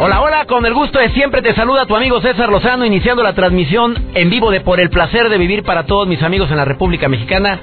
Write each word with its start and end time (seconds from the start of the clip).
Hola, 0.00 0.20
hola, 0.22 0.44
con 0.44 0.64
el 0.64 0.74
gusto 0.74 1.00
de 1.00 1.10
siempre 1.10 1.42
te 1.42 1.56
saluda 1.56 1.84
tu 1.84 1.96
amigo 1.96 2.20
César 2.20 2.50
Lozano, 2.50 2.86
iniciando 2.86 3.20
la 3.24 3.34
transmisión 3.34 3.96
en 4.14 4.30
vivo 4.30 4.52
de 4.52 4.60
Por 4.60 4.78
el 4.78 4.90
placer 4.90 5.28
de 5.28 5.38
vivir 5.38 5.64
para 5.64 5.86
todos 5.86 6.06
mis 6.06 6.22
amigos 6.22 6.52
en 6.52 6.56
la 6.56 6.64
República 6.64 7.08
Mexicana, 7.08 7.58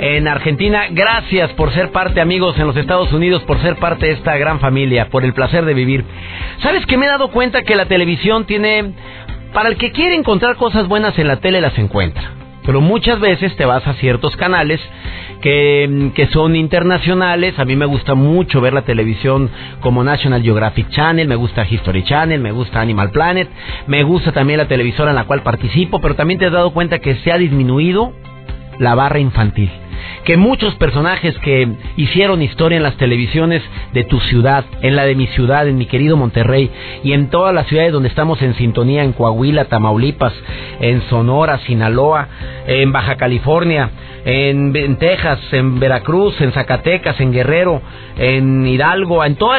en 0.00 0.26
Argentina. 0.26 0.86
Gracias 0.90 1.52
por 1.52 1.72
ser 1.72 1.92
parte, 1.92 2.20
amigos, 2.20 2.58
en 2.58 2.66
los 2.66 2.76
Estados 2.76 3.12
Unidos, 3.12 3.44
por 3.44 3.62
ser 3.62 3.76
parte 3.76 4.06
de 4.06 4.14
esta 4.14 4.36
gran 4.36 4.58
familia, 4.58 5.10
por 5.10 5.24
el 5.24 5.32
placer 5.32 5.64
de 5.64 5.74
vivir. 5.74 6.04
¿Sabes 6.60 6.84
que 6.86 6.96
me 6.96 7.06
he 7.06 7.08
dado 7.08 7.30
cuenta 7.30 7.62
que 7.62 7.76
la 7.76 7.86
televisión 7.86 8.46
tiene... 8.46 8.92
Para 9.52 9.68
el 9.68 9.76
que 9.76 9.92
quiere 9.92 10.16
encontrar 10.16 10.56
cosas 10.56 10.88
buenas 10.88 11.16
en 11.20 11.28
la 11.28 11.36
tele, 11.36 11.60
las 11.60 11.78
encuentra. 11.78 12.32
Pero 12.64 12.80
muchas 12.80 13.20
veces 13.20 13.54
te 13.54 13.64
vas 13.64 13.86
a 13.86 13.94
ciertos 13.94 14.36
canales 14.36 14.80
que, 15.40 16.12
que, 16.14 16.26
son 16.28 16.56
internacionales. 16.56 17.58
A 17.58 17.64
mí 17.64 17.76
me 17.76 17.86
gusta 17.86 18.14
mucho 18.14 18.60
ver 18.60 18.72
la 18.72 18.82
televisión 18.82 19.50
como 19.80 20.04
National 20.04 20.42
Geographic 20.42 20.88
Channel, 20.90 21.28
me 21.28 21.36
gusta 21.36 21.66
History 21.68 22.04
Channel, 22.04 22.40
me 22.40 22.52
gusta 22.52 22.80
Animal 22.80 23.10
Planet, 23.10 23.48
me 23.86 24.02
gusta 24.02 24.32
también 24.32 24.58
la 24.58 24.68
televisora 24.68 25.10
en 25.10 25.16
la 25.16 25.24
cual 25.24 25.42
participo, 25.42 26.00
pero 26.00 26.14
también 26.14 26.38
te 26.38 26.46
has 26.46 26.52
dado 26.52 26.72
cuenta 26.72 26.98
que 26.98 27.16
se 27.16 27.32
ha 27.32 27.38
disminuido 27.38 28.12
la 28.78 28.94
barra 28.94 29.18
infantil 29.18 29.70
que 30.24 30.36
muchos 30.36 30.74
personajes 30.76 31.36
que 31.38 31.68
hicieron 31.96 32.42
historia 32.42 32.76
en 32.76 32.82
las 32.82 32.96
televisiones 32.96 33.62
de 33.92 34.04
tu 34.04 34.20
ciudad, 34.20 34.64
en 34.82 34.96
la 34.96 35.04
de 35.04 35.14
mi 35.14 35.26
ciudad, 35.28 35.68
en 35.68 35.78
mi 35.78 35.86
querido 35.86 36.16
Monterrey 36.16 36.70
y 37.04 37.12
en 37.12 37.28
todas 37.28 37.54
las 37.54 37.66
ciudades 37.66 37.92
donde 37.92 38.08
estamos 38.08 38.42
en 38.42 38.54
sintonía, 38.54 39.04
en 39.04 39.12
Coahuila, 39.12 39.66
Tamaulipas, 39.66 40.32
en 40.80 41.02
Sonora, 41.02 41.58
Sinaloa, 41.60 42.28
en 42.66 42.92
Baja 42.92 43.16
California, 43.16 43.90
en, 44.26 44.96
Texas, 44.96 45.38
en 45.52 45.78
Veracruz, 45.78 46.40
en 46.40 46.50
Zacatecas, 46.50 47.20
en 47.20 47.32
Guerrero, 47.32 47.80
en 48.18 48.66
Hidalgo, 48.66 49.24
en 49.24 49.36
todos 49.36 49.58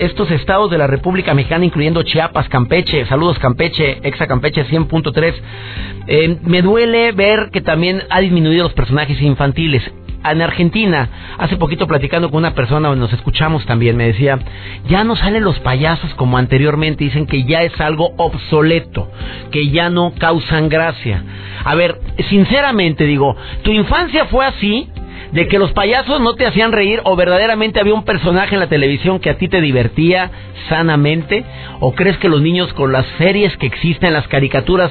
estos 0.00 0.30
estados 0.32 0.70
de 0.70 0.78
la 0.78 0.88
República 0.88 1.34
Mexicana, 1.34 1.64
incluyendo 1.64 2.02
Chiapas, 2.02 2.48
Campeche, 2.48 3.06
saludos 3.06 3.38
Campeche, 3.38 4.00
Exa 4.02 4.26
Campeche 4.26 4.66
100.3. 4.66 5.34
Eh, 6.08 6.38
me 6.42 6.62
duele 6.62 7.12
ver 7.12 7.50
que 7.52 7.60
también 7.60 8.02
ha 8.10 8.20
disminuido 8.20 8.64
los 8.64 8.72
personajes 8.72 9.20
infantiles 9.22 9.87
en 10.32 10.42
Argentina, 10.42 11.08
hace 11.38 11.56
poquito 11.56 11.86
platicando 11.86 12.30
con 12.30 12.38
una 12.38 12.54
persona, 12.54 12.94
nos 12.94 13.12
escuchamos 13.12 13.64
también, 13.66 13.96
me 13.96 14.06
decía, 14.06 14.38
ya 14.88 15.04
no 15.04 15.16
salen 15.16 15.44
los 15.44 15.58
payasos 15.60 16.14
como 16.14 16.38
anteriormente, 16.38 17.04
dicen 17.04 17.26
que 17.26 17.44
ya 17.44 17.62
es 17.62 17.78
algo 17.80 18.12
obsoleto, 18.16 19.10
que 19.50 19.68
ya 19.70 19.90
no 19.90 20.12
causan 20.18 20.68
gracia. 20.68 21.22
A 21.64 21.74
ver, 21.74 22.00
sinceramente 22.28 23.04
digo, 23.04 23.36
¿tu 23.62 23.72
infancia 23.72 24.26
fue 24.26 24.46
así? 24.46 24.88
De 25.32 25.46
que 25.48 25.58
los 25.58 25.72
payasos 25.72 26.20
no 26.20 26.34
te 26.34 26.46
hacían 26.46 26.72
reír 26.72 27.00
o 27.04 27.16
verdaderamente 27.16 27.80
había 27.80 27.94
un 27.94 28.04
personaje 28.04 28.54
en 28.54 28.60
la 28.60 28.68
televisión 28.68 29.18
que 29.18 29.30
a 29.30 29.38
ti 29.38 29.48
te 29.48 29.60
divertía 29.60 30.30
sanamente? 30.68 31.44
¿O 31.80 31.94
crees 31.94 32.16
que 32.18 32.28
los 32.28 32.40
niños 32.40 32.72
con 32.74 32.92
las 32.92 33.06
series 33.18 33.56
que 33.56 33.66
existen, 33.66 34.12
las 34.12 34.28
caricaturas 34.28 34.90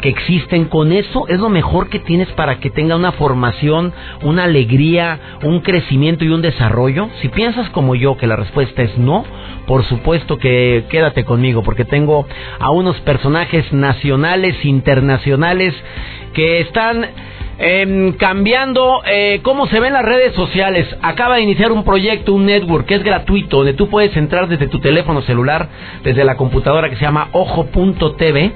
que 0.00 0.08
existen, 0.08 0.66
con 0.66 0.92
eso 0.92 1.26
es 1.28 1.40
lo 1.40 1.48
mejor 1.48 1.88
que 1.88 1.98
tienes 1.98 2.28
para 2.32 2.60
que 2.60 2.70
tenga 2.70 2.96
una 2.96 3.12
formación, 3.12 3.92
una 4.22 4.44
alegría, 4.44 5.18
un 5.42 5.60
crecimiento 5.60 6.24
y 6.24 6.28
un 6.28 6.42
desarrollo? 6.42 7.08
Si 7.20 7.28
piensas 7.28 7.68
como 7.70 7.94
yo 7.94 8.16
que 8.16 8.26
la 8.26 8.36
respuesta 8.36 8.82
es 8.82 8.96
no, 8.98 9.24
por 9.66 9.84
supuesto 9.84 10.38
que 10.38 10.84
quédate 10.90 11.24
conmigo 11.24 11.62
porque 11.62 11.84
tengo 11.84 12.26
a 12.58 12.70
unos 12.70 12.98
personajes 13.00 13.72
nacionales, 13.72 14.64
internacionales 14.64 15.74
que 16.34 16.60
están 16.60 17.06
eh, 17.58 18.14
cambiando 18.18 19.02
eh, 19.04 19.40
cómo 19.42 19.66
se 19.66 19.80
ven 19.80 19.92
las 19.92 20.04
redes 20.04 20.34
sociales. 20.34 20.86
Acaba 21.02 21.36
de 21.36 21.42
iniciar 21.42 21.72
un 21.72 21.84
proyecto, 21.84 22.32
un 22.32 22.46
network 22.46 22.86
que 22.86 22.94
es 22.94 23.02
gratuito, 23.02 23.58
donde 23.58 23.74
tú 23.74 23.88
puedes 23.88 24.16
entrar 24.16 24.48
desde 24.48 24.68
tu 24.68 24.80
teléfono 24.80 25.22
celular, 25.22 25.68
desde 26.04 26.24
la 26.24 26.36
computadora 26.36 26.88
que 26.88 26.96
se 26.96 27.02
llama 27.02 27.28
ojo.tv 27.32 28.52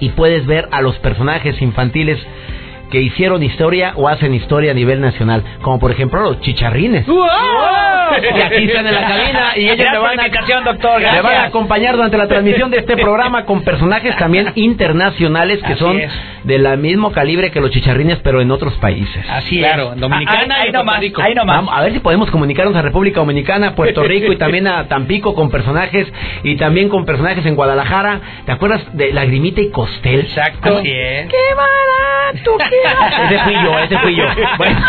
y 0.00 0.08
puedes 0.10 0.46
ver 0.46 0.68
a 0.72 0.82
los 0.82 0.96
personajes 0.98 1.60
infantiles 1.62 2.18
que 2.90 3.00
hicieron 3.00 3.42
historia 3.42 3.92
o 3.96 4.08
hacen 4.08 4.34
historia 4.34 4.70
a 4.70 4.74
nivel 4.74 5.00
nacional, 5.00 5.42
como 5.62 5.78
por 5.78 5.90
ejemplo 5.90 6.20
los 6.20 6.40
chicharrines. 6.40 7.06
Y 7.08 8.40
aquí 8.40 8.64
están 8.64 8.86
en 8.86 8.94
la 8.94 9.06
cabina 9.06 9.56
y 9.56 9.68
ellos 9.68 9.88
me 9.90 9.98
van, 9.98 10.20
a, 10.20 10.28
doctor, 10.64 11.02
van 11.02 11.26
a 11.34 11.44
acompañar 11.44 11.96
durante 11.96 12.16
la 12.16 12.28
transmisión 12.28 12.70
de 12.70 12.78
este 12.78 12.96
programa 12.96 13.44
con 13.44 13.62
personajes 13.62 14.16
también 14.16 14.52
internacionales 14.54 15.60
que 15.66 15.76
son 15.76 16.00
del 16.46 16.78
mismo 16.78 17.10
calibre 17.10 17.50
que 17.50 17.60
los 17.60 17.70
chicharrines, 17.72 18.18
pero 18.22 18.40
en 18.40 18.50
otros 18.52 18.74
países. 18.74 19.26
Así 19.28 19.58
claro, 19.58 19.92
es. 19.92 20.00
Dominicana 20.00 20.60
ahí, 20.60 20.70
ahí 21.20 21.34
Vamos 21.34 21.74
a 21.74 21.82
ver 21.82 21.92
si 21.92 21.98
podemos 21.98 22.30
comunicarnos 22.30 22.74
a 22.76 22.82
República 22.82 23.18
Dominicana, 23.20 23.74
Puerto 23.74 24.04
Rico 24.04 24.32
y 24.32 24.36
también 24.36 24.68
a 24.68 24.86
Tampico 24.88 25.34
con 25.34 25.50
personajes 25.50 26.06
y 26.44 26.56
también 26.56 26.88
con 26.88 27.04
personajes 27.04 27.44
en 27.44 27.56
Guadalajara. 27.56 28.20
¿Te 28.46 28.52
acuerdas 28.52 28.82
de 28.96 29.12
Lagrimita 29.12 29.60
y 29.60 29.70
Costel? 29.70 30.20
Exacto. 30.20 30.78
Así 30.78 30.90
es. 30.90 31.28
¡Qué 31.28 31.54
barato! 31.56 32.56
ese 33.24 33.38
fui 33.40 33.54
yo, 33.54 33.78
ese 33.80 33.98
fui 33.98 34.14
yo. 34.14 34.24
Bueno. 34.56 34.80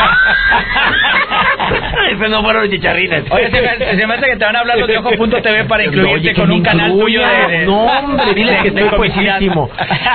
ese 2.11 2.29
no 2.29 2.43
fueron 2.43 2.63
los 2.63 2.71
chicharrines. 2.71 3.23
Oye, 3.31 3.49
se 3.49 3.61
me, 3.61 3.77
se 3.77 4.07
me, 4.07 4.13
hace 4.13 4.27
que 4.27 4.35
te 4.37 4.45
van 4.45 4.55
a 4.55 4.59
hablar 4.59 4.77
los 4.77 4.87
de 4.87 4.97
Ojo.tv 4.97 5.65
para 5.65 5.85
incluirte 5.85 6.33
con 6.35 6.51
un 6.51 6.61
canal 6.61 6.91
tuyo 6.91 7.21
de, 7.21 7.65
No, 7.65 7.85
hombre, 7.85 8.33
diles 8.33 8.61
que 8.61 8.67
estoy 8.69 8.89
buenísimo. 8.95 9.69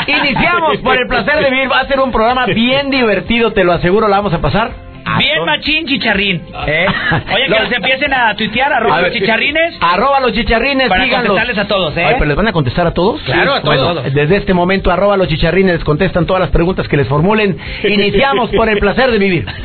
Iniciamos 0.06 0.78
por 0.78 0.96
el 0.96 1.06
placer 1.08 1.31
de 1.36 1.50
vivir. 1.50 1.70
Va 1.70 1.80
a 1.80 1.86
ser 1.86 2.00
un 2.00 2.12
programa 2.12 2.46
bien 2.46 2.90
divertido, 2.90 3.52
te 3.52 3.64
lo 3.64 3.72
aseguro, 3.72 4.08
la 4.08 4.16
vamos 4.16 4.34
a 4.34 4.40
pasar 4.40 4.92
Bien 5.18 5.44
machín 5.44 5.86
chicharrín. 5.86 6.42
¿Eh? 6.66 6.86
Oye, 7.34 7.44
que 7.46 7.60
los... 7.60 7.72
empiecen 7.72 8.12
a 8.12 8.34
tuitear, 8.34 8.72
arroba 8.72 9.02
los 9.02 9.12
chicharrines. 9.12 9.74
Arroba 9.80 10.20
los 10.20 10.32
chicharrines, 10.32 10.88
Para 10.88 11.08
contestarles 11.08 11.58
a 11.58 11.66
todos, 11.66 11.96
¿eh? 11.96 12.06
¿pero 12.12 12.26
les 12.26 12.36
van 12.36 12.48
a 12.48 12.52
contestar 12.52 12.86
a 12.86 12.92
todos? 12.92 13.20
Claro, 13.22 13.54
a 13.54 13.60
todos. 13.60 14.04
desde 14.12 14.36
este 14.36 14.54
momento, 14.54 14.90
arroba 14.90 15.16
los 15.16 15.28
chicharrines, 15.28 15.74
les 15.74 15.84
contestan 15.84 16.26
todas 16.26 16.40
las 16.40 16.50
preguntas 16.50 16.88
que 16.88 16.96
les 16.96 17.08
formulen. 17.08 17.58
Iniciamos 17.84 18.50
por 18.50 18.68
el 18.68 18.78
placer 18.78 19.10
de 19.10 19.18
vivir. 19.18 19.46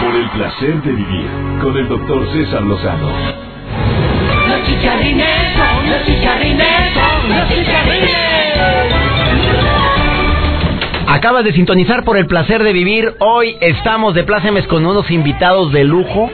Por 0.00 0.14
el 0.14 0.30
placer 0.30 0.82
de 0.82 0.92
vivir, 0.92 1.26
con 1.60 1.76
el 1.76 1.88
doctor 1.88 2.32
César 2.32 2.62
Lozano. 2.62 3.47
Acabas 11.06 11.44
de 11.44 11.52
sintonizar 11.52 12.04
por 12.04 12.16
el 12.16 12.26
placer 12.26 12.62
de 12.62 12.72
vivir. 12.72 13.14
Hoy 13.18 13.56
estamos 13.60 14.14
de 14.14 14.24
plácemes 14.24 14.66
con 14.66 14.86
unos 14.86 15.10
invitados 15.10 15.72
de 15.72 15.84
lujo. 15.84 16.30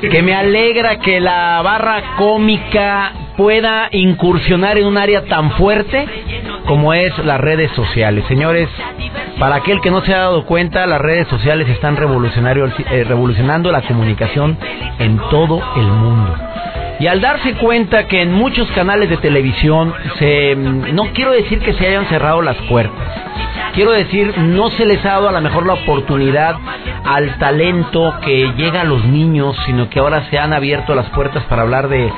Que 0.00 0.22
me 0.22 0.34
alegra 0.34 0.98
que 0.98 1.20
la 1.20 1.62
barra 1.62 2.16
cómica 2.18 3.12
pueda 3.36 3.88
incursionar 3.92 4.76
en 4.76 4.86
un 4.86 4.98
área 4.98 5.24
tan 5.24 5.52
fuerte 5.52 6.06
como 6.66 6.92
es 6.92 7.16
las 7.24 7.40
redes 7.40 7.70
sociales. 7.72 8.24
Señores, 8.28 8.68
para 9.38 9.56
aquel 9.56 9.80
que 9.80 9.90
no 9.90 10.02
se 10.02 10.12
ha 10.12 10.18
dado 10.18 10.44
cuenta, 10.44 10.86
las 10.86 11.00
redes 11.00 11.28
sociales 11.28 11.68
están 11.68 11.94
eh, 11.96 13.04
revolucionando 13.04 13.72
la 13.72 13.82
comunicación 13.82 14.58
en 14.98 15.18
todo 15.30 15.62
el 15.76 15.86
mundo. 15.86 16.45
Y 16.98 17.06
al 17.06 17.20
darse 17.20 17.54
cuenta 17.54 18.06
que 18.06 18.22
en 18.22 18.32
muchos 18.32 18.70
canales 18.72 19.10
de 19.10 19.18
televisión 19.18 19.92
se 20.18 20.54
no 20.56 21.12
quiero 21.12 21.32
decir 21.32 21.58
que 21.60 21.74
se 21.74 21.86
hayan 21.86 22.06
cerrado 22.08 22.40
las 22.42 22.56
puertas, 22.68 23.08
quiero 23.76 23.92
decir, 23.92 24.36
no 24.38 24.70
se 24.70 24.86
les 24.86 25.04
ha 25.04 25.10
dado 25.10 25.28
a 25.28 25.32
lo 25.32 25.40
mejor 25.42 25.66
la 25.66 25.74
oportunidad 25.74 26.56
al 27.04 27.38
talento 27.38 28.14
que 28.22 28.50
llega 28.56 28.80
a 28.80 28.84
los 28.84 29.04
niños, 29.04 29.54
sino 29.66 29.90
que 29.90 30.00
ahora 30.00 30.24
se 30.30 30.38
han 30.38 30.54
abierto 30.54 30.94
las 30.94 31.10
puertas 31.10 31.44
para 31.44 31.62
hablar 31.62 31.88
de 31.88 32.10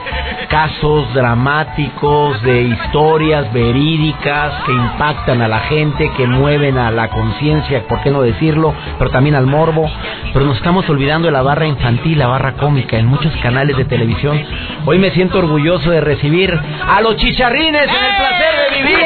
casos 0.48 1.12
dramáticos, 1.14 2.40
de 2.42 2.62
historias 2.62 3.52
verídicas 3.52 4.52
que 4.64 4.72
impactan 4.72 5.42
a 5.42 5.48
la 5.48 5.58
gente, 5.60 6.12
que 6.16 6.28
mueven 6.28 6.78
a 6.78 6.92
la 6.92 7.08
conciencia, 7.08 7.82
¿por 7.88 8.02
qué 8.02 8.12
no 8.12 8.22
decirlo? 8.22 8.72
Pero 8.98 9.10
también 9.10 9.34
al 9.34 9.46
morbo. 9.46 9.90
Pero 10.32 10.44
nos 10.46 10.56
estamos 10.58 10.88
olvidando 10.88 11.26
de 11.26 11.32
la 11.32 11.42
barra 11.42 11.66
infantil, 11.66 12.18
la 12.18 12.28
barra 12.28 12.52
cómica 12.52 12.96
en 12.96 13.06
muchos 13.06 13.34
canales 13.42 13.76
de 13.76 13.84
televisión. 13.84 14.40
Hoy 14.86 14.98
me 15.00 15.10
siento 15.10 15.38
orgulloso 15.40 15.90
de 15.90 16.00
recibir 16.00 16.54
a 16.54 17.00
los 17.00 17.16
chicharrines 17.16 17.82
en 17.82 18.04
el 18.04 18.16
placer 18.16 18.54
de 18.62 18.76
vivir. 18.80 18.98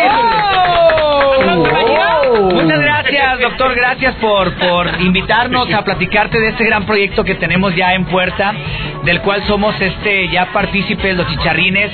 Muchas 2.54 2.80
gracias, 2.80 3.40
doctor, 3.40 3.74
gracias 3.74 4.14
por, 4.16 4.54
por 4.54 5.00
invitarnos 5.00 5.72
a 5.72 5.82
platicarte 5.82 6.38
de 6.38 6.48
este 6.48 6.64
gran 6.64 6.84
proyecto 6.84 7.24
que 7.24 7.34
tenemos 7.34 7.74
ya 7.74 7.94
en 7.94 8.04
puerta, 8.04 8.52
del 9.04 9.20
cual 9.22 9.42
somos 9.46 9.78
este 9.80 10.28
ya 10.28 10.52
partícipes, 10.52 11.16
los 11.16 11.26
chicharrines, 11.28 11.90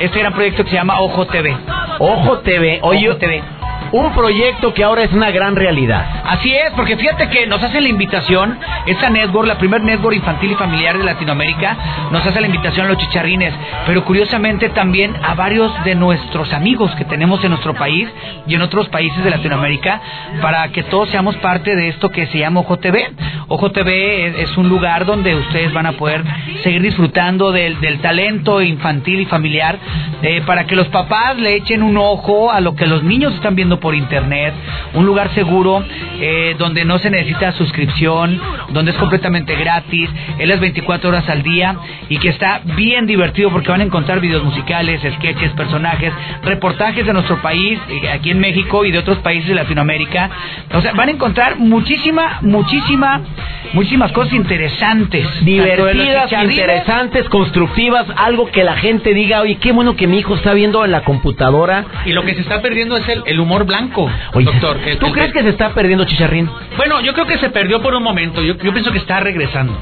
este 0.00 0.18
gran 0.18 0.32
proyecto 0.32 0.64
que 0.64 0.70
se 0.70 0.76
llama 0.76 1.00
Ojo 1.00 1.26
TV. 1.26 1.56
Ojo 1.98 2.38
TV, 2.40 2.80
oye, 2.82 3.08
Ojo 3.08 3.18
TV. 3.18 3.59
Un 3.92 4.12
proyecto 4.12 4.72
que 4.72 4.84
ahora 4.84 5.02
es 5.02 5.12
una 5.12 5.30
gran 5.30 5.56
realidad. 5.56 6.22
Así 6.24 6.52
es, 6.52 6.70
porque 6.76 6.96
fíjate 6.96 7.28
que 7.28 7.46
nos 7.46 7.62
hacen 7.62 7.82
la 7.82 7.88
invitación, 7.88 8.58
esta 8.86 9.10
network, 9.10 9.48
la 9.48 9.58
primer 9.58 9.82
network 9.82 10.16
infantil 10.16 10.52
y 10.52 10.54
familiar 10.54 10.96
de 10.96 11.04
Latinoamérica, 11.04 11.76
nos 12.10 12.24
hace 12.24 12.40
la 12.40 12.46
invitación 12.46 12.86
a 12.86 12.90
los 12.90 12.98
chicharrines, 12.98 13.52
pero 13.86 14.04
curiosamente 14.04 14.68
también 14.70 15.14
a 15.22 15.34
varios 15.34 15.72
de 15.84 15.94
nuestros 15.94 16.52
amigos 16.52 16.94
que 16.96 17.04
tenemos 17.04 17.42
en 17.42 17.50
nuestro 17.50 17.74
país 17.74 18.08
y 18.46 18.54
en 18.54 18.62
otros 18.62 18.88
países 18.88 19.22
de 19.24 19.30
Latinoamérica, 19.30 20.00
para 20.40 20.68
que 20.68 20.82
todos 20.84 21.08
seamos 21.10 21.36
parte 21.36 21.74
de 21.74 21.88
esto 21.88 22.10
que 22.10 22.26
se 22.28 22.38
llama 22.38 22.60
Ojo 22.60 22.78
TV. 22.78 23.10
Ojo 23.48 23.70
TV 23.72 24.42
es, 24.42 24.56
un 24.56 24.68
lugar 24.68 25.06
donde 25.06 25.34
ustedes 25.34 25.72
van 25.72 25.86
a 25.86 25.92
poder 25.92 26.22
seguir 26.62 26.82
disfrutando 26.82 27.50
del, 27.50 27.80
del 27.80 28.00
talento 28.00 28.60
infantil 28.60 29.20
y 29.20 29.24
familiar, 29.26 29.78
eh, 30.22 30.42
para 30.44 30.66
que 30.66 30.76
los 30.76 30.88
papás 30.88 31.38
le 31.38 31.54
echen 31.54 31.82
un 31.82 31.96
ojo 31.96 32.50
a 32.52 32.60
lo 32.60 32.74
que 32.74 32.86
los 32.86 33.02
niños 33.02 33.34
están 33.34 33.54
viendo 33.54 33.79
por 33.80 33.94
internet, 33.94 34.54
un 34.94 35.06
lugar 35.06 35.34
seguro 35.34 35.84
eh, 36.20 36.54
donde 36.58 36.84
no 36.84 36.98
se 36.98 37.10
necesita 37.10 37.52
suscripción, 37.52 38.40
donde 38.70 38.92
es 38.92 38.96
completamente 38.98 39.56
gratis, 39.56 40.08
es 40.38 40.48
las 40.48 40.60
24 40.60 41.08
horas 41.08 41.28
al 41.28 41.42
día 41.42 41.76
y 42.08 42.18
que 42.18 42.28
está 42.28 42.60
bien 42.76 43.06
divertido 43.06 43.50
porque 43.50 43.70
van 43.70 43.80
a 43.80 43.84
encontrar 43.84 44.20
videos 44.20 44.44
musicales, 44.44 45.00
sketches, 45.16 45.52
personajes, 45.52 46.12
reportajes 46.42 47.06
de 47.06 47.12
nuestro 47.12 47.40
país, 47.42 47.78
eh, 47.88 48.08
aquí 48.10 48.30
en 48.30 48.38
México 48.38 48.84
y 48.84 48.90
de 48.90 48.98
otros 48.98 49.18
países 49.18 49.48
de 49.48 49.54
Latinoamérica. 49.54 50.30
O 50.72 50.80
sea, 50.80 50.92
van 50.92 51.08
a 51.08 51.12
encontrar 51.12 51.58
muchísima, 51.58 52.38
muchísima, 52.42 53.22
muchísimas 53.72 54.12
cosas 54.12 54.32
interesantes. 54.34 55.26
Divertidas, 55.44 56.30
interesantes, 56.32 57.28
constructivas, 57.28 58.06
algo 58.16 58.50
que 58.50 58.64
la 58.64 58.76
gente 58.76 59.14
diga, 59.14 59.40
oye, 59.42 59.56
qué 59.56 59.72
bueno 59.72 59.96
que 59.96 60.06
mi 60.06 60.18
hijo 60.18 60.34
está 60.34 60.54
viendo 60.54 60.84
en 60.84 60.92
la 60.92 61.02
computadora. 61.02 61.84
Y 62.04 62.12
lo 62.12 62.24
que 62.24 62.34
se 62.34 62.40
está 62.40 62.60
perdiendo 62.62 62.96
es 62.96 63.08
el, 63.08 63.22
el 63.26 63.40
humor 63.40 63.64
blanco, 63.66 64.10
Oye, 64.34 64.46
doctor. 64.46 64.78
El- 64.84 64.98
¿tú 64.98 65.06
el- 65.06 65.12
crees 65.12 65.32
que 65.32 65.42
se 65.42 65.48
está 65.50 65.70
perdiendo 65.70 66.04
Chicharrín? 66.04 66.48
Bueno, 66.76 67.00
yo 67.00 67.12
creo 67.14 67.26
que 67.26 67.38
se 67.38 67.50
perdió 67.50 67.80
por 67.80 67.94
un 67.94 68.02
momento. 68.02 68.42
Yo, 68.42 68.54
yo 68.56 68.72
pienso 68.72 68.92
que 68.92 68.98
está 68.98 69.20
regresando. 69.20 69.76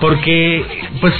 Porque, 0.00 0.64
pues, 1.00 1.14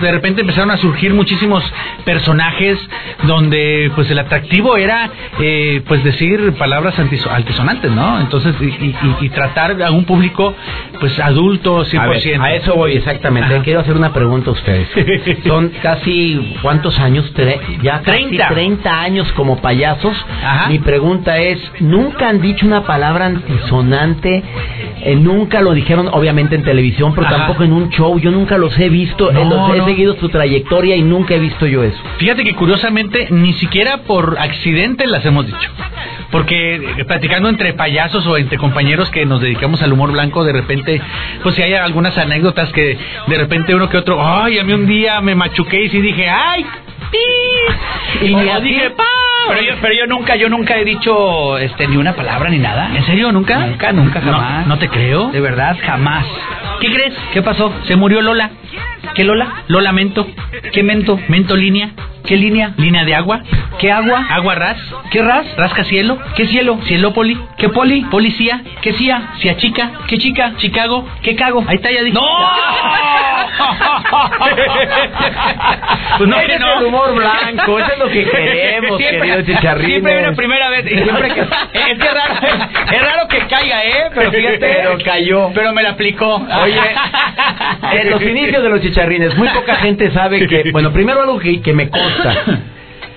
de 0.00 0.10
repente 0.12 0.40
empezaron 0.40 0.70
a 0.70 0.76
surgir 0.78 1.12
muchísimos 1.12 1.62
personajes 2.04 2.78
donde, 3.24 3.90
pues, 3.94 4.10
el 4.10 4.18
atractivo 4.18 4.76
era, 4.76 5.10
eh, 5.40 5.82
pues, 5.86 6.02
decir 6.04 6.52
palabras 6.54 6.98
antiso- 6.98 7.28
altisonantes, 7.30 7.90
¿no? 7.90 8.20
Entonces, 8.20 8.54
y- 8.60 8.94
y 9.20 9.28
tratar 9.30 9.80
a 9.82 9.90
un 9.90 10.04
público, 10.04 10.54
pues, 11.00 11.18
adulto, 11.18 11.49
100%. 11.58 11.98
A, 11.98 12.06
ver, 12.06 12.40
a 12.40 12.54
eso 12.54 12.74
voy 12.74 12.92
exactamente. 12.96 13.54
Ajá. 13.54 13.64
Quiero 13.64 13.80
hacer 13.80 13.96
una 13.96 14.12
pregunta 14.12 14.50
a 14.50 14.52
ustedes. 14.52 14.88
Son 15.46 15.70
casi, 15.82 16.56
¿cuántos 16.62 16.98
años? 16.98 17.32
Tre- 17.34 17.58
ya 17.82 18.00
casi 18.02 18.26
30. 18.26 18.48
30 18.48 19.00
años 19.02 19.32
como 19.32 19.60
payasos. 19.60 20.16
Ajá. 20.42 20.68
Mi 20.68 20.78
pregunta 20.78 21.38
es, 21.38 21.58
¿nunca 21.80 22.28
han 22.28 22.40
dicho 22.40 22.66
una 22.66 22.82
palabra 22.84 23.26
antisonante? 23.26 24.42
Eh, 25.02 25.16
nunca 25.16 25.60
lo 25.62 25.72
dijeron, 25.72 26.08
obviamente, 26.12 26.54
en 26.56 26.62
televisión, 26.62 27.14
pero 27.14 27.26
Ajá. 27.26 27.36
tampoco 27.38 27.64
en 27.64 27.72
un 27.72 27.88
show. 27.90 28.18
Yo 28.18 28.30
nunca 28.30 28.58
los 28.58 28.78
he 28.78 28.88
visto. 28.88 29.32
No, 29.32 29.40
Eh, 29.40 29.44
los 29.46 29.76
he 29.78 29.84
seguido 29.84 30.16
su 30.16 30.28
trayectoria 30.28 30.96
y 30.96 31.02
nunca 31.02 31.34
he 31.34 31.38
visto 31.38 31.66
yo 31.66 31.82
eso. 31.82 31.98
Fíjate 32.18 32.44
que 32.44 32.54
curiosamente 32.54 33.28
ni 33.30 33.52
siquiera 33.54 33.98
por 34.06 34.36
accidente 34.38 35.06
las 35.06 35.24
hemos 35.24 35.46
dicho. 35.46 35.58
Porque 36.30 36.76
eh, 36.76 37.04
platicando 37.06 37.48
entre 37.48 37.72
payasos 37.72 38.26
o 38.26 38.36
entre 38.36 38.58
compañeros 38.58 39.10
que 39.10 39.26
nos 39.26 39.40
dedicamos 39.40 39.82
al 39.82 39.92
humor 39.92 40.12
blanco, 40.12 40.44
de 40.44 40.52
repente, 40.52 41.00
pues 41.42 41.54
si 41.54 41.62
hay 41.62 41.74
algunas 41.74 42.16
anécdotas 42.18 42.70
que 42.72 42.96
de 43.26 43.36
repente 43.38 43.74
uno 43.74 43.88
que 43.88 43.96
otro, 43.98 44.18
ay, 44.24 44.58
a 44.58 44.64
mí 44.64 44.72
un 44.72 44.86
día 44.86 45.20
me 45.20 45.34
machuqué 45.34 45.84
y 45.84 45.88
sí 45.90 46.00
dije, 46.00 46.28
ay, 46.28 46.64
pi. 47.10 48.26
Y 48.26 48.34
O 48.34 48.40
ni 48.42 48.48
a 48.50 48.56
ti- 48.58 48.62
dije, 48.68 48.90
pa. 48.90 49.04
Pero 49.48 49.62
yo, 49.62 49.74
pero 49.80 49.94
yo 49.94 50.06
nunca, 50.06 50.36
yo 50.36 50.48
nunca 50.48 50.76
he 50.78 50.84
dicho 50.84 51.58
este 51.58 51.86
ni 51.88 51.96
una 51.96 52.14
palabra 52.14 52.50
ni 52.50 52.58
nada. 52.58 52.90
¿En 52.94 53.04
serio 53.04 53.32
nunca? 53.32 53.58
Nunca, 53.66 53.92
nunca, 53.92 54.20
No, 54.20 54.32
jamás. 54.32 54.66
No, 54.66 54.78
te 54.78 54.88
creo. 54.88 55.28
De 55.30 55.40
verdad, 55.40 55.76
jamás. 55.84 56.26
¿Qué 56.80 56.92
crees? 56.92 57.14
¿Qué 57.32 57.42
pasó? 57.42 57.72
Se 57.86 57.96
murió 57.96 58.20
Lola. 58.20 58.50
¿Qué 59.14 59.24
Lola? 59.24 59.64
Lola 59.68 59.92
Mento. 59.92 60.26
¿Qué 60.72 60.82
mento? 60.82 61.18
Mento 61.28 61.56
línea. 61.56 61.90
¿Qué 62.30 62.36
línea? 62.36 62.74
Línea 62.76 63.04
de 63.04 63.12
agua. 63.16 63.40
¿Qué 63.80 63.90
agua? 63.90 64.24
Agua 64.30 64.54
ras. 64.54 64.78
¿Qué 65.10 65.20
ras? 65.20 65.44
Rasca 65.56 65.82
cielo. 65.82 66.16
¿Qué 66.36 66.46
cielo? 66.46 66.78
Cielópoli. 66.86 67.36
¿Qué 67.58 67.70
poli? 67.70 68.02
Policía. 68.02 68.62
¿Qué 68.82 68.92
cia? 68.92 69.32
Cia 69.40 69.56
chica. 69.56 69.90
¿Qué 70.06 70.16
chica? 70.16 70.52
Chicago. 70.58 71.08
¿Qué 71.22 71.34
cago? 71.34 71.64
Ahí 71.66 71.74
está, 71.74 71.90
ya 71.90 72.04
dije. 72.04 72.14
¡No! 72.14 72.20
Pues 76.18 76.28
no, 76.28 76.36
Ese 76.40 76.54
es 76.54 76.60
no. 76.60 76.80
el 76.80 76.86
humor 76.86 77.14
blanco, 77.14 77.78
eso 77.78 77.92
es 77.92 77.98
lo 77.98 78.08
que 78.08 78.24
queremos, 78.24 78.98
querido 78.98 79.42
Chicharrines. 79.42 79.90
Siempre 79.90 80.12
hay 80.14 80.24
una 80.24 80.36
primera 80.36 80.70
vez. 80.70 80.86
y 80.86 80.98
Siempre 80.98 81.28
que, 81.34 81.40
es 81.40 81.98
que 81.98 82.10
raro, 82.10 82.34
es 82.92 83.02
raro 83.02 83.28
que 83.28 83.38
caiga, 83.46 83.84
¿eh? 83.84 84.10
Pero 84.14 84.30
fíjate. 84.32 84.58
Pero 84.58 84.98
cayó. 85.04 85.50
Pero 85.54 85.72
me 85.72 85.82
la 85.82 85.90
aplicó. 85.90 86.34
Oye, 86.62 86.80
en 87.92 88.10
los 88.10 88.22
inicios 88.22 88.62
de 88.62 88.68
los 88.68 88.80
chicharrines, 88.82 89.36
muy 89.36 89.48
poca 89.48 89.76
gente 89.76 90.10
sabe 90.10 90.46
que, 90.46 90.70
bueno, 90.72 90.92
primero 90.92 91.20
algo 91.22 91.38
que, 91.38 91.60
que 91.62 91.72
me 91.72 91.88
consta, 91.88 92.34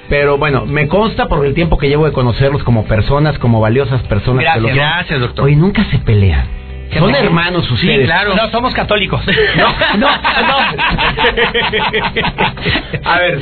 pero 0.09 0.37
bueno, 0.37 0.65
me 0.65 0.87
consta 0.87 1.27
por 1.27 1.45
el 1.45 1.53
tiempo 1.53 1.77
que 1.77 1.87
llevo 1.89 2.05
de 2.05 2.11
conocerlos 2.11 2.63
como 2.63 2.85
personas, 2.85 3.37
como 3.39 3.59
valiosas 3.59 4.01
personas. 4.03 4.43
Gracias, 4.43 4.65
que 4.65 4.73
gracias, 4.73 5.19
doctor. 5.19 5.45
Oye, 5.45 5.55
nunca 5.55 5.83
se 5.85 5.97
pelean. 5.99 6.62
Son 6.99 7.11
no? 7.11 7.17
hermanos 7.17 7.65
Sí, 7.67 7.73
ustedes. 7.73 8.05
claro. 8.05 8.35
No, 8.35 8.49
somos 8.49 8.73
católicos. 8.73 9.21
No, 9.55 9.67
no, 9.97 10.07
no. 10.07 10.57
A 13.05 13.19
ver, 13.19 13.41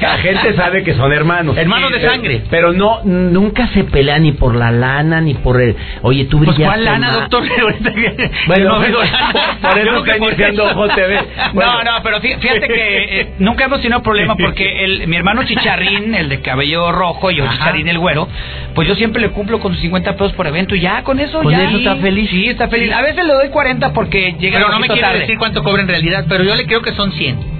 la 0.00 0.18
gente 0.18 0.54
sabe 0.54 0.82
que 0.82 0.94
son 0.94 1.12
hermanos. 1.12 1.56
Hermanos 1.56 1.92
de 1.92 2.00
sangre. 2.00 2.42
Pero 2.50 2.72
no, 2.72 3.00
nunca 3.04 3.68
se 3.68 3.84
pelean 3.84 4.22
ni 4.22 4.32
por 4.32 4.54
la 4.54 4.70
lana, 4.70 5.20
ni 5.20 5.34
por 5.34 5.60
el... 5.60 5.76
Oye, 6.02 6.24
tú 6.24 6.38
Pues 6.38 6.56
brillaste 6.56 6.64
¿cuál 6.64 6.84
lana, 6.84 7.06
más. 7.12 7.30
doctor? 7.30 7.44
Bueno, 8.46 8.74
no 8.74 8.80
veo 8.80 9.02
lana. 9.02 9.34
por 9.62 9.78
eso 9.78 9.96
está 10.04 10.16
iniciando. 10.16 10.64
Ojo 10.64 10.88
TV. 10.88 11.20
Bueno. 11.52 11.72
No, 11.72 11.84
no, 11.84 12.02
pero 12.02 12.20
fí- 12.20 12.38
fíjate 12.38 12.66
que 12.68 13.20
eh, 13.20 13.28
nunca 13.38 13.64
hemos 13.64 13.80
tenido 13.80 14.02
problema 14.02 14.36
porque 14.36 14.84
el, 14.84 15.06
mi 15.06 15.16
hermano 15.16 15.44
Chicharrín, 15.44 16.14
el 16.14 16.28
de 16.28 16.40
cabello 16.40 16.92
rojo, 16.92 17.30
y 17.30 17.36
yo 17.36 17.44
Ajá. 17.44 17.52
Chicharrín 17.54 17.88
el 17.88 17.98
güero, 17.98 18.28
pues 18.74 18.88
yo 18.88 18.94
siempre 18.94 19.20
le 19.22 19.30
cumplo 19.30 19.60
con 19.60 19.72
sus 19.72 19.80
50 19.82 20.12
pesos 20.12 20.32
por 20.32 20.46
evento 20.46 20.74
y 20.74 20.80
ya 20.80 21.02
con 21.02 21.18
eso 21.20 21.42
¿Con 21.42 21.52
ya. 21.52 21.64
eso 21.64 21.78
está 21.78 21.96
feliz? 21.96 22.30
Sí, 22.30 22.48
está 22.48 22.68
feliz. 22.68 22.75
A 22.92 23.02
veces 23.02 23.24
le 23.24 23.32
doy 23.32 23.48
40 23.48 23.92
porque 23.92 24.34
llega 24.38 24.58
Pero 24.58 24.70
no 24.70 24.78
me 24.80 24.86
quiere 24.86 25.02
tarde. 25.02 25.18
decir 25.20 25.38
cuánto 25.38 25.62
cobra 25.62 25.82
en 25.82 25.88
realidad, 25.88 26.24
pero 26.28 26.44
yo 26.44 26.54
le 26.54 26.66
creo 26.66 26.82
que 26.82 26.92
son 26.92 27.12
100. 27.12 27.56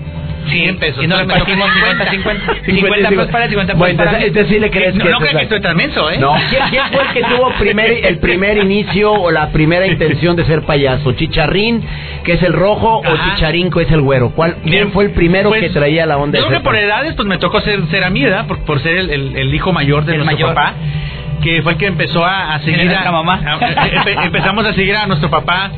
100 0.48 0.76
pesos. 0.78 1.02
Y 1.02 1.08
me 1.08 1.16
repartimos 1.16 1.66
toca 1.74 2.08
50, 2.10 2.10
50. 2.10 2.54
50 2.66 3.08
pesos 3.08 3.26
para 3.32 3.48
50 3.48 3.66
pesos 3.72 3.78
Bueno, 3.80 3.96
para 3.96 4.10
entonces, 4.10 4.28
entonces 4.28 4.52
sí 4.54 4.60
le 4.60 4.70
crees 4.70 4.94
No, 4.94 5.04
que 5.04 5.10
no 5.10 5.18
creas 5.18 5.34
que 5.38 5.42
estoy 5.42 5.60
tan 5.60 5.76
menso, 5.76 6.08
¿eh? 6.08 6.18
No, 6.18 6.36
¿quién, 6.50 6.62
quién 6.70 6.84
fue 6.92 7.02
el 7.02 7.08
que 7.08 7.22
tuvo 7.24 7.50
primer, 7.58 7.90
el 8.06 8.18
primer 8.18 8.58
inicio 8.58 9.12
o 9.12 9.32
la 9.32 9.48
primera 9.50 9.88
intención 9.88 10.36
de 10.36 10.44
ser 10.44 10.62
payaso? 10.62 11.10
¿Chicharrín, 11.14 11.82
que 12.22 12.34
es 12.34 12.42
el 12.44 12.52
rojo, 12.52 12.98
o 12.98 13.04
Ajá. 13.04 13.34
Chicharín, 13.34 13.70
que 13.72 13.82
es 13.82 13.90
el 13.90 14.02
güero? 14.02 14.30
¿Cuál, 14.36 14.54
¿Quién 14.62 14.70
Bien, 14.70 14.92
fue 14.92 15.06
el 15.06 15.10
primero 15.10 15.48
pues, 15.48 15.62
que 15.62 15.70
traía 15.70 16.06
la 16.06 16.16
onda 16.16 16.38
Yo 16.38 16.46
creo 16.46 16.60
que 16.60 16.64
por 16.64 16.76
edades, 16.76 17.14
pues 17.16 17.26
me 17.26 17.38
tocó 17.38 17.60
ser, 17.62 17.84
ser 17.88 18.04
a 18.04 18.10
mí, 18.10 18.22
¿verdad? 18.22 18.46
Por, 18.46 18.64
por 18.64 18.80
ser 18.80 18.96
el, 18.98 19.10
el- 19.10 19.36
el 19.36 19.52
hijo 19.52 19.72
mayor 19.72 20.04
de 20.04 20.12
El 20.14 20.18
nuestro 20.24 20.46
mayor. 20.46 20.54
papá. 20.54 20.74
Que 21.46 21.62
fue 21.62 21.72
el 21.72 21.78
que 21.78 21.86
empezó 21.86 22.24
a, 22.24 22.54
a 22.54 22.58
seguir 22.60 22.80
a, 23.08 23.12
mamá. 23.12 23.34
a- 23.46 23.58
empe- 23.60 24.24
empezamos 24.26 24.66
a 24.66 24.72
seguir 24.72 24.96
a 24.96 25.06
nuestro 25.06 25.30
papá 25.30 25.70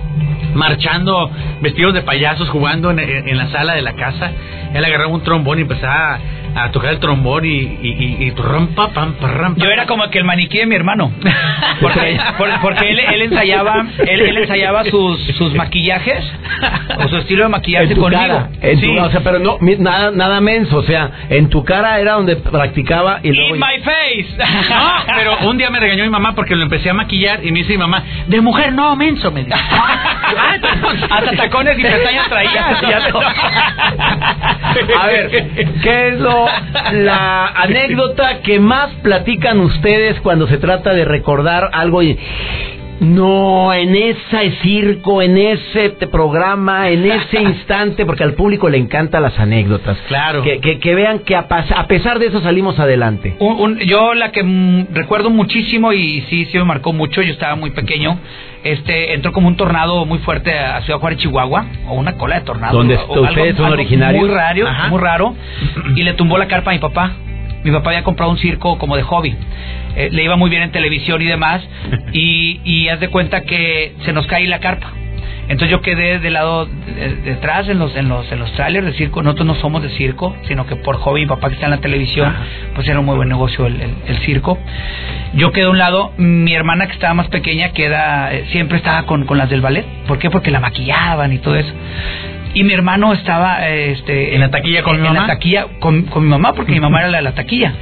marchando 0.55 1.31
vestidos 1.61 1.93
de 1.95 2.01
payasos 2.03 2.49
jugando 2.49 2.91
en, 2.91 2.99
en- 3.01 3.29
en 3.29 3.37
la 3.37 3.49
sala 3.49 3.75
de 3.75 3.83
la 3.83 3.93
casa 3.95 4.33
él 4.73 4.85
agarraba 4.85 5.11
un 5.13 5.23
trombón 5.23 5.59
y 5.59 5.63
empezaba 5.63 6.19
a, 6.55 6.71
tocar 6.71 6.93
el 6.93 6.99
trombón 7.01 7.45
y, 7.45 7.49
y, 7.49 8.17
y, 8.21 8.25
y 8.27 8.31
rompa, 8.33 8.89
pam, 8.91 9.15
parram, 9.15 9.55
Yo 9.57 9.71
era 9.71 9.87
como 9.87 10.09
que 10.11 10.19
el 10.19 10.25
maniquí 10.25 10.59
de 10.59 10.67
mi 10.67 10.75
hermano. 10.75 11.13
Porque, 11.81 12.19
por- 12.37 12.61
porque 12.61 12.91
él, 12.91 12.99
él 13.01 13.23
ensayaba, 13.23 13.87
él, 13.99 14.21
él 14.21 14.39
ensayaba 14.39 14.85
sus, 14.85 15.21
sus 15.37 15.55
maquillajes 15.55 16.25
o 16.99 17.09
su 17.09 17.17
estilo 17.19 17.45
de 17.45 17.49
maquillaje 17.51 17.85
En 17.87 17.95
tu 17.95 18.01
conmigo. 18.01 18.21
cara, 18.23 18.51
en 18.61 18.81
tu- 18.81 18.87
Sí. 18.87 18.99
o 18.99 19.11
sea, 19.11 19.21
pero 19.23 19.39
no, 19.39 19.59
mi- 19.61 19.77
nada, 19.77 20.11
nada 20.11 20.41
menso, 20.41 20.79
o 20.79 20.83
sea, 20.83 21.11
en 21.31 21.49
tu 21.49 21.65
cara 21.65 21.99
era 22.01 22.13
donde 22.15 22.37
practicaba 22.37 23.21
y 23.23 23.33
luego... 23.33 23.55
In 23.55 23.61
my 23.61 23.79
face. 23.83 24.27
No, 24.71 25.15
pero 25.15 25.49
un 25.49 25.59
día 25.59 25.71
me 25.71 25.79
regañó 25.81 26.05
mi 26.05 26.11
mamá 26.11 26.35
porque 26.35 26.55
lo 26.57 26.63
empecé 26.63 26.91
a 26.91 26.95
maquillar 26.95 27.45
y 27.45 27.53
me 27.53 27.61
dice 27.61 27.73
mi 27.73 27.79
mamá, 27.79 28.03
de 28.27 28.41
mujer 28.41 28.73
no, 28.73 28.95
menso, 28.97 29.31
me 29.31 29.45
dijo. 29.45 29.57
Hasta 31.11 31.33
tacones 31.37 31.79
y 31.79 31.83
pestañas 31.83 32.29
traía. 32.29 32.77
Ya 32.89 33.09
no. 33.11 33.21
A 35.01 35.07
ver, 35.07 35.31
¿qué 35.83 36.09
es 36.09 36.19
lo 36.19 36.47
la 36.93 37.47
anécdota 37.49 38.41
que 38.43 38.59
más 38.61 38.91
platican 39.03 39.61
ustedes 39.61 40.21
cuando 40.21 40.47
se 40.47 40.59
trata 40.59 40.93
de 40.93 41.05
recordar 41.05 41.71
algo? 41.73 42.03
y- 42.03 42.19
No, 43.01 43.73
en 43.73 43.95
ese 43.95 44.51
circo, 44.63 45.23
en 45.23 45.39
ese 45.39 45.91
programa, 46.11 46.89
en 46.89 47.05
ese 47.11 47.41
instante, 47.43 48.05
porque 48.05 48.25
al 48.25 48.35
público 48.35 48.69
le 48.69 48.79
encantan 48.79 49.23
las 49.23 49.39
anécdotas. 49.39 49.97
Claro. 50.09 50.43
Que, 50.43 50.59
que, 50.61 50.79
que 50.81 50.95
vean 50.95 51.21
que 51.21 51.37
a, 51.37 51.47
pesar 51.87 52.19
de 52.19 52.27
eso 52.27 52.41
salimos 52.41 52.79
adelante. 52.79 53.37
Un- 53.39 53.61
un- 53.61 53.79
yo 53.79 54.15
la 54.15 54.33
que 54.33 54.43
mm, 54.43 54.87
recuerdo 54.95 55.31
muchísimo 55.31 55.93
y 55.93 56.23
sí, 56.23 56.47
sí 56.47 56.59
me 56.59 56.65
marcó 56.65 56.93
mucho, 56.93 57.23
yo 57.23 57.33
estaba 57.33 57.55
muy 57.55 57.71
pequeño, 57.71 58.19
este 58.65 59.15
entró 59.15 59.33
como 59.33 59.47
un 59.49 59.57
tornado 59.57 60.05
muy 60.05 60.19
fuerte 60.19 60.53
a 60.59 60.81
Ciudad 60.83 60.99
Juárez, 60.99 61.19
Chihuahua, 61.21 61.67
o 61.89 61.95
una 61.95 62.15
cola 62.17 62.37
de 62.41 62.41
tornado. 62.45 62.77
Donde 62.79 62.97
ustedes 62.97 63.57
son 63.57 63.73
originarios. 63.73 64.25
Muy 64.27 64.35
raro, 64.35 64.67
Ajá. 64.67 64.89
muy 64.89 64.99
raro, 65.01 65.35
y 65.95 66.03
le 66.03 66.15
tumbó 66.15 66.37
la 66.39 66.49
carpa 66.49 66.71
a 66.73 66.75
mi 66.75 66.81
papá. 66.81 67.13
Mi 67.65 67.71
papá 67.73 67.91
había 67.91 68.05
comprado 68.05 68.31
un 68.31 68.39
circo 68.39 68.79
como 68.79 68.97
de 68.97 69.03
hobby. 69.03 69.37
Eh, 69.97 70.09
le 70.13 70.23
iba 70.25 70.37
muy 70.37 70.51
bien 70.51 70.63
en 70.63 70.71
televisión 70.71 71.21
y 71.23 71.27
demás, 71.27 71.63
y, 72.13 72.61
y 72.65 72.89
haz 72.89 73.01
de 73.01 73.09
cuenta 73.09 73.43
que 73.43 73.95
se 74.05 74.13
nos 74.13 74.27
cae 74.27 74.47
la 74.47 74.61
carpa. 74.61 74.93
Entonces 75.49 75.71
yo 75.71 75.81
quedé 75.81 76.19
del 76.19 76.35
lado 76.35 76.67
de- 76.67 77.17
detrás 77.25 77.67
en 77.71 77.79
los 77.79 77.97
en 77.97 78.07
los 78.11 78.31
en 78.31 78.39
los 78.39 78.53
trailers 78.53 78.85
de 78.85 78.93
circo. 78.93 79.23
Nosotros 79.23 79.47
no 79.47 79.55
somos 79.55 79.83
de 79.83 79.89
circo, 79.91 80.37
sino 80.47 80.67
que 80.67 80.77
por 80.77 80.97
hobby 80.97 81.23
mi 81.23 81.27
papá 81.27 81.49
que 81.49 81.55
está 81.55 81.67
en 81.67 81.71
la 81.73 81.79
televisión, 81.81 82.35
pues 82.75 82.87
era 82.87 83.01
un 83.01 83.07
muy 83.07 83.17
buen 83.17 83.31
negocio 83.31 83.65
el, 83.67 83.81
el- 83.81 83.95
el 84.09 84.19
circo. 84.27 84.59
Yo 85.35 85.51
quedé 85.53 85.65
a 85.65 85.71
un 85.71 85.79
lado, 85.79 86.13
mi 86.19 86.53
hermana 86.53 86.87
que 86.87 86.93
estaba 86.93 87.15
más 87.15 87.29
pequeña 87.29 87.71
queda 87.71 88.31
eh, 88.35 88.45
siempre 88.53 88.77
estaba 88.77 89.05
con, 89.05 89.25
con 89.25 89.39
las 89.39 89.49
del 89.49 89.63
ballet. 89.63 89.87
¿Por 90.07 90.19
qué? 90.19 90.29
Porque 90.29 90.51
la 90.51 90.61
maquillaban 90.61 91.33
y 91.33 91.39
todo 91.39 91.57
eso. 91.57 91.73
Y 92.55 92.65
mi 92.65 92.73
hermano 92.73 93.13
estaba 93.13 93.69
eh, 93.69 93.93
este 93.93 94.35
¿En 94.35 94.41
la 94.41 94.51
taquilla 94.51 94.83
con 94.83 94.97
en, 94.97 95.03
mi 95.03 95.09
en 95.09 95.15
mamá? 95.15 95.27
la 95.27 95.35
taquilla 95.35 95.67
con, 95.81 96.03
con 96.05 96.23
mi 96.25 96.29
mamá 96.31 96.55
porque 96.55 96.73
mi 96.73 96.81
mamá 96.81 97.01
era 97.01 97.09
la 97.11 97.19
de 97.19 97.23
la 97.25 97.33
taquilla. 97.33 97.73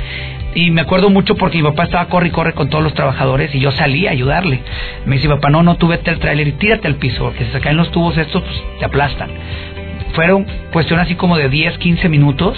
Y 0.55 0.71
me 0.71 0.81
acuerdo 0.81 1.11
mucho 1.11 1.37
porque 1.37 1.59
mi 1.59 1.65
papá 1.65 1.85
estaba 1.85 2.07
corre 2.07 2.29
y 2.29 2.31
corre 2.31 2.53
con 2.55 2.69
todos 2.71 2.83
los 2.83 2.95
trabajadores 2.95 3.55
y 3.55 3.61
yo 3.61 3.71
salí 3.73 4.07
a 4.07 4.11
ayudarle. 4.13 4.61
Me 5.05 5.17
dice, 5.17 5.29
papá, 5.29 5.51
no, 5.51 5.63
no, 5.63 5.77
tú 5.77 5.87
vete 5.89 6.11
al 6.11 6.19
tráiler 6.19 6.49
y 6.49 6.53
tírate 6.53 6.89
al 6.89 6.95
piso, 6.97 7.25
porque 7.25 7.45
si 7.45 7.53
se 7.53 7.61
caen 7.61 7.77
los 7.77 7.91
tubos 7.91 8.17
estos, 8.17 8.43
pues 8.43 8.63
te 8.79 8.85
aplastan. 8.87 9.29
Fueron 10.15 10.47
cuestión 10.73 10.99
así 10.99 11.15
como 11.15 11.37
de 11.37 11.51
10, 11.51 11.77
15 11.77 12.09
minutos. 12.09 12.57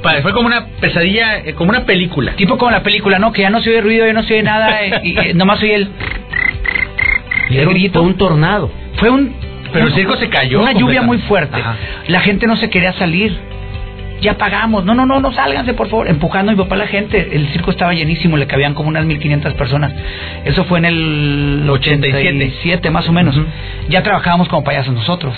Pa- 0.00 0.22
Fue 0.22 0.32
como 0.32 0.46
una 0.46 0.66
pesadilla, 0.80 1.38
eh, 1.38 1.54
como 1.54 1.70
una 1.70 1.84
película. 1.84 2.32
Tipo 2.36 2.56
como 2.56 2.70
la 2.70 2.84
película, 2.84 3.18
¿no? 3.18 3.32
Que 3.32 3.42
ya 3.42 3.50
no 3.50 3.60
se 3.60 3.70
oye 3.70 3.80
ruido, 3.80 4.06
ya 4.06 4.12
no 4.12 4.22
se 4.22 4.34
oye 4.34 4.42
nada, 4.44 4.82
eh, 4.84 5.00
y, 5.02 5.18
eh, 5.18 5.34
nomás 5.34 5.60
oye 5.60 5.74
el... 5.74 5.88
Y 7.50 7.54
el 7.54 7.58
era 7.60 7.68
un, 7.68 7.74
grito. 7.74 7.98
fue 7.98 8.08
un 8.08 8.16
tornado. 8.16 8.70
Fue 8.98 9.10
un... 9.10 9.34
Pero 9.72 9.86
el 9.86 9.94
circo 9.94 10.16
se 10.16 10.28
cayó 10.28 10.60
Una 10.60 10.72
lluvia 10.72 11.02
muy 11.02 11.18
fuerte. 11.18 11.56
Ajá. 11.60 11.76
La 12.08 12.20
gente 12.20 12.46
no 12.46 12.56
se 12.56 12.70
quería 12.70 12.92
salir. 12.94 13.36
Ya 14.20 14.36
pagamos. 14.36 14.84
No, 14.84 14.94
no, 14.94 15.06
no, 15.06 15.20
no 15.20 15.32
sálganse, 15.32 15.74
por 15.74 15.88
favor. 15.88 16.08
Empujando 16.08 16.52
a 16.52 16.54
mi 16.54 16.62
papá 16.62 16.74
a 16.74 16.78
la 16.78 16.86
gente. 16.86 17.30
El 17.32 17.48
circo 17.48 17.70
estaba 17.70 17.94
llenísimo, 17.94 18.36
le 18.36 18.46
cabían 18.46 18.74
como 18.74 18.88
unas 18.88 19.04
1500 19.06 19.54
personas. 19.54 19.92
Eso 20.44 20.64
fue 20.64 20.78
en 20.78 20.84
el 20.84 21.66
87. 21.68 22.28
87, 22.28 22.90
más 22.90 23.08
o 23.08 23.12
menos. 23.12 23.38
Ya 23.88 24.02
trabajábamos 24.02 24.48
como 24.48 24.62
payasos 24.62 24.94
nosotros. 24.94 25.34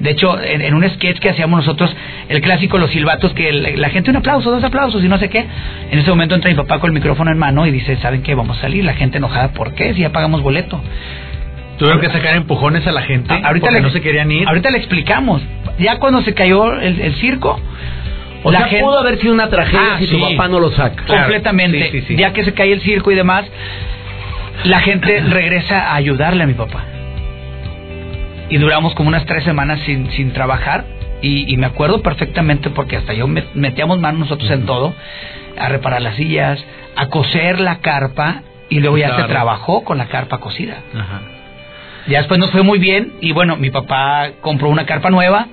De 0.00 0.10
hecho, 0.10 0.38
en, 0.42 0.60
en 0.60 0.74
un 0.74 0.88
sketch 0.88 1.18
que 1.20 1.30
hacíamos 1.30 1.58
nosotros, 1.58 1.94
el 2.28 2.40
clásico 2.42 2.76
Los 2.76 2.90
Silbatos, 2.90 3.32
que 3.32 3.50
la, 3.52 3.70
la 3.70 3.88
gente 3.88 4.10
un 4.10 4.16
aplauso, 4.16 4.50
dos 4.50 4.62
aplausos 4.62 5.02
y 5.02 5.08
no 5.08 5.18
sé 5.18 5.30
qué. 5.30 5.46
En 5.90 5.98
ese 5.98 6.10
momento 6.10 6.34
entra 6.34 6.50
mi 6.50 6.56
papá 6.56 6.80
con 6.80 6.88
el 6.88 6.94
micrófono 6.94 7.30
en 7.30 7.38
mano 7.38 7.66
y 7.66 7.70
dice, 7.70 7.96
¿saben 7.98 8.22
qué? 8.22 8.34
Vamos 8.34 8.58
a 8.58 8.62
salir. 8.62 8.84
La 8.84 8.94
gente 8.94 9.18
enojada, 9.18 9.52
¿por 9.52 9.74
qué? 9.74 9.94
Si 9.94 10.00
ya 10.00 10.12
pagamos 10.12 10.42
boleto. 10.42 10.82
Tuvieron 11.78 12.00
que 12.00 12.08
sacar 12.10 12.34
empujones 12.36 12.86
a 12.86 12.92
la 12.92 13.02
gente 13.02 13.32
A- 13.32 13.48
ahorita 13.48 13.66
porque 13.66 13.80
le, 13.80 13.80
no 13.82 13.90
se 13.90 14.00
querían 14.00 14.30
ir. 14.32 14.48
Ahorita 14.48 14.70
le 14.70 14.78
explicamos. 14.78 15.42
Ya 15.78 15.98
cuando 15.98 16.22
se 16.22 16.32
cayó 16.34 16.72
el, 16.80 17.00
el 17.00 17.14
circo, 17.16 17.60
O 18.42 18.50
la 18.50 18.60
sea, 18.60 18.68
gente 18.68 18.84
pudo 18.84 18.98
haber 18.98 19.18
sido 19.20 19.34
una 19.34 19.48
tragedia 19.50 19.94
Ah, 19.94 19.98
si 19.98 20.06
tu 20.06 20.16
sí. 20.16 20.34
papá 20.36 20.48
no 20.48 20.58
lo 20.60 20.70
saca. 20.72 21.04
Claro. 21.04 21.22
completamente, 21.22 21.90
Sí, 21.90 22.00
sí, 22.00 22.04
sí. 22.08 22.16
ya 22.16 22.32
que 22.32 22.44
se 22.44 22.54
cae 22.54 22.72
el 22.72 22.80
circo 22.80 23.10
y 23.10 23.14
demás, 23.14 23.44
la 24.64 24.80
gente 24.80 25.20
regresa 25.28 25.90
a 25.92 25.94
ayudarle 25.96 26.44
a 26.44 26.46
mi 26.46 26.54
papá. 26.54 26.84
Y 28.48 28.58
duramos 28.58 28.94
como 28.94 29.08
unas 29.08 29.24
tres 29.26 29.44
semanas 29.44 29.80
sin, 29.86 30.10
sin 30.12 30.32
trabajar. 30.32 30.84
Y, 31.22 31.52
y 31.52 31.56
me 31.56 31.66
acuerdo 31.66 32.02
perfectamente 32.02 32.70
porque 32.70 32.96
hasta 32.96 33.12
yo 33.14 33.26
met- 33.26 33.48
metíamos 33.54 33.98
manos 33.98 34.20
nosotros 34.20 34.50
en 34.50 34.66
todo, 34.66 34.94
a 35.58 35.68
reparar 35.68 36.02
las 36.02 36.14
sillas, 36.16 36.62
a 36.94 37.06
coser 37.08 37.58
la 37.60 37.78
carpa 37.80 38.42
y 38.68 38.80
luego 38.80 38.98
ya 38.98 39.16
se 39.16 39.24
trabajó 39.24 39.82
con 39.82 39.98
la 39.98 40.06
carpa 40.06 40.38
cosida. 40.38 40.76
Ajá. 40.94 41.22
Ya 42.08 42.18
después 42.18 42.38
nos 42.38 42.50
fue 42.50 42.62
muy 42.62 42.78
bien 42.78 43.12
y 43.20 43.32
bueno, 43.32 43.56
mi 43.56 43.70
papá 43.70 44.28
compró 44.40 44.68
una 44.68 44.86
carpa 44.86 45.10
nueva 45.10 45.46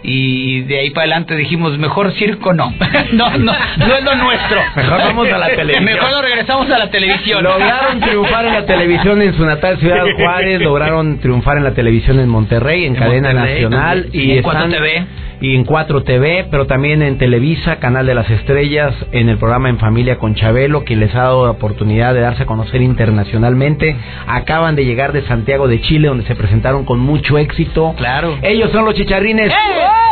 y 0.00 0.60
de 0.62 0.78
ahí 0.78 0.90
para 0.90 1.02
adelante 1.06 1.34
dijimos, 1.34 1.76
mejor 1.76 2.12
circo 2.12 2.52
no. 2.54 2.72
no, 3.12 3.30
no, 3.38 3.52
no 3.78 3.94
es 3.96 4.04
lo 4.04 4.14
nuestro. 4.14 4.60
Mejor 4.76 4.98
vamos 4.98 5.28
a 5.28 5.38
la 5.38 5.46
televisión. 5.56 5.84
Mejor 5.84 6.10
lo 6.12 6.22
regresamos 6.22 6.70
a 6.70 6.78
la 6.78 6.90
televisión. 6.90 7.42
Lograron 7.42 8.00
triunfar 8.00 8.46
en 8.46 8.52
la 8.54 8.64
televisión 8.64 9.20
en 9.22 9.34
su 9.36 9.44
natal 9.44 9.78
ciudad 9.78 10.04
Juárez, 10.16 10.60
lograron 10.60 11.18
triunfar 11.18 11.56
en 11.58 11.64
la 11.64 11.74
televisión 11.74 12.20
en 12.20 12.28
Monterrey, 12.28 12.84
en, 12.84 12.94
En 12.94 12.98
cadena 13.00 13.32
Monterrey 13.32 13.54
nacional 13.64 14.06
y 14.12 14.36
En 14.36 14.42
4 14.42 14.64
están- 14.66 14.78
TV. 14.78 15.06
Y 15.40 15.54
en 15.54 15.64
4 15.64 16.02
TV, 16.02 16.46
pero 16.50 16.66
también 16.66 17.02
en 17.02 17.18
Televisa, 17.18 17.76
Canal 17.76 18.06
de 18.06 18.14
las 18.14 18.28
Estrellas, 18.30 18.94
en 19.12 19.28
el 19.28 19.38
programa 19.38 19.68
En 19.68 19.78
Familia 19.78 20.18
con 20.18 20.34
Chabelo, 20.34 20.84
quien 20.84 21.00
les 21.00 21.14
ha 21.14 21.22
dado 21.24 21.44
la 21.44 21.52
oportunidad 21.52 22.14
de 22.14 22.20
darse 22.20 22.42
a 22.44 22.46
conocer 22.46 22.82
internacionalmente. 22.82 23.96
Acaban 24.26 24.74
de 24.76 24.84
llegar 24.84 25.12
de 25.12 25.22
Santiago 25.22 25.68
de 25.68 25.80
Chile, 25.80 26.08
donde 26.08 26.24
se 26.24 26.34
presentaron 26.34 26.84
con 26.84 26.98
mucho 26.98 27.38
éxito. 27.38 27.94
Claro. 27.96 28.38
Ellos 28.42 28.70
son 28.72 28.84
los 28.84 28.94
chicharrines 28.94 29.52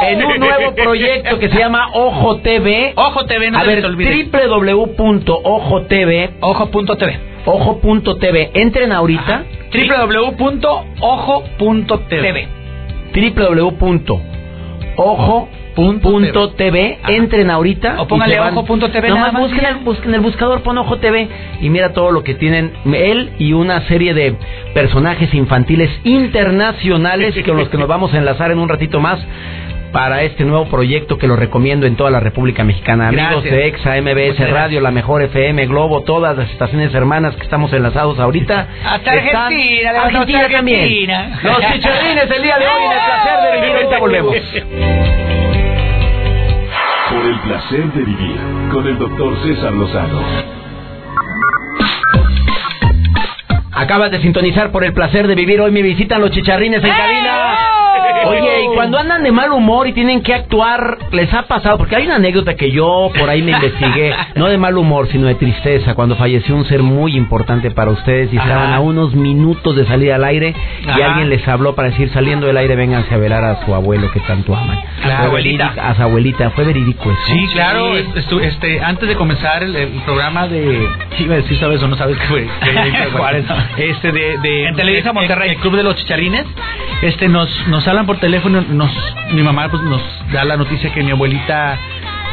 en 0.09 0.25
un 0.25 0.39
nuevo 0.39 0.75
proyecto 0.75 1.39
que 1.39 1.49
se 1.49 1.59
llama 1.59 1.89
Ojo 1.95 2.39
TV. 2.39 2.93
Ojo 2.97 3.25
TV, 3.27 3.51
no 3.51 3.59
a 3.59 3.63
se 3.63 3.67
ver, 3.67 3.83
www.ojotv 3.83 5.37
Ojo.tv. 6.41 7.19
Ojo.tv. 7.45 8.51
Entren 8.55 8.93
ahorita. 8.93 9.45
www.ojo.tv. 9.73 10.89
www.ojo.tv. 14.97 16.99
Entren 17.09 17.51
ahorita. 17.51 18.01
O 18.03 18.07
van- 18.07 18.57
ojo.tv 18.57 19.09
Nomás 19.09 19.33
más, 19.33 19.43
busquen, 19.43 19.65
el, 19.67 19.77
busquen 19.77 20.15
el 20.15 20.21
buscador, 20.21 20.63
pon 20.63 20.79
Ojo 20.79 20.99
TV 20.99 21.29
y 21.61 21.71
mira 21.71 21.93
todo 21.93 22.11
lo 22.11 22.23
que 22.23 22.35
tienen 22.35 22.73
él 22.93 23.31
y 23.39 23.53
una 23.53 23.81
serie 23.89 24.15
de 24.15 24.37
personajes 24.75 25.33
infantiles 25.35 25.91
internacionales 26.05 27.35
con 27.45 27.57
los 27.57 27.69
que 27.69 27.79
nos 27.79 27.89
vamos 27.89 28.13
a 28.15 28.19
enlazar 28.19 28.51
en 28.51 28.59
un 28.59 28.69
ratito 28.69 29.01
más 29.01 29.19
para 29.97 30.21
este 30.25 30.45
nuevo 30.45 30.67
proyecto 30.67 31.17
que 31.17 31.27
lo 31.27 31.37
recomiendo 31.37 31.87
en 31.87 31.97
toda 31.97 32.11
la 32.11 32.21
República 32.21 32.63
Mexicana. 32.65 33.09
Amigos 33.09 33.43
Gracias. 33.43 33.55
de 33.55 33.67
EXA, 33.67 33.97
MBS 34.03 34.39
Muchas 34.41 34.51
Radio, 34.51 34.81
la 34.83 34.91
mejor 34.91 35.23
FM, 35.23 35.65
Globo, 35.69 36.03
todas 36.03 36.37
las 36.37 36.51
estaciones 36.51 36.93
hermanas 36.95 37.35
que 37.35 37.43
estamos 37.45 37.73
enlazados 37.73 38.19
ahorita. 38.19 38.69
Hasta 38.85 39.15
están- 39.15 39.45
Argentina, 39.45 39.91
Argentina 40.03 40.49
también. 40.51 40.81
Argentina. 41.11 41.41
Los 41.43 41.57
chicharrines 41.73 42.31
el 42.31 42.43
día 42.43 42.59
de 42.59 42.67
hoy 42.67 42.83
en 42.85 42.93
el 42.93 42.99
placer 43.07 43.41
de 43.41 43.57
vivir. 43.59 43.77
Ahorita 43.77 43.99
volvemos. 43.99 44.37
Por 47.09 47.25
el 47.27 47.39
placer 47.41 47.85
de 47.95 48.05
vivir 48.05 48.37
con 48.73 48.87
el 48.87 48.99
doctor 48.99 49.39
César 49.45 49.73
Lozano. 49.73 50.21
Acabas 53.73 54.11
de 54.11 54.21
sintonizar 54.21 54.71
por 54.73 54.85
el 54.85 54.93
placer 54.93 55.27
de 55.27 55.35
vivir. 55.35 55.61
Hoy 55.61 55.71
me 55.71 55.81
visitan 55.83 56.21
los 56.21 56.31
chicharrines 56.33 56.83
en 56.85 56.91
cabina. 56.91 57.56
Oye, 58.67 58.73
y 58.73 58.77
cuando 58.77 58.99
andan 58.99 59.23
de 59.23 59.33
mal 59.33 59.53
humor 59.53 59.87
y 59.87 59.93
tienen 59.93 60.23
que 60.23 60.35
actuar, 60.35 60.99
¿les 61.13 61.33
ha 61.35 61.43
pasado? 61.43 61.79
Porque 61.79 61.97
hay 61.97 62.07
una 62.07 62.17
anécdota 62.17 62.55
que 62.55 62.71
yo 62.71 63.11
por 63.19 63.29
ahí 63.29 63.43
me 63.43 63.53
investigué, 63.53 64.15
no 64.35 64.47
de 64.47 64.59
mal 64.59 64.77
humor, 64.77 65.09
sino 65.11 65.27
de 65.27 65.35
tristeza, 65.37 65.95
cuando 65.95 66.17
falleció 66.17 66.55
un 66.55 66.65
ser 66.67 66.83
muy 66.83 67.17
importante 67.17 67.71
para 67.71 67.91
ustedes 67.91 68.33
y 68.33 68.37
estaban 68.37 68.73
a 68.73 68.81
unos 68.81 69.15
minutos 69.15 69.77
de 69.77 69.87
salir 69.87 70.13
al 70.13 70.25
aire 70.25 70.55
y 70.87 71.01
alguien 71.01 71.29
les 71.31 71.47
habló 71.49 71.75
para 71.75 71.91
decir, 71.91 72.11
saliendo 72.11 72.47
del 72.47 72.57
aire, 72.57 72.77
vénganse 72.77 73.15
a 73.15 73.19
velar 73.19 73.45
a 73.45 73.65
su 73.65 73.75
abuelo 73.75 74.11
que 74.13 74.21
tanto 74.21 74.55
aman. 74.55 74.79
Claro, 75.03 75.17
Fue 75.19 75.27
abuelita. 75.27 75.75
A 75.81 75.95
su 75.95 76.03
abuelita, 76.03 76.51
fue 76.51 76.65
verídico 76.65 77.11
eso. 77.11 77.21
Sí, 77.27 77.47
claro. 77.53 77.97
estu- 77.97 78.41
este, 78.43 78.81
antes 78.83 79.09
de 79.09 79.15
comenzar 79.17 79.63
el, 79.63 79.75
el 79.77 79.89
programa 80.05 80.49
de. 80.49 80.89
¿qué 81.17 81.25
Iba 81.25 81.35
a 81.35 81.37
decir, 81.39 81.59
¿sabes 81.59 81.83
o 81.83 81.89
no 81.89 81.97
sabes 81.97 82.17
qué 82.19 82.27
fue? 82.27 82.47
Este, 83.77 84.13
de. 84.13 84.39
de 84.39 84.67
En 84.69 84.77
Televisa 84.77 85.09
el- 85.11 85.15
Monterrey. 85.15 85.51
El, 85.51 85.57
Club 85.57 85.77
de 85.77 85.83
los 85.83 85.97
Chicharines. 85.97 86.45
Este, 87.03 87.29
nos, 87.29 87.49
nos 87.69 87.87
hablan 87.87 88.07
por 88.07 88.19
teléfono. 88.19 88.56
Nos, 88.63 88.91
mi 89.33 89.43
mamá 89.43 89.69
pues, 89.69 89.83
nos 89.83 90.01
da 90.33 90.45
la 90.45 90.57
noticia 90.57 90.93
que 90.93 91.03
mi 91.03 91.11
abuelita, 91.11 91.79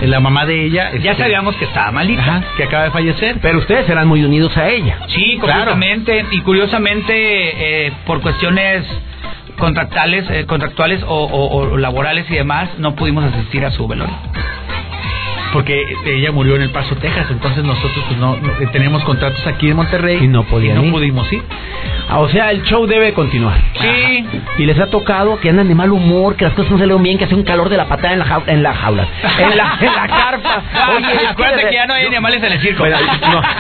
eh, 0.02 0.08
la 0.08 0.20
mamá 0.20 0.46
de 0.46 0.66
ella. 0.66 0.92
Ya 1.02 1.12
este, 1.12 1.24
sabíamos 1.24 1.56
que 1.56 1.66
estaba 1.66 1.92
malita. 1.92 2.22
Ajá, 2.22 2.44
que 2.58 2.64
acaba 2.64 2.86
de 2.86 2.92
fallecer. 2.92 3.38
Pero 3.42 3.60
ustedes 3.60 3.88
eran 3.90 4.08
muy 4.08 4.24
unidos 4.24 4.56
a 4.58 4.70
ella. 4.70 5.00
Sí, 5.08 5.38
Claro. 5.40 5.72
completamente. 5.72 6.26
Y 6.32 6.42
curiosamente, 6.42 7.88
eh, 7.88 7.94
por 8.06 8.22
cuestiones 8.22 8.84
contractuales, 9.58 10.26
eh, 10.32 10.46
contractuales 10.46 11.04
o, 11.04 11.08
o- 11.26 11.58
o 11.74 11.78
laborales 11.78 12.30
y 12.30 12.34
demás, 12.36 12.70
no 12.80 12.96
pudimos 12.96 13.24
asistir 13.26 13.64
a 13.66 13.72
su 13.72 13.88
velorio. 13.88 14.16
Porque 15.54 15.80
ella 16.08 16.32
murió 16.32 16.56
en 16.56 16.64
El 16.64 16.72
Paso, 16.72 16.96
Texas. 16.96 17.28
Entonces 17.30 17.64
nosotros 17.64 18.04
pues, 18.08 18.18
no, 18.20 18.36
no- 18.38 18.72
teníamos 18.72 19.04
contratos 19.04 19.46
aquí 19.46 19.70
en 19.70 19.76
Monterrey. 19.76 20.18
Y 20.24 20.28
no 20.28 20.44
podían 20.46 20.78
y 20.78 20.80
no 20.80 20.86
ir. 20.86 20.92
pudimos 20.92 21.32
ir. 21.32 21.44
Ah, 22.10 22.20
O 22.20 22.30
sea, 22.30 22.52
el 22.52 22.62
show 22.64 22.86
debe 22.86 23.14
continuar. 23.14 23.60
Sí. 23.80 24.26
Y 24.60 24.66
les 24.66 24.80
ha 24.80 24.88
tocado 24.90 25.40
que 25.40 25.50
andan 25.50 25.68
de 25.68 25.76
mal 25.76 25.92
humor, 25.92 26.36
que 26.36 26.46
las 26.46 26.54
cosas 26.54 26.72
no 26.72 26.78
se 26.78 26.86
leen 26.88 27.02
bien, 27.02 27.18
que 27.18 27.26
hace 27.26 27.36
un 27.36 27.44
calor 27.44 27.70
de 27.70 27.78
la 27.78 27.88
patada 27.88 28.14
en 28.14 28.20
la, 28.20 28.26
jau- 28.26 28.44
en 28.48 28.64
la 28.64 28.74
jaula, 28.74 29.08
en 29.40 29.58
la, 29.58 29.78
en 29.80 29.96
la 29.96 30.08
carpa. 30.08 30.62
Oye, 30.98 31.28
acuérdate 31.28 31.70
que 31.70 31.74
ya 31.76 31.86
no 31.88 31.94
hay 31.94 32.06
animales 32.06 32.44
en 32.44 32.52
el 32.54 32.60
circo. 32.60 32.80
Bueno, 32.84 32.98
no. 33.32 33.42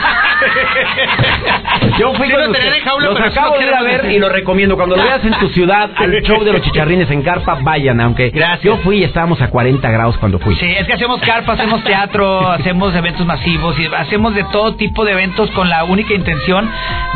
Yo 1.99 2.13
fui 2.13 2.27
Sí, 2.27 2.33
con 2.33 2.43
lo 2.43 2.51
usted. 2.51 2.83
jaula, 2.83 3.09
Los 3.09 3.19
acabo 3.21 3.57
de 3.57 3.65
ir 3.67 3.73
a 3.73 3.81
ver 3.81 4.01
decir. 4.01 4.17
y 4.17 4.19
lo 4.19 4.29
recomiendo. 4.29 4.75
Cuando 4.75 4.95
lo 4.97 5.03
veas 5.03 5.23
en 5.23 5.33
tu 5.39 5.47
ciudad, 5.49 5.89
el 6.01 6.21
show 6.23 6.43
de 6.43 6.51
los 6.53 6.61
chicharrines 6.61 7.09
en 7.11 7.21
carpa, 7.21 7.57
vayan, 7.61 7.99
aunque 8.01 8.29
Gracias. 8.29 8.61
yo 8.63 8.77
fui 8.77 8.97
y 8.99 9.03
estábamos 9.03 9.41
a 9.41 9.49
40 9.49 9.89
grados 9.91 10.17
cuando 10.17 10.39
fui. 10.39 10.55
Sí, 10.55 10.65
es 10.77 10.85
que 10.87 10.93
hacemos 10.93 11.21
carpa, 11.21 11.53
hacemos 11.53 11.83
teatro, 11.83 12.49
hacemos 12.51 12.93
eventos 12.95 13.25
masivos 13.25 13.77
y 13.79 13.85
hacemos 13.85 14.33
de 14.35 14.43
todo 14.51 14.75
tipo 14.75 15.05
de 15.05 15.13
eventos 15.13 15.49
con 15.51 15.69
la 15.69 15.83
única 15.85 16.13
intención 16.13 16.69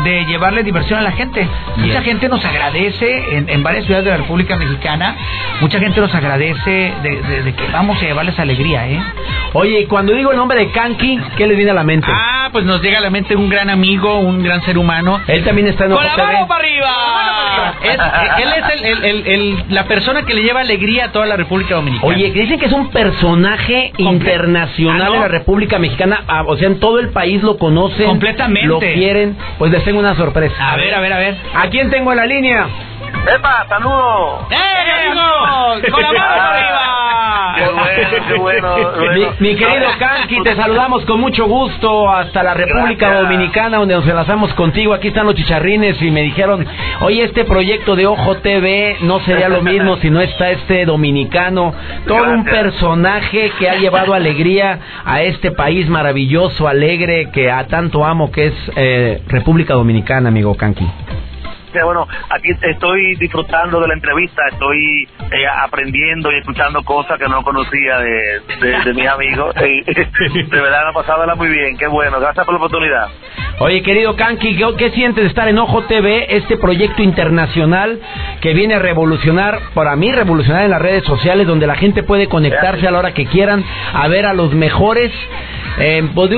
de 0.04 0.24
llevarle 0.26 0.62
diversión 0.62 1.00
a 1.00 1.02
la 1.02 1.12
gente. 1.12 1.17
Mucha 1.26 1.46
Bien. 1.76 2.02
gente 2.04 2.28
nos 2.28 2.44
agradece 2.44 3.36
en, 3.36 3.48
en 3.48 3.62
varias 3.62 3.84
ciudades 3.86 4.04
de 4.04 4.10
la 4.12 4.16
República 4.18 4.56
Mexicana, 4.56 5.16
mucha 5.60 5.78
gente 5.80 6.00
nos 6.00 6.14
agradece 6.14 6.92
de, 7.02 7.22
de- 7.22 7.42
de 7.42 7.54
que 7.54 7.66
vamos 7.72 8.00
a 8.00 8.04
llevarles 8.06 8.38
alegría, 8.38 8.88
¿eh? 8.88 9.00
Oye, 9.54 9.80
y 9.80 9.86
cuando 9.86 10.12
digo 10.14 10.30
el 10.30 10.36
nombre 10.36 10.58
de 10.58 10.70
Kanki, 10.70 11.18
¿qué 11.36 11.46
les 11.46 11.56
viene 11.56 11.72
a 11.72 11.74
la 11.74 11.82
mente? 11.84 12.06
Ah, 12.12 12.48
pues 12.52 12.64
nos 12.64 12.80
llega 12.82 12.98
a 12.98 13.00
la 13.00 13.10
mente 13.10 13.34
un 13.34 13.48
gran 13.48 13.68
amigo, 13.70 14.18
un 14.18 14.42
gran 14.42 14.62
ser 14.62 14.78
humano. 14.78 15.20
Él 15.26 15.42
también 15.44 15.66
está 15.68 15.86
en 15.86 15.92
¡Con 15.92 16.04
la 16.04 16.16
mano 16.16 16.46
para 16.46 16.60
arriba! 16.64 17.74
Es- 17.82 18.42
él 18.44 18.48
es 18.56 18.80
el- 18.80 18.84
el- 18.86 19.04
el- 19.04 19.26
el- 19.26 19.64
la 19.70 19.84
persona 19.84 20.22
que 20.24 20.34
le 20.34 20.42
lleva 20.42 20.60
alegría 20.60 21.06
a 21.06 21.12
toda 21.12 21.26
la 21.26 21.36
República 21.36 21.74
Dominicana. 21.76 22.06
Oye, 22.14 22.32
que 22.32 22.40
dicen 22.42 22.58
que 22.60 22.66
es 22.66 22.72
un 22.72 22.90
personaje 22.90 23.92
internacional 23.96 25.00
Ah, 25.02 25.06
¿no? 25.06 25.12
de 25.14 25.18
la 25.20 25.28
República 25.28 25.78
Mexicana, 25.78 26.22
ah, 26.28 26.44
o 26.46 26.56
sea, 26.56 26.68
en 26.68 26.78
todo 26.80 26.98
el 27.00 27.10
país 27.10 27.42
lo 27.42 27.56
conocen, 27.58 28.06
Completamente. 28.06 28.66
lo 28.68 28.78
quieren. 28.80 29.36
Pues 29.58 29.72
les 29.72 29.82
tengo 29.84 29.98
una 29.98 30.14
sorpresa. 30.14 30.72
A 30.72 30.76
ver, 30.76 30.94
a 30.94 31.00
ver, 31.00 31.07
a 31.12 31.18
ver. 31.18 31.36
¿A 31.54 31.68
quién 31.68 31.90
tengo 31.90 32.12
en 32.12 32.18
la 32.18 32.26
línea? 32.26 32.66
¡Epa, 33.34 33.66
saludos! 33.68 34.46
¡Eh, 34.50 35.08
amigos! 35.08 35.82
¡Con 35.90 36.02
la 36.02 36.12
mano 36.12 36.42
arriba! 36.42 36.97
¡Qué 38.28 38.38
bueno, 38.38 38.74
qué 38.76 38.82
bueno! 38.82 39.34
Mi, 39.40 39.54
querido 39.54 39.88
Kanki, 39.98 40.42
te 40.42 40.54
saludamos 40.54 41.04
con 41.04 41.20
mucho 41.20 41.46
gusto 41.46 42.10
hasta 42.10 42.42
la 42.42 42.54
República 42.54 43.08
Gracias. 43.08 43.30
Dominicana, 43.30 43.78
donde 43.78 43.94
nos 43.94 44.06
enlazamos 44.06 44.52
contigo. 44.54 44.94
Aquí 44.94 45.08
están 45.08 45.26
los 45.26 45.34
chicharrines 45.34 46.00
y 46.02 46.10
me 46.10 46.22
dijeron, 46.22 46.66
oye, 47.00 47.24
este 47.24 47.44
proyecto 47.44 47.96
de 47.96 48.06
Ojo 48.06 48.36
TV 48.36 48.98
no 49.02 49.20
sería 49.20 49.48
lo 49.48 49.62
mismo 49.62 49.96
si 49.96 50.10
no 50.10 50.20
está 50.20 50.50
este 50.50 50.84
dominicano. 50.84 51.74
Todo 52.06 52.30
un 52.30 52.44
personaje 52.44 53.50
que 53.58 53.68
ha 53.68 53.76
llevado 53.76 54.14
alegría 54.14 54.78
a 55.04 55.22
este 55.22 55.50
país 55.50 55.88
maravilloso, 55.88 56.68
alegre, 56.68 57.30
que 57.32 57.50
a 57.50 57.66
tanto 57.66 58.04
amo, 58.04 58.30
que 58.30 58.46
es 58.46 58.54
eh, 58.76 59.22
República 59.28 59.74
Dominicana, 59.74 60.28
amigo 60.28 60.54
Kanki. 60.54 60.86
Bueno, 61.84 62.06
aquí 62.30 62.50
estoy 62.62 63.16
disfrutando 63.16 63.80
de 63.80 63.88
la 63.88 63.94
entrevista, 63.94 64.42
estoy 64.50 65.08
eh, 65.30 65.46
aprendiendo 65.46 66.32
y 66.32 66.38
escuchando 66.38 66.82
cosas 66.82 67.18
que 67.18 67.28
no 67.28 67.42
conocía 67.42 67.98
de, 67.98 68.40
de, 68.60 68.84
de 68.84 68.94
mis 68.94 69.06
amigos. 69.08 69.54
De 70.48 70.60
verdad, 70.60 70.84
me 70.84 70.90
ha 70.90 70.92
pasado 70.92 71.36
muy 71.36 71.48
bien, 71.48 71.76
qué 71.76 71.86
bueno, 71.86 72.20
gracias 72.20 72.44
por 72.44 72.54
la 72.54 72.58
oportunidad. 72.58 73.08
Oye, 73.60 73.82
querido 73.82 74.14
Kanki, 74.14 74.56
¿qué, 74.56 74.66
qué 74.78 74.90
sientes 74.90 75.24
de 75.24 75.28
estar 75.28 75.48
en 75.48 75.58
Ojo 75.58 75.82
TV, 75.84 76.36
este 76.36 76.56
proyecto 76.56 77.02
internacional 77.02 77.98
que 78.40 78.54
viene 78.54 78.74
a 78.74 78.78
revolucionar, 78.78 79.58
para 79.74 79.96
mí 79.96 80.12
revolucionar 80.12 80.64
en 80.64 80.70
las 80.70 80.80
redes 80.80 81.04
sociales, 81.04 81.46
donde 81.46 81.66
la 81.66 81.74
gente 81.74 82.02
puede 82.02 82.28
conectarse 82.28 82.86
a 82.86 82.90
la 82.90 83.00
hora 83.00 83.14
que 83.14 83.26
quieran, 83.26 83.64
a 83.92 84.06
ver 84.08 84.26
a 84.26 84.32
los 84.32 84.54
mejores 84.54 85.10
eh, 85.78 86.08
pues, 86.14 86.30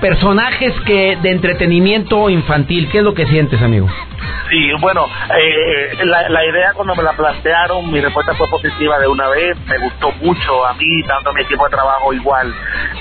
personajes 0.00 0.72
que 0.86 1.18
de 1.20 1.30
entretenimiento 1.30 2.30
infantil? 2.30 2.88
¿Qué 2.90 2.98
es 2.98 3.04
lo 3.04 3.14
que 3.14 3.26
sientes, 3.26 3.60
amigo? 3.60 3.88
Sí, 4.50 4.72
bueno, 4.80 5.06
eh, 5.38 5.92
la, 6.04 6.28
la 6.28 6.44
idea 6.44 6.72
cuando 6.74 6.96
me 6.96 7.04
la 7.04 7.12
plantearon, 7.12 7.88
mi 7.90 8.00
respuesta 8.00 8.34
fue 8.34 8.48
positiva 8.48 8.98
de 8.98 9.06
una 9.06 9.28
vez, 9.28 9.56
me 9.66 9.78
gustó 9.78 10.10
mucho 10.20 10.66
a 10.66 10.74
mí, 10.74 11.04
tanto 11.04 11.30
a 11.30 11.32
mi 11.32 11.42
equipo 11.42 11.64
de 11.66 11.70
trabajo 11.70 12.12
igual, 12.12 12.52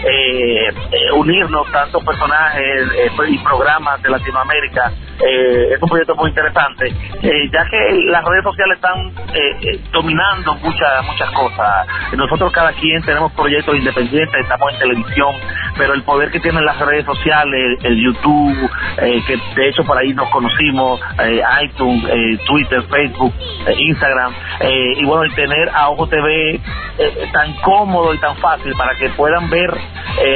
eh, 0.06 0.68
eh, 0.92 1.12
unirnos 1.16 1.72
tantos 1.72 2.04
personajes 2.04 2.88
eh, 2.96 3.12
y 3.30 3.40
programas 3.40 4.00
de 4.04 4.10
Latinoamérica, 4.12 4.94
eh, 5.20 5.74
es 5.74 5.82
un 5.82 5.90
proyecto 5.90 6.16
muy 6.16 6.30
interesante, 6.30 6.88
eh, 6.88 7.50
ya 7.52 7.66
que 7.66 7.94
las 8.06 8.24
redes 8.24 8.44
sociales 8.44 8.78
están 8.78 9.08
eh, 9.34 9.58
eh, 9.62 9.80
dominando 9.92 10.56
muchas 10.56 11.06
muchas 11.06 11.30
cosas. 11.32 11.88
Nosotros 12.16 12.52
cada 12.54 12.72
quien 12.74 13.02
tenemos 13.04 13.32
proyectos 13.34 13.76
independientes, 13.76 14.42
estamos 14.42 14.74
en 14.74 14.80
televisión, 14.80 15.36
pero 15.78 15.94
el 15.94 16.04
poder 16.04 16.32
que 16.32 16.40
tienen 16.40 16.64
las 16.66 16.80
redes 16.80 17.06
sociales, 17.06 17.80
el 17.84 18.02
YouTube, 18.02 18.70
eh, 18.98 19.22
que 19.28 19.38
de 19.56 19.70
hecho 19.70 19.84
por 19.84 19.98
ahí 19.98 20.14
nos 20.14 20.30
conocimos, 20.30 21.02
iTunes, 21.64 22.40
Twitter, 22.46 22.84
Facebook, 22.84 23.34
Instagram, 23.78 24.34
y 24.62 25.06
bueno, 25.06 25.24
el 25.24 25.34
tener 25.36 25.70
a 25.74 25.90
Ojo 25.90 26.08
TV 26.08 26.60
tan 27.32 27.54
cómodo 27.62 28.14
y 28.14 28.18
tan 28.20 28.36
fácil 28.38 28.74
para 28.78 28.96
que 28.96 29.10
puedan 29.10 29.50
ver 29.50 29.70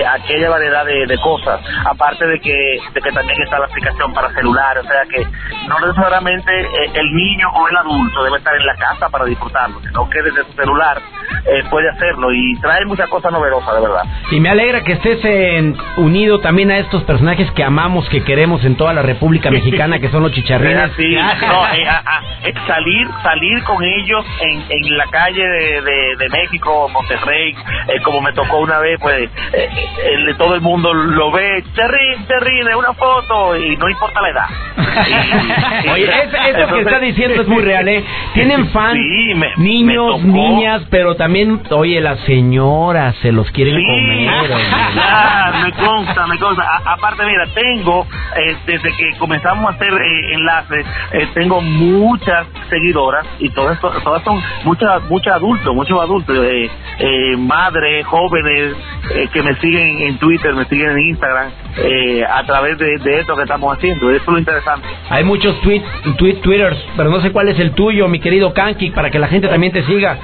aquella 0.08 0.50
variedad 0.50 0.86
de, 0.86 1.06
de 1.06 1.18
cosas, 1.20 1.62
aparte 1.86 2.26
de 2.28 2.40
que, 2.40 2.80
de 2.94 3.02
que 3.02 3.12
también 3.12 3.42
está 3.42 3.60
la 3.60 3.66
aplicación 3.66 4.14
para 4.14 4.34
celular, 4.34 4.73
o 4.78 4.84
sea 4.84 5.04
que 5.10 5.26
no 5.68 5.80
necesariamente 5.80 6.52
eh, 6.62 6.92
el 6.96 7.14
niño 7.14 7.48
o 7.54 7.68
el 7.68 7.78
adulto 7.78 8.24
debe 8.24 8.38
estar 8.38 8.56
en 8.56 8.66
la 8.66 8.76
casa 8.76 9.10
para 9.10 9.26
disfrutarlo, 9.26 9.80
sino 9.82 10.10
que 10.10 10.22
desde 10.22 10.44
su 10.46 10.54
celular 10.54 10.98
eh, 11.46 11.64
puede 11.70 11.90
hacerlo 11.90 12.32
y 12.32 12.56
trae 12.62 12.86
muchas 12.86 13.10
cosas 13.10 13.32
novedosas, 13.32 13.76
de 13.76 13.82
verdad. 13.82 14.04
Y 14.32 14.40
me 14.40 14.50
alegra 14.50 14.82
que 14.84 14.94
estés 14.94 15.24
en- 15.26 15.76
unido 15.98 16.40
también 16.40 16.72
a 16.72 16.78
estos 16.78 17.04
personajes 17.04 17.50
que 17.52 17.64
amamos, 17.64 18.08
que 18.10 18.24
queremos 18.24 18.64
en 18.66 18.76
toda 18.78 18.94
la 18.94 19.02
República 19.02 19.50
Mexicana, 19.52 20.00
que 20.00 20.10
son 20.10 20.24
los 20.24 20.32
chicharrines. 20.32 20.92
Sí, 20.98 21.16
no, 21.16 21.68
eh, 21.74 21.88
a- 21.88 22.04
a- 22.06 22.22
eh, 22.48 22.54
salir 22.68 23.08
salir 23.24 23.64
con 23.64 23.84
ellos 23.84 24.26
en, 24.42 24.64
en 24.70 24.98
la 24.98 25.06
calle 25.08 25.42
de, 25.48 25.82
de, 25.82 26.16
de 26.18 26.30
México, 26.30 26.88
Monterrey, 26.90 27.56
eh, 27.88 28.02
como 28.04 28.22
me 28.22 28.32
tocó 28.34 28.58
una 28.60 28.80
vez, 28.80 29.00
pues 29.00 29.30
todo 30.38 30.56
el 30.56 30.62
mundo 30.62 30.94
lo 30.94 31.32
ve, 31.32 31.64
Terrín, 31.76 32.26
Terrín, 32.28 32.68
una 32.76 32.94
foto, 32.94 33.56
y 33.58 33.76
no 33.78 33.90
importa 33.90 34.22
la 34.22 34.30
edad. 34.30 34.46
Y- 34.76 35.90
Oye, 35.90 36.04
es- 36.06 36.12
eso 36.26 36.32
que 36.44 36.50
entonces- 36.50 36.86
está 36.88 37.00
diciendo 37.00 37.42
es 37.42 37.48
muy 37.48 37.62
real, 37.64 37.88
¿eh? 37.88 38.04
Tienen 38.34 38.68
fans, 38.70 38.96
Sí, 38.96 39.34
me- 39.36 39.52
niños, 39.58 40.22
me 40.24 40.34
niñas, 40.34 40.84
pero 40.90 41.16
también, 41.16 41.62
oye, 41.72 42.02
las 42.02 42.20
señoras 42.22 43.16
se 43.22 43.32
los 43.32 43.50
quieren 43.52 43.76
Sí, 43.76 43.84
comer. 43.84 44.30
oye. 44.56 44.64
ah, 45.02 45.52
me 45.64 45.72
consta, 45.74 46.28
me 46.28 46.38
consta. 46.40 46.64
A- 46.64 46.94
aparte, 46.94 47.24
mira, 47.26 47.46
tengo, 47.54 48.08
eh, 48.36 48.56
desde 48.66 48.92
que 48.96 49.12
comenzamos 49.20 49.72
a 49.72 49.76
hacer 49.76 49.94
eh, 49.94 50.34
enlaces, 50.34 50.86
eh, 51.12 51.28
tengo 51.34 51.62
muchas 51.62 52.48
seguidoras 52.70 53.26
y 53.40 53.50
todas, 53.52 53.80
to- 53.80 53.92
todas 54.04 54.24
son 54.24 54.42
muchas 54.64 55.04
muchos 55.10 55.34
adultos, 55.34 55.76
muchos 55.76 56.00
adultos, 56.02 56.36
eh, 56.46 56.70
eh, 57.00 57.38
madres, 57.38 58.06
jóvenes 58.06 58.74
eh, 59.14 59.28
que 59.32 59.42
me 59.44 59.56
siguen 59.58 60.00
en 60.08 60.18
Twitter, 60.18 60.54
me 60.56 60.66
siguen 60.66 60.92
en 60.92 61.00
Instagram, 61.10 61.52
eh, 61.78 62.24
a 62.24 62.46
través 62.46 62.78
de, 62.78 62.96
esto 63.20 63.36
que 63.36 63.44
estamos 63.44 63.76
haciendo. 63.76 64.10
Eso 64.12 64.22
es 64.22 64.28
lo 64.28 64.38
interesante. 64.38 64.88
Hay 65.10 65.24
muchos 65.24 65.60
tweet, 65.62 65.82
tweet, 66.18 66.36
twitters, 66.36 66.78
pero 66.96 67.10
no 67.10 67.22
sé 67.22 67.32
cuál 67.32 67.50
es 67.50 67.60
el 67.60 67.72
tuyo, 67.72 68.08
mi 68.08 68.20
querido 68.20 68.54
Kanki, 68.54 68.92
para 68.92 69.10
que 69.10 69.20
la 69.20 69.28
gente 69.28 69.48
también 69.48 69.74
te 69.74 69.84
siga. 69.84 70.18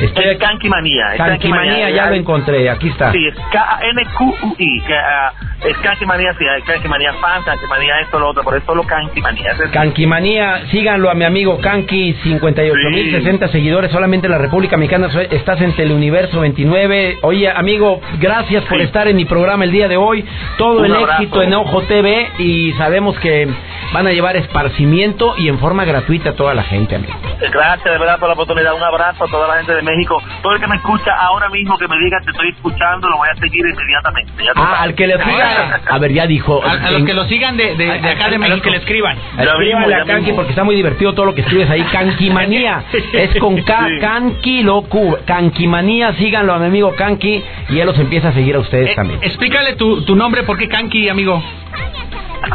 Es 0.00 0.10
aquí. 0.10 0.36
Kanki 0.38 0.68
Manía. 0.68 1.12
es 1.12 1.18
Kanki 1.18 1.48
Manía, 1.48 1.90
ya 1.90 2.06
lo 2.08 2.14
encontré, 2.14 2.68
aquí 2.70 2.88
está. 2.88 3.12
Sí, 3.12 3.26
es 3.26 3.34
K-A-N-Q-U-I. 3.52 4.80
que, 4.86 4.94
ah, 4.94 5.32
es 5.64 5.76
Kanki 5.78 6.06
Manía, 6.06 6.32
sí, 6.38 6.44
hay 6.46 6.62
Kanki 6.62 6.88
Manía 6.88 7.12
fan, 7.14 7.42
Kanki 7.44 7.66
Manía 7.66 8.00
esto, 8.00 8.18
lo 8.18 8.28
otro, 8.30 8.42
pero 8.44 8.56
es 8.56 8.64
solo 8.64 8.82
Kanki 8.84 9.20
Manía. 9.20 9.52
Ese 9.52 9.64
es- 9.64 9.70
Kanki 9.70 10.06
Manía, 10.06 10.62
síganlo 10.70 11.10
a 11.10 11.14
mi 11.14 11.24
amigo 11.24 11.58
Kanki, 11.60 12.14
58.060 12.24 13.48
seguidores 13.48 13.90
solamente 13.92 14.26
en 14.26 14.32
la 14.32 14.38
República 14.38 14.76
Mexicana, 14.76 15.08
estás 15.30 15.60
en 15.60 15.74
Teleuniverso 15.74 16.40
29. 16.40 17.18
Oye, 17.22 17.50
amigo, 17.50 18.00
gracias 18.18 18.64
por 18.64 18.78
Sí. 18.78 18.84
estar 18.84 19.06
en 19.08 19.16
mi 19.16 19.24
programa 19.24 19.64
el 19.64 19.72
día 19.72 19.88
de 19.88 19.96
hoy. 19.96 20.24
Todo 20.58 20.80
Un 20.80 20.86
el 20.86 20.94
abrazo. 20.96 21.22
éxito 21.22 21.42
en 21.42 21.54
Ojo 21.54 21.82
TV 21.82 22.28
y 22.38 22.72
sabemos 22.72 23.18
que 23.20 23.48
van 23.92 24.06
a 24.06 24.12
llevar 24.12 24.36
esparcimiento 24.36 25.34
y 25.38 25.48
en 25.48 25.58
forma 25.58 25.84
gratuita 25.84 26.30
a 26.30 26.32
toda 26.34 26.54
la 26.54 26.62
gente, 26.62 26.96
amigo. 26.96 27.12
Gracias 27.52 27.84
de 27.84 27.98
verdad 27.98 28.18
por 28.18 28.28
la 28.28 28.34
oportunidad. 28.34 28.74
Un 28.74 28.82
abrazo 28.82 29.24
a 29.24 29.28
toda 29.28 29.48
la 29.48 29.54
gente 29.58 29.74
de 29.74 29.81
México. 29.82 30.22
Todo 30.42 30.54
el 30.54 30.60
que 30.60 30.66
me 30.66 30.76
escucha 30.76 31.12
ahora 31.18 31.48
mismo 31.48 31.76
que 31.78 31.88
me 31.88 31.98
diga 31.98 32.18
te 32.24 32.30
estoy 32.30 32.50
escuchando, 32.50 33.08
lo 33.08 33.16
voy 33.18 33.28
a 33.28 33.34
seguir 33.36 33.64
inmediatamente. 33.66 34.32
Ya 34.44 34.52
Ah, 34.56 34.82
al 34.82 34.94
que 34.94 35.06
le 35.06 35.14
siga. 35.22 35.80
A 35.90 35.98
ver, 35.98 36.12
ya 36.12 36.26
dijo. 36.26 36.62
A, 36.64 36.72
a 36.72 36.90
los 36.90 37.02
que 37.04 37.14
lo 37.14 37.24
sigan 37.24 37.56
de, 37.56 37.74
de, 37.76 37.84
de 38.00 38.08
acá 38.10 38.28
de 38.28 38.36
A 38.36 38.38
México. 38.38 38.56
los 38.56 38.62
que 38.62 38.70
le 38.70 38.76
escriban. 38.78 39.16
Escríbanle 39.38 39.94
a 39.94 40.04
Kanki 40.04 40.32
porque 40.32 40.50
está 40.50 40.64
muy 40.64 40.74
divertido 40.76 41.12
todo 41.14 41.26
lo 41.26 41.34
que 41.34 41.40
escribes 41.42 41.68
ahí. 41.70 41.82
Kankimanía. 41.84 42.84
es 43.12 43.34
con 43.40 43.60
K, 43.62 43.86
Sí. 43.88 43.98
Kanki, 44.00 44.62
lo 44.62 44.82
Q. 44.82 45.18
Kankimanía, 45.26 46.12
síganlo 46.14 46.52
a 46.54 46.58
mi 46.58 46.66
amigo 46.66 46.94
Kanki 46.96 47.42
y 47.70 47.78
él 47.78 47.86
los 47.86 47.98
empieza 47.98 48.28
a 48.28 48.32
seguir 48.32 48.56
a 48.56 48.60
ustedes 48.60 48.90
Eh, 48.90 48.94
también. 48.94 49.18
explícale 49.22 49.74
tu, 49.76 50.02
tu 50.04 50.14
nombre, 50.16 50.42
¿por 50.44 50.56
qué 50.58 50.68
Kanki, 50.68 51.08
amigo? 51.08 51.42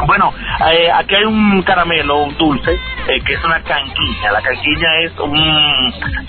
Bueno, 0.06 0.34
eh, 0.72 0.90
aquí 0.94 1.16
hay 1.16 1.24
un 1.24 1.62
caramelo, 1.63 2.18
un 2.24 2.38
dulce, 2.38 2.78
eh, 3.08 3.22
que 3.26 3.34
es 3.34 3.43
una 3.43 3.62
canquiña. 3.63 4.32
La 4.32 4.41
canquiña 4.41 4.96
es 5.02 5.17
un, 5.20 5.38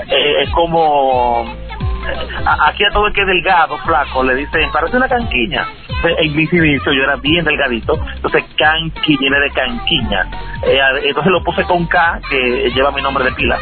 eh, 0.08 0.42
es 0.42 0.50
como 0.50 1.44
a- 2.46 2.68
aquí 2.68 2.84
a 2.84 2.90
todo 2.90 3.06
el 3.08 3.12
que 3.12 3.24
delgado, 3.24 3.78
flaco, 3.78 4.22
le 4.24 4.34
dicen, 4.36 4.70
parece 4.72 4.96
una 4.96 5.08
canquiña. 5.08 5.66
En 6.18 6.36
mi 6.36 6.44
inicio 6.50 6.92
yo 6.92 7.02
era 7.02 7.16
bien 7.16 7.44
delgadito, 7.44 7.98
entonces 8.16 8.44
canqui 8.56 9.16
viene 9.18 9.38
de 9.40 9.50
canquiña. 9.50 10.26
Eh, 10.62 10.80
entonces 11.04 11.32
lo 11.32 11.42
puse 11.42 11.64
con 11.64 11.86
K, 11.86 12.20
que 12.30 12.70
lleva 12.74 12.92
mi 12.92 13.02
nombre 13.02 13.24
de 13.24 13.32
pila. 13.32 13.58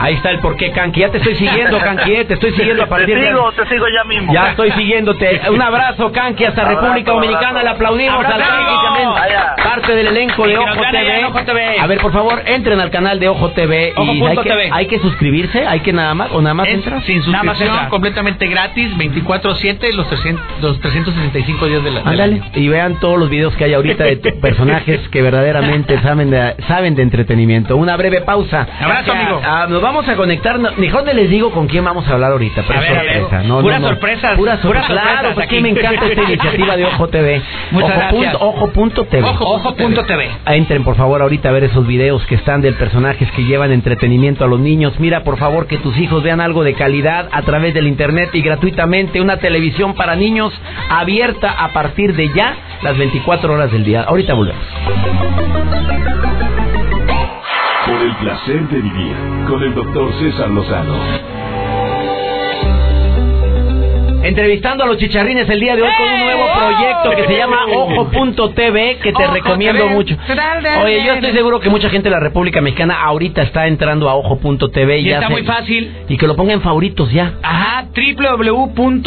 Ahí 0.00 0.14
está 0.14 0.30
el 0.30 0.38
porqué, 0.40 0.70
Kanki. 0.72 1.00
Ya 1.00 1.10
te 1.10 1.18
estoy 1.18 1.34
siguiendo, 1.36 1.78
Kanki. 1.84 2.12
eh, 2.14 2.24
Te 2.24 2.34
estoy 2.34 2.52
siguiendo 2.52 2.82
a 2.84 2.86
partir 2.86 3.14
te 3.14 3.20
de... 3.20 3.26
sigo, 3.28 3.52
te 3.52 3.66
sigo 3.68 3.84
ya 3.94 4.04
mismo. 4.04 4.32
Ya 4.32 4.50
estoy 4.50 4.70
siguiéndote. 4.72 5.40
Un 5.50 5.60
abrazo, 5.62 6.10
Kanki, 6.10 6.44
hasta 6.46 6.62
Abrazo, 6.62 6.80
República 6.80 7.12
Dominicana. 7.12 7.48
abrazo. 7.48 7.64
Le 7.64 7.70
aplaudimos 7.70 8.24
al 8.24 8.32
Abrazo. 8.32 8.50
Kanki 8.50 8.74
también. 8.84 9.08
Allá. 9.22 9.54
Parte 9.62 9.94
del 9.94 10.06
elenco 10.08 10.46
de 10.46 10.58
Ojo 10.58 10.80
TV. 10.90 11.18
en 11.20 11.24
Ojo 11.26 11.40
TV. 11.44 11.78
A 11.80 11.86
ver, 11.86 11.98
por 12.00 12.12
favor, 12.12 12.42
entren 12.46 12.80
al 12.80 12.90
canal 12.90 13.20
de 13.20 13.28
Ojo 13.28 13.50
TV. 13.50 13.92
Ojo 13.96 14.12
y 14.12 14.22
hay 14.24 14.36
que, 14.38 14.42
TV. 14.50 14.70
hay 14.72 14.86
que 14.86 14.98
suscribirse, 15.00 15.66
hay 15.66 15.80
que 15.80 15.92
nada 15.92 16.14
más, 16.14 16.30
o 16.32 16.40
nada 16.40 16.54
más 16.54 16.68
Es 16.68 16.74
entras. 16.74 17.04
sin 17.04 17.18
Nada 17.30 17.44
más 17.44 17.56
suscripción, 17.58 17.74
entra. 17.74 17.88
completamente 17.90 18.46
gratis, 18.48 18.96
24-7, 18.96 19.92
los, 19.94 20.08
300 20.08 20.44
los 20.62 20.80
365 20.80 21.66
días 21.66 21.84
de 21.84 21.90
la 21.90 22.00
del 22.00 22.08
Ándale, 22.08 22.34
año. 22.36 22.44
y 22.54 22.68
vean 22.68 22.98
todos 23.00 23.18
los 23.18 23.28
videos 23.28 23.54
que 23.56 23.64
hay 23.64 23.74
ahorita 23.74 24.04
de 24.04 24.16
personajes 24.40 25.00
que 25.10 25.22
verdaderamente 25.22 26.00
saben 26.00 26.30
de, 26.30 26.54
saben 26.68 26.94
de 26.94 27.02
entretenimiento. 27.02 27.76
Una 27.76 27.96
breve 27.96 28.22
pausa. 28.22 28.66
Abrazo, 28.80 29.12
amigo. 29.12 29.40
Ah, 29.44 29.66
nos 29.68 29.80
vamos 29.82 29.89
a 30.08 30.16
conectar. 30.16 30.58
Mejor 30.78 31.04
no 31.04 31.12
les 31.12 31.28
digo 31.30 31.50
con 31.50 31.66
quién 31.66 31.84
vamos 31.84 32.06
a 32.08 32.12
hablar 32.12 32.32
ahorita, 32.32 32.62
pero 32.66 32.78
A 32.78 32.82
ver. 32.82 32.94
sorpresa. 32.94 33.42
No, 33.46 33.60
Puras 33.60 33.80
no, 33.80 33.86
no. 33.88 33.92
sorpresas, 33.94 34.36
Puras 34.36 34.60
sor- 34.60 34.70
puras 34.70 34.86
Claro, 34.86 35.34
aquí. 35.40 35.60
me 35.60 35.70
encanta 35.70 36.06
esta 36.06 36.22
iniciativa 36.22 36.76
de 36.76 36.84
Ojo 36.86 37.08
TV. 37.08 37.42
Muchas 37.70 37.90
Ojo 37.90 37.98
gracias. 37.98 38.32
punto- 38.32 38.46
Ojo 38.46 38.72
punto 38.72 39.04
TV. 39.04 39.28
Ojo 39.28 39.74
punto 39.76 40.04
TV. 40.04 40.28
Entren 40.46 40.84
por 40.84 40.96
favor 40.96 41.22
ahorita 41.22 41.48
a 41.48 41.52
ver 41.52 41.64
esos 41.64 41.86
videos 41.86 42.24
que 42.26 42.34
están 42.36 42.60
del 42.60 42.74
personajes 42.74 43.30
que 43.32 43.44
llevan 43.44 43.72
entretenimiento 43.72 44.44
a 44.44 44.48
los 44.48 44.60
niños. 44.60 44.98
Mira 44.98 45.22
por 45.24 45.36
favor 45.38 45.66
que 45.66 45.78
tus 45.78 45.96
hijos 45.98 46.22
vean 46.22 46.40
algo 46.40 46.64
de 46.64 46.74
calidad 46.74 47.28
a 47.32 47.42
través 47.42 47.74
del 47.74 47.86
internet 47.88 48.30
y 48.34 48.42
gratuitamente 48.42 49.20
una 49.20 49.38
televisión 49.38 49.94
para 49.94 50.16
niños 50.16 50.52
abierta 50.88 51.50
a 51.50 51.68
partir 51.72 52.14
de 52.14 52.28
ya 52.32 52.54
las 52.82 52.96
24 52.96 53.52
horas 53.52 53.70
del 53.72 53.84
día. 53.84 54.02
Ahorita 54.02 54.34
volvemos. 54.34 54.62
Placer 58.20 58.68
de 58.68 58.82
vivir 58.82 59.16
con 59.48 59.62
el 59.62 59.74
doctor 59.74 60.12
César 60.18 60.50
Lozano. 60.50 61.39
Entrevistando 64.22 64.84
a 64.84 64.86
los 64.86 64.98
chicharrines 64.98 65.48
el 65.48 65.60
día 65.60 65.74
de 65.76 65.82
hoy 65.82 65.88
con 65.96 66.06
un 66.12 66.20
nuevo 66.20 66.44
proyecto 66.54 67.10
que 67.16 67.24
se 67.26 67.38
llama 67.38 67.56
Ojo.tv 67.74 68.98
que 69.02 69.12
te 69.12 69.26
recomiendo 69.26 69.88
mucho. 69.88 70.14
Oye, 70.84 71.04
yo 71.04 71.14
estoy 71.14 71.32
seguro 71.32 71.58
que 71.60 71.70
mucha 71.70 71.88
gente 71.88 72.08
de 72.10 72.14
la 72.14 72.20
República 72.20 72.60
Mexicana 72.60 73.00
ahorita 73.02 73.42
está 73.42 73.66
entrando 73.66 74.10
a 74.10 74.14
Ojo.tv 74.16 74.98
y, 74.98 75.04
ya 75.04 75.14
está 75.16 75.28
se- 75.28 75.32
muy 75.32 75.42
fácil. 75.44 75.90
Y 76.08 76.16
que 76.18 76.26
lo 76.26 76.36
ponga 76.36 76.52
en 76.52 76.60
favoritos 76.60 77.10
ya. 77.12 77.32
Ajá, 77.42 77.86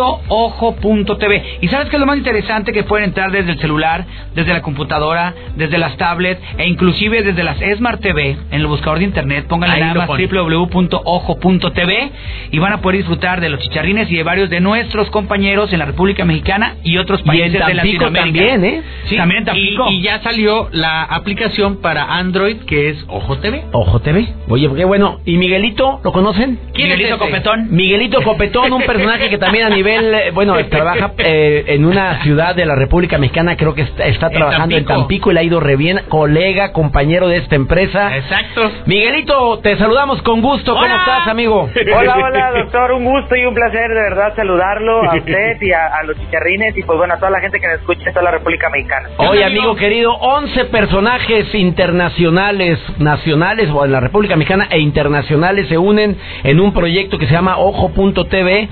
www.ojo.tv. 0.09 1.43
¿Y 1.61 1.67
sabes 1.67 1.89
qué 1.89 1.95
es 1.95 1.99
lo 1.99 2.05
más 2.07 2.17
interesante? 2.17 2.73
Que 2.73 2.83
pueden 2.83 3.05
entrar 3.09 3.31
desde 3.31 3.51
el 3.51 3.59
celular, 3.59 4.05
desde 4.33 4.51
la 4.53 4.61
computadora, 4.61 5.33
desde 5.55 5.77
las 5.77 5.95
tablets 5.97 6.41
e 6.57 6.67
inclusive 6.67 7.21
desde 7.23 7.43
las 7.43 7.57
Smart 7.77 8.01
TV 8.01 8.31
en 8.51 8.59
el 8.61 8.65
buscador 8.67 8.97
de 8.99 9.05
internet. 9.05 9.45
Pónganle 9.47 9.79
nada 9.79 9.93
más 9.93 10.07
www.ojo.tv 10.31 12.11
y 12.51 12.59
van 12.59 12.73
a 12.73 12.81
poder 12.81 12.97
disfrutar 12.97 13.39
de 13.41 13.49
los 13.49 13.59
chicharrines 13.61 14.09
y 14.11 14.15
de 14.15 14.23
varios 14.23 14.49
de 14.49 14.59
nuestros 14.59 15.09
compañeros 15.13 15.71
en 15.71 15.79
la 15.79 15.85
República 15.85 16.25
Mexicana 16.25 16.75
y 16.83 16.97
otros 16.97 17.21
Y 17.21 17.27
países 17.27 17.61
en 17.61 17.67
de 17.67 17.73
Latinoamérica. 17.75 18.21
también, 18.23 18.65
¿eh? 18.65 18.83
Sí, 19.05 19.15
también 19.15 19.39
en 19.39 19.45
Tampico. 19.45 19.85
Y, 19.91 19.97
y 19.97 20.01
ya 20.01 20.19
salió 20.21 20.67
la 20.71 21.03
aplicación 21.03 21.81
para 21.81 22.15
Android 22.15 22.57
que 22.65 22.89
es 22.89 23.05
Ojo 23.07 23.37
TV. 23.37 23.63
Ojo 23.71 23.99
TV. 24.01 24.27
Oye, 24.49 24.69
qué 24.75 24.85
bueno. 24.85 25.19
¿Y 25.23 25.37
Miguelito? 25.37 26.01
¿Lo 26.03 26.11
conocen? 26.11 26.59
¿Quién 26.73 26.91
es 26.91 26.97
Miguelito 26.97 27.15
ese? 27.15 27.25
Copetón. 27.25 27.67
Miguelito 27.69 28.21
Copetón, 28.23 28.73
un 28.73 28.81
personaje 28.81 29.29
que 29.29 29.37
también 29.37 29.67
a 29.67 29.69
nivel, 29.69 30.13
eh, 30.13 30.31
bueno, 30.31 30.55
trabaja 30.69 31.11
eh, 31.19 31.65
en 31.67 31.85
una 31.85 32.23
ciudad 32.23 32.55
de 32.55 32.65
la 32.65 32.75
República 32.75 33.19
Mexicana, 33.19 33.55
creo 33.55 33.75
que 33.75 33.81
está, 33.81 34.29
trabajando 34.29 34.75
en 34.75 34.85
Tampico. 34.85 34.99
Tampico 34.99 35.31
y 35.31 35.33
le 35.35 35.39
ha 35.41 35.43
ido 35.43 35.59
re 35.59 35.75
bien, 35.75 36.01
colega, 36.09 36.71
compañero 36.73 37.27
de 37.27 37.37
esta 37.37 37.55
empresa. 37.55 38.17
Exacto. 38.17 38.71
Miguelito, 38.87 39.59
te 39.59 39.77
saludamos 39.77 40.21
con 40.23 40.41
gusto. 40.41 40.73
¿Cómo 40.73 40.85
estás, 40.85 41.27
amigo? 41.27 41.69
Hola, 41.95 42.17
hola, 42.17 42.51
doctor. 42.51 42.93
Un 42.93 43.05
gusto 43.05 43.35
y 43.35 43.45
un 43.45 43.53
placer 43.53 43.89
de 43.89 44.01
verdad 44.01 44.35
saludarlo 44.35 44.92
a 45.01 45.15
usted 45.15 45.61
y 45.61 45.71
a, 45.71 45.87
a 45.87 46.03
los 46.03 46.17
chicharrines 46.17 46.77
y 46.77 46.83
pues 46.83 46.97
bueno, 46.97 47.13
a 47.13 47.17
toda 47.17 47.31
la 47.31 47.39
gente 47.39 47.59
que 47.59 47.67
nos 47.67 47.79
escucha 47.79 48.07
en 48.07 48.13
toda 48.13 48.23
la 48.23 48.31
República 48.31 48.69
Mexicana. 48.69 49.09
Oye, 49.17 49.43
amigo 49.43 49.75
querido, 49.75 50.13
11 50.13 50.65
personajes 50.65 51.53
internacionales, 51.55 52.79
nacionales 52.99 53.69
o 53.71 53.85
en 53.85 53.91
la 53.91 53.99
República 53.99 54.35
Mexicana 54.35 54.67
e 54.69 54.79
internacionales 54.79 55.67
se 55.67 55.77
unen 55.77 56.17
en 56.43 56.59
un 56.59 56.73
proyecto 56.73 57.17
que 57.17 57.27
se 57.27 57.33
llama 57.33 57.57
Ojo.tv 57.57 58.69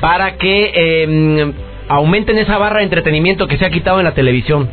para 0.00 0.36
que 0.36 0.72
eh, 0.74 1.52
aumenten 1.88 2.38
esa 2.38 2.58
barra 2.58 2.78
de 2.78 2.84
entretenimiento 2.84 3.46
que 3.46 3.56
se 3.56 3.66
ha 3.66 3.70
quitado 3.70 3.98
en 3.98 4.04
la 4.04 4.14
televisión. 4.14 4.68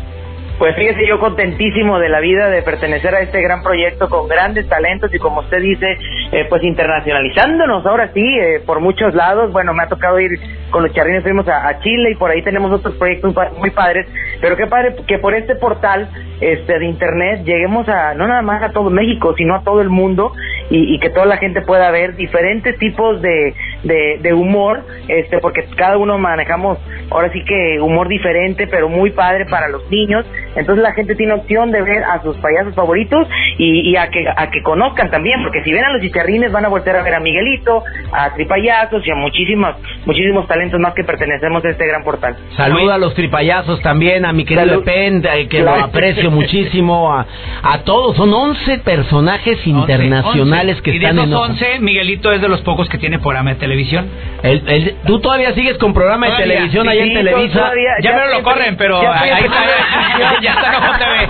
Pues 0.59 0.75
fíjese, 0.75 1.07
yo 1.07 1.21
contentísimo 1.21 1.99
de 1.99 2.09
la 2.09 2.19
vida 2.19 2.49
de 2.49 2.61
pertenecer 2.61 3.15
a 3.15 3.21
este 3.21 3.41
gran 3.41 3.63
proyecto 3.63 4.09
con 4.09 4.27
grandes 4.27 4.67
talentos 4.67 5.09
y 5.13 5.17
como 5.17 5.39
usted 5.39 5.61
dice, 5.61 5.97
eh, 6.33 6.47
pues 6.49 6.61
internacionalizándonos 6.65 7.85
ahora 7.85 8.11
sí, 8.13 8.21
eh, 8.21 8.61
por 8.65 8.81
muchos 8.81 9.15
lados. 9.15 9.53
Bueno, 9.53 9.73
me 9.73 9.83
ha 9.83 9.87
tocado 9.87 10.19
ir 10.19 10.31
con 10.69 10.83
los 10.83 10.93
charrines, 10.93 11.23
fuimos 11.23 11.47
a, 11.47 11.79
Chile 11.79 12.11
y 12.11 12.15
por 12.15 12.29
ahí 12.29 12.41
tenemos 12.41 12.73
otros 12.73 12.93
proyectos 12.95 13.33
muy 13.57 13.69
padres, 13.69 14.05
pero 14.41 14.55
qué 14.55 14.67
padre 14.67 14.95
que 15.07 15.17
por 15.19 15.33
este 15.33 15.55
portal 15.55 16.09
este 16.41 16.79
de 16.79 16.85
internet 16.85 17.43
lleguemos 17.43 17.87
a, 17.89 18.13
no 18.13 18.27
nada 18.27 18.41
más 18.41 18.63
a 18.63 18.69
todo 18.69 18.89
México, 18.89 19.33
sino 19.37 19.55
a 19.55 19.63
todo 19.63 19.81
el 19.81 19.89
mundo 19.89 20.31
y, 20.69 20.99
que 20.99 21.09
toda 21.09 21.25
la 21.25 21.37
gente 21.37 21.61
pueda 21.61 21.89
ver 21.91 22.15
diferentes 22.15 22.77
tipos 22.77 23.21
de, 23.21 23.53
de, 23.83 24.33
humor, 24.33 24.85
este 25.07 25.39
porque 25.39 25.65
cada 25.75 25.97
uno 25.97 26.17
manejamos 26.17 26.77
ahora 27.09 27.31
sí 27.31 27.43
que 27.43 27.79
humor 27.81 28.07
diferente, 28.07 28.67
pero 28.67 28.87
muy 28.87 29.11
padre 29.11 29.45
para 29.45 29.67
los 29.67 29.89
niños. 29.89 30.25
Entonces 30.55 30.83
la 30.83 30.93
gente 30.93 31.15
tiene 31.15 31.33
opción 31.33 31.71
de 31.71 31.81
ver 31.81 32.03
a 32.03 32.21
sus 32.21 32.37
payasos 32.37 32.75
favoritos 32.75 33.27
y, 33.57 33.89
y 33.89 33.95
a 33.95 34.09
que 34.09 34.25
a 34.27 34.49
que 34.51 34.61
conozcan 34.61 35.09
también, 35.09 35.41
porque 35.41 35.63
si 35.63 35.71
ven 35.71 35.83
a 35.83 35.93
los 35.93 36.01
chicharrines 36.01 36.51
van 36.51 36.65
a 36.65 36.69
volver 36.69 36.95
a 36.95 37.03
ver 37.03 37.15
a 37.15 37.19
Miguelito, 37.19 37.83
a 38.11 38.33
Tripayazos 38.33 39.05
y 39.07 39.11
a 39.11 39.15
muchísimos 39.15 39.75
muchísimos 40.05 40.47
talentos 40.47 40.79
más 40.79 40.93
que 40.93 41.03
pertenecemos 41.03 41.63
a 41.65 41.69
este 41.69 41.87
gran 41.87 42.03
portal. 42.03 42.35
Saluda 42.55 42.95
a 42.95 42.97
los 42.97 43.15
tripayazos 43.15 43.81
también, 43.81 44.25
a 44.29 44.33
mi 44.33 44.45
querido 44.45 44.65
Salud. 44.67 44.83
Pen, 44.83 45.21
que 45.49 45.61
lo 45.61 45.71
aprecio 45.73 46.31
muchísimo, 46.39 47.11
a, 47.13 47.25
a 47.63 47.79
todos. 47.79 48.15
Son 48.15 48.33
11 48.33 48.77
personajes 48.79 49.65
internacionales 49.65 50.81
que 50.81 50.91
y 50.91 50.99
de 50.99 51.05
están 51.05 51.17
esos 51.19 51.27
en 51.29 51.33
Ojo. 51.33 51.43
11, 51.45 51.79
Miguelito 51.79 52.31
es 52.31 52.41
de 52.41 52.47
los 52.49 52.61
pocos 52.61 52.87
que 52.89 52.97
tiene 52.97 53.19
programa 53.19 53.49
de 53.51 53.55
televisión. 53.57 54.07
El- 54.43 54.63
el- 54.67 54.95
¿Tú 55.05 55.19
todavía 55.19 55.53
sigues 55.53 55.77
con 55.77 55.93
programa 55.93 56.27
de 56.27 56.31
Todavía, 56.33 56.53
televisión 56.53 56.83
sí, 56.85 56.89
ahí 56.89 56.99
en 56.99 57.13
Televisa? 57.13 57.59
todavía. 57.59 57.89
Ya, 58.01 58.09
ya 58.11 58.15
me 58.17 58.23
lo 58.25 58.31
siempre- 58.31 58.53
corren, 58.53 58.77
pero 58.77 59.01
ya 59.01 59.19
ahí, 59.21 59.29
en 59.31 59.45
está, 59.45 59.57
ya 60.41 60.51
está 60.53 60.75
en 60.77 60.99
TV. 60.99 61.27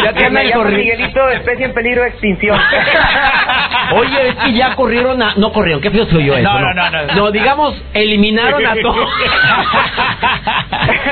Ya 0.04 0.12
te 0.12 0.20
Me 0.20 0.26
andan 0.26 0.44
llamo 0.46 0.62
corriendo. 0.62 0.84
Miguelito, 0.94 1.28
especie 1.30 1.64
en 1.66 1.74
peligro 1.74 2.02
de 2.02 2.08
extinción. 2.08 2.58
Oye, 3.94 4.28
es 4.28 4.34
que 4.36 4.52
ya 4.52 4.74
corrieron 4.74 5.22
a... 5.22 5.34
No 5.36 5.52
corrieron, 5.52 5.80
qué 5.82 5.90
feo 5.90 6.06
soy 6.06 6.24
yo 6.24 6.34
eso. 6.34 6.42
No, 6.42 6.60
no, 6.60 6.74
no, 6.74 6.90
no. 6.90 7.14
No, 7.14 7.30
digamos, 7.30 7.74
eliminaron 7.92 8.64
a 8.66 8.74
todos. 8.80 9.08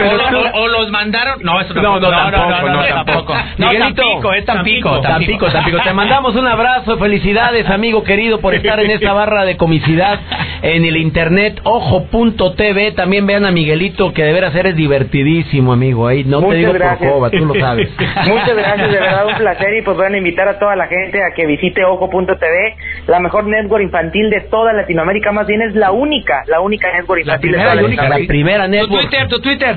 o, 0.00 0.36
o- 0.36 0.62
o 0.62 0.68
los 0.68 0.87
mandaron. 0.90 1.40
No, 1.42 1.60
eso 1.60 1.74
No, 1.74 1.98
no, 2.00 2.10
tampoco. 2.10 2.48
tampoco, 2.48 2.68
no, 2.72 2.84
tampoco. 3.04 3.34
No, 3.58 3.66
Miguelito. 3.70 4.02
Tampico, 4.02 4.32
es 4.32 4.44
Tampico, 4.44 5.00
Tampico, 5.00 5.46
Tampico. 5.50 5.78
Te 5.82 5.92
mandamos 5.92 6.34
un 6.36 6.46
abrazo, 6.46 6.98
felicidades, 6.98 7.68
amigo 7.70 8.02
querido, 8.04 8.40
por 8.40 8.54
estar 8.54 8.80
en 8.80 8.90
esta 8.90 9.12
barra 9.12 9.44
de 9.44 9.56
comicidad 9.56 10.20
en 10.62 10.84
el 10.84 10.96
internet 10.96 11.60
ojo.tv. 11.64 12.92
También 12.92 13.26
vean 13.26 13.44
a 13.46 13.50
Miguelito, 13.50 14.12
que 14.12 14.22
de 14.24 14.32
veras 14.32 14.54
eres 14.54 14.76
divertidísimo, 14.76 15.72
amigo. 15.72 16.06
Ahí 16.06 16.24
no 16.24 16.40
te 16.42 16.54
digo 16.56 16.72
gracias. 16.72 16.98
por 16.98 17.18
coba, 17.18 17.30
tú 17.30 17.44
lo 17.44 17.54
sabes. 17.60 17.88
Muchas 18.26 18.56
gracias, 18.56 18.92
de 18.92 18.98
verdad 19.00 19.26
un 19.26 19.34
placer 19.36 19.76
y 19.78 19.82
pues 19.82 19.96
van 19.96 20.14
a 20.14 20.18
invitar 20.18 20.48
a 20.48 20.58
toda 20.58 20.76
la 20.76 20.86
gente 20.86 21.22
a 21.22 21.34
que 21.34 21.46
visite 21.46 21.84
Ojo.tv, 21.84 22.76
la 23.06 23.20
mejor 23.20 23.44
network 23.46 23.82
infantil 23.82 24.30
de 24.30 24.42
toda 24.42 24.72
Latinoamérica, 24.72 25.32
más 25.32 25.46
bien 25.46 25.62
es 25.62 25.74
la 25.74 25.90
única, 25.92 26.42
la 26.46 26.60
única 26.60 26.92
network 26.92 27.24
La 27.24 27.34
infantil 27.34 27.50
primera 27.50 27.70
de 27.70 27.76
toda 27.76 27.86
única. 27.86 28.02
La 28.02 28.08
Latinoamérica. 28.10 28.32
primera 28.32 28.64
Tu 28.64 28.70
network. 28.70 29.08
Twitter, 29.10 29.28
tu 29.28 29.40
Twitter. 29.40 29.76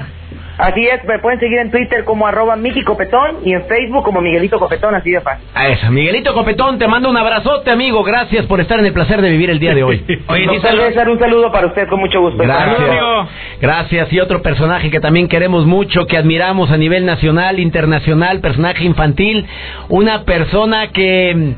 Así 0.62 0.86
es, 0.86 1.04
me 1.06 1.18
pueden 1.20 1.40
seguir 1.40 1.58
en 1.58 1.72
Twitter 1.72 2.04
como 2.04 2.28
arroba 2.28 2.56
Miki 2.56 2.84
Copetón 2.84 3.38
y 3.44 3.54
en 3.54 3.64
Facebook 3.66 4.04
como 4.04 4.22
Miguelito 4.22 4.60
Copetón, 4.60 4.94
así 4.94 5.10
de 5.10 5.20
fácil. 5.22 5.46
A 5.56 5.68
eso, 5.70 5.90
Miguelito 5.92 6.34
Copetón, 6.36 6.78
te 6.78 6.88
mando 6.88 7.10
un 7.10 7.18
abrazote, 7.18 7.72
amigo. 7.72 8.04
Gracias 8.04 8.46
por 8.46 8.60
estar 8.62 8.80
en 8.80 8.86
el 8.86 8.94
placer 8.94 9.22
de 9.22 9.30
vivir 9.32 9.50
el 9.50 9.58
día 9.58 9.74
de 9.74 9.84
hoy. 9.84 10.06
Oye, 10.28 10.48
dice- 10.52 10.68
César, 10.72 11.10
un 11.10 11.18
saludo 11.18 11.52
para 11.52 11.66
usted 11.68 11.88
con 11.88 12.00
mucho 12.00 12.22
gusto. 12.22 12.44
Gracias. 12.44 12.80
amigo. 12.80 13.28
Gracias. 13.60 14.14
Y 14.14 14.20
otro 14.20 14.42
personaje 14.44 14.92
que 14.92 15.00
también 15.00 15.28
queremos 15.28 15.66
mucho, 15.66 16.06
que 16.06 16.18
admiramos 16.18 16.70
a 16.70 16.78
nivel 16.78 17.06
nacional, 17.06 17.60
internacional, 17.60 18.40
personaje 18.40 18.84
infantil, 18.84 19.48
una 19.90 20.26
persona 20.26 20.90
que, 20.92 21.56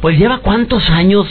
pues 0.00 0.18
lleva 0.18 0.38
cuántos 0.38 0.88
años, 0.90 1.26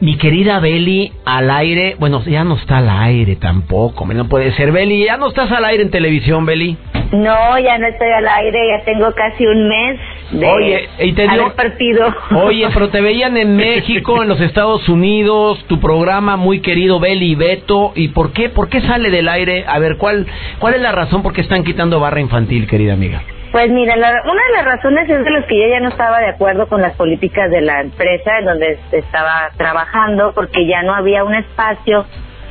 mi 0.00 0.16
querida 0.16 0.60
Beli, 0.60 1.12
al 1.24 1.50
aire. 1.50 1.96
Bueno, 1.98 2.22
ya 2.24 2.44
no 2.44 2.56
está 2.56 2.78
al 2.78 2.88
aire 2.88 3.36
tampoco, 3.36 4.06
no 4.06 4.28
puede 4.28 4.52
ser. 4.52 4.72
Beli, 4.72 5.04
ya 5.04 5.16
no 5.16 5.28
estás 5.28 5.50
al 5.52 5.64
aire 5.64 5.82
en 5.82 5.90
televisión, 5.90 6.46
Beli. 6.46 6.76
No, 7.12 7.58
ya 7.58 7.76
no 7.78 7.86
estoy 7.88 8.08
al 8.08 8.26
aire, 8.28 8.58
ya 8.68 8.84
tengo 8.84 9.12
casi 9.14 9.44
un 9.44 9.68
mes 9.68 9.98
de 10.30 10.46
Oye, 10.46 10.88
y 11.00 11.12
te 11.12 11.22
dio- 11.22 11.42
haber 11.42 11.52
partido. 11.54 12.14
Oye, 12.36 12.68
pero 12.72 12.88
te 12.90 13.00
veían 13.00 13.36
en 13.36 13.56
México, 13.56 14.22
en 14.22 14.28
los 14.28 14.40
Estados 14.40 14.88
Unidos, 14.88 15.64
tu 15.66 15.80
programa 15.80 16.36
muy 16.36 16.60
querido 16.60 17.00
Beli 17.00 17.32
y 17.32 17.34
Beto, 17.34 17.92
¿y 17.96 18.08
por 18.08 18.32
qué? 18.32 18.48
¿Por 18.48 18.68
qué 18.68 18.80
sale 18.82 19.10
del 19.10 19.28
aire? 19.28 19.64
A 19.66 19.78
ver, 19.80 19.96
¿cuál 19.96 20.26
cuál 20.60 20.74
es 20.74 20.80
la 20.80 20.92
razón 20.92 21.22
por 21.22 21.32
qué 21.32 21.40
están 21.40 21.64
quitando 21.64 21.98
barra 21.98 22.20
infantil, 22.20 22.68
querida 22.68 22.92
amiga? 22.92 23.22
Pues 23.52 23.68
mira, 23.70 23.96
la- 23.96 24.22
una 24.24 24.42
de 24.46 24.52
las 24.56 24.64
razones 24.64 25.08
es 25.10 25.24
de 25.24 25.30
los 25.30 25.44
que 25.46 25.58
yo 25.60 25.66
ya 25.68 25.80
no 25.80 25.88
estaba 25.88 26.20
de 26.20 26.28
acuerdo 26.28 26.68
con 26.68 26.80
las 26.82 26.94
políticas 26.96 27.50
de 27.50 27.60
la 27.62 27.80
empresa 27.80 28.38
en 28.38 28.44
donde 28.44 28.78
estaba 28.92 29.50
trabajando, 29.56 30.32
porque 30.34 30.66
ya 30.66 30.82
no 30.82 30.94
había 30.94 31.24
un 31.24 31.34
espacio 31.34 32.06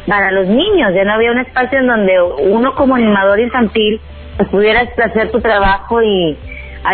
para 0.07 0.31
los 0.31 0.47
niños, 0.47 0.93
ya 0.93 1.05
no 1.05 1.13
había 1.13 1.31
un 1.31 1.39
espacio 1.39 1.79
en 1.79 1.87
donde 1.87 2.21
uno 2.21 2.75
como 2.75 2.95
animador 2.95 3.39
infantil 3.39 4.01
pues 4.37 4.49
pudiera 4.49 4.81
hacer 4.81 5.31
tu 5.31 5.39
trabajo 5.41 6.01
y, 6.01 6.37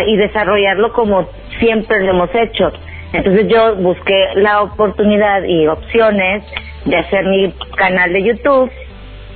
y 0.06 0.16
desarrollarlo 0.16 0.92
como 0.92 1.28
siempre 1.58 2.00
lo 2.04 2.10
hemos 2.10 2.30
hecho. 2.34 2.70
Entonces 3.12 3.48
yo 3.48 3.76
busqué 3.76 4.28
la 4.34 4.62
oportunidad 4.62 5.42
y 5.44 5.66
opciones 5.66 6.44
de 6.84 6.96
hacer 6.96 7.24
mi 7.24 7.52
canal 7.76 8.12
de 8.12 8.22
YouTube. 8.22 8.70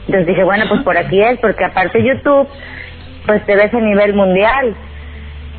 Entonces 0.07 0.27
dije, 0.27 0.45
bueno, 0.45 0.65
pues 0.69 0.83
por 0.83 0.97
aquí 0.97 1.21
es, 1.23 1.39
porque 1.41 1.65
aparte 1.65 2.03
YouTube 2.03 2.49
pues 3.27 3.45
te 3.47 3.55
ves 3.55 3.73
a 3.73 3.81
nivel 3.81 4.15
mundial, 4.15 4.75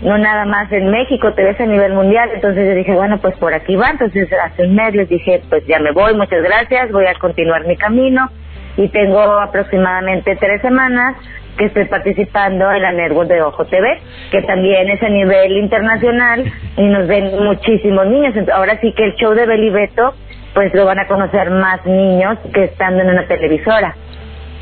no 0.01 0.17
nada 0.17 0.45
más 0.45 0.71
en 0.71 0.89
México, 0.89 1.33
te 1.33 1.43
ves 1.43 1.59
a 1.59 1.65
nivel 1.65 1.93
mundial. 1.93 2.29
Entonces 2.33 2.67
yo 2.67 2.75
dije, 2.75 2.93
bueno, 2.93 3.19
pues 3.19 3.35
por 3.37 3.53
aquí 3.53 3.75
va. 3.75 3.91
Entonces 3.91 4.29
hace 4.33 4.63
un 4.63 4.75
mes 4.75 4.93
les 4.95 5.09
dije, 5.09 5.41
pues 5.49 5.65
ya 5.67 5.79
me 5.79 5.91
voy, 5.91 6.15
muchas 6.15 6.41
gracias, 6.41 6.91
voy 6.91 7.05
a 7.05 7.13
continuar 7.15 7.65
mi 7.65 7.77
camino. 7.77 8.29
Y 8.77 8.87
tengo 8.87 9.21
aproximadamente 9.21 10.35
tres 10.37 10.61
semanas 10.61 11.15
que 11.57 11.65
estoy 11.65 11.85
participando 11.85 12.71
en 12.71 12.81
la 12.81 12.91
network 12.93 13.29
de 13.29 13.41
Ojo 13.41 13.65
TV, 13.65 13.99
que 14.31 14.41
también 14.43 14.89
es 14.89 15.03
a 15.03 15.09
nivel 15.09 15.57
internacional 15.57 16.51
y 16.77 16.83
nos 16.83 17.07
ven 17.07 17.43
muchísimos 17.43 18.07
niños. 18.07 18.33
Ahora 18.53 18.79
sí 18.79 18.93
que 18.93 19.03
el 19.03 19.15
show 19.15 19.33
de 19.33 19.45
Beli 19.45 19.69
Beto, 19.69 20.13
pues 20.53 20.73
lo 20.73 20.85
van 20.85 20.99
a 20.99 21.07
conocer 21.07 21.49
más 21.51 21.85
niños 21.85 22.37
que 22.53 22.63
estando 22.63 23.01
en 23.03 23.09
una 23.09 23.27
televisora. 23.27 23.95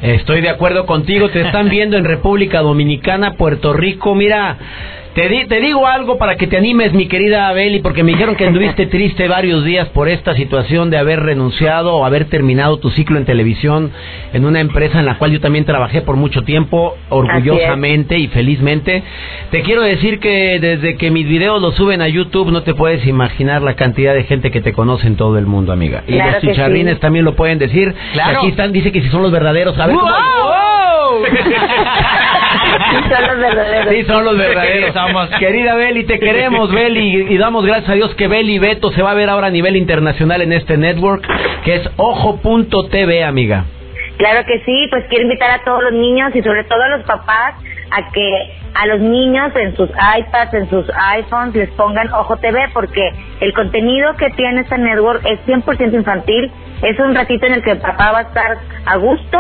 Estoy 0.01 0.39
de 0.39 0.49
acuerdo 0.49 0.85
contigo, 0.85 1.29
te 1.29 1.41
están 1.41 1.67
viendo 1.67 1.97
en 1.97 2.05
República 2.05 2.61
Dominicana, 2.61 3.33
Puerto 3.33 3.73
Rico, 3.73 4.15
mira, 4.15 4.57
te, 5.15 5.27
di- 5.27 5.45
te 5.47 5.59
digo 5.59 5.85
algo 5.87 6.17
para 6.17 6.35
que 6.35 6.47
te 6.47 6.55
animes, 6.57 6.93
mi 6.93 7.07
querida 7.07 7.51
Beli, 7.51 7.79
porque 7.79 8.03
me 8.03 8.11
dijeron 8.11 8.35
que 8.35 8.45
anduviste 8.45 8.85
triste 8.87 9.27
varios 9.27 9.65
días 9.65 9.87
por 9.89 10.07
esta 10.07 10.35
situación 10.35 10.89
de 10.89 10.97
haber 10.97 11.19
renunciado 11.21 11.95
o 11.95 12.05
haber 12.05 12.25
terminado 12.25 12.77
tu 12.77 12.89
ciclo 12.91 13.17
en 13.17 13.25
televisión 13.25 13.91
en 14.33 14.45
una 14.45 14.59
empresa 14.59 14.99
en 14.99 15.05
la 15.05 15.17
cual 15.17 15.31
yo 15.31 15.41
también 15.41 15.65
trabajé 15.65 16.01
por 16.01 16.15
mucho 16.15 16.43
tiempo, 16.43 16.95
orgullosamente 17.09 18.17
y 18.17 18.27
felizmente. 18.27 19.03
Te 19.51 19.61
quiero 19.63 19.81
decir 19.81 20.19
que 20.19 20.59
desde 20.59 20.95
que 20.97 21.11
mis 21.11 21.27
videos 21.27 21.61
los 21.61 21.75
suben 21.75 22.01
a 22.01 22.07
YouTube 22.07 22.51
no 22.51 22.63
te 22.63 22.73
puedes 22.73 23.05
imaginar 23.07 23.61
la 23.61 23.75
cantidad 23.75 24.13
de 24.13 24.23
gente 24.23 24.51
que 24.51 24.61
te 24.61 24.73
conoce 24.73 25.07
en 25.07 25.15
todo 25.15 25.37
el 25.37 25.45
mundo, 25.47 25.73
amiga. 25.73 26.03
Y 26.07 26.13
Claro 26.13 26.31
los 26.33 26.41
sí. 26.41 26.47
chicharrines 26.47 26.99
también 26.99 27.25
lo 27.25 27.35
pueden 27.35 27.57
decir. 27.59 27.93
Claro. 28.13 28.37
Aquí 28.39 28.47
están, 28.49 28.71
dice 28.71 28.91
que 28.91 29.01
si 29.01 29.09
son 29.09 29.21
los 29.23 29.31
verdaderos. 29.31 29.77
A 29.79 29.87
ver, 29.87 29.95
¿cómo- 31.09 31.25
Sí, 32.89 32.95
son 33.09 33.27
los 33.27 33.37
verdaderos. 33.39 33.93
Sí, 33.93 34.03
son 34.05 34.25
los 34.25 34.37
verdaderos. 34.37 34.93
Somos. 34.93 35.29
Querida 35.39 35.75
Beli, 35.75 36.03
te 36.05 36.19
queremos, 36.19 36.71
Beli, 36.71 37.27
y 37.33 37.37
damos 37.37 37.65
gracias 37.65 37.89
a 37.89 37.93
Dios 37.93 38.13
que 38.15 38.27
Beli 38.27 38.59
Beto 38.59 38.91
se 38.91 39.01
va 39.01 39.11
a 39.11 39.13
ver 39.13 39.29
ahora 39.29 39.47
a 39.47 39.51
nivel 39.51 39.75
internacional 39.75 40.41
en 40.41 40.53
este 40.53 40.77
network, 40.77 41.25
que 41.63 41.75
es 41.75 41.89
ojo.tv, 41.97 43.23
amiga. 43.23 43.65
Claro 44.17 44.45
que 44.45 44.59
sí, 44.65 44.87
pues 44.89 45.05
quiero 45.09 45.23
invitar 45.23 45.51
a 45.51 45.63
todos 45.63 45.81
los 45.83 45.93
niños 45.93 46.35
y 46.35 46.41
sobre 46.41 46.63
todo 46.65 46.81
a 46.83 46.89
los 46.89 47.05
papás 47.05 47.55
a 47.91 48.11
que 48.11 48.51
a 48.75 48.85
los 48.85 48.99
niños 48.99 49.51
en 49.55 49.75
sus 49.75 49.89
iPads, 49.89 50.53
en 50.53 50.69
sus 50.69 50.85
iPhones 51.13 51.55
les 51.55 51.69
pongan 51.71 52.11
Ojo 52.13 52.37
TV 52.37 52.59
porque 52.73 53.01
el 53.39 53.53
contenido 53.53 54.13
que 54.15 54.29
tiene 54.31 54.61
esta 54.61 54.77
network 54.77 55.21
es 55.25 55.39
100% 55.47 55.93
infantil, 55.93 56.51
es 56.83 56.99
un 56.99 57.15
ratito 57.15 57.45
en 57.47 57.53
el 57.53 57.63
que 57.63 57.71
el 57.71 57.79
papá 57.79 58.11
va 58.11 58.19
a 58.19 58.21
estar 58.23 58.57
a 58.85 58.95
gusto, 58.97 59.37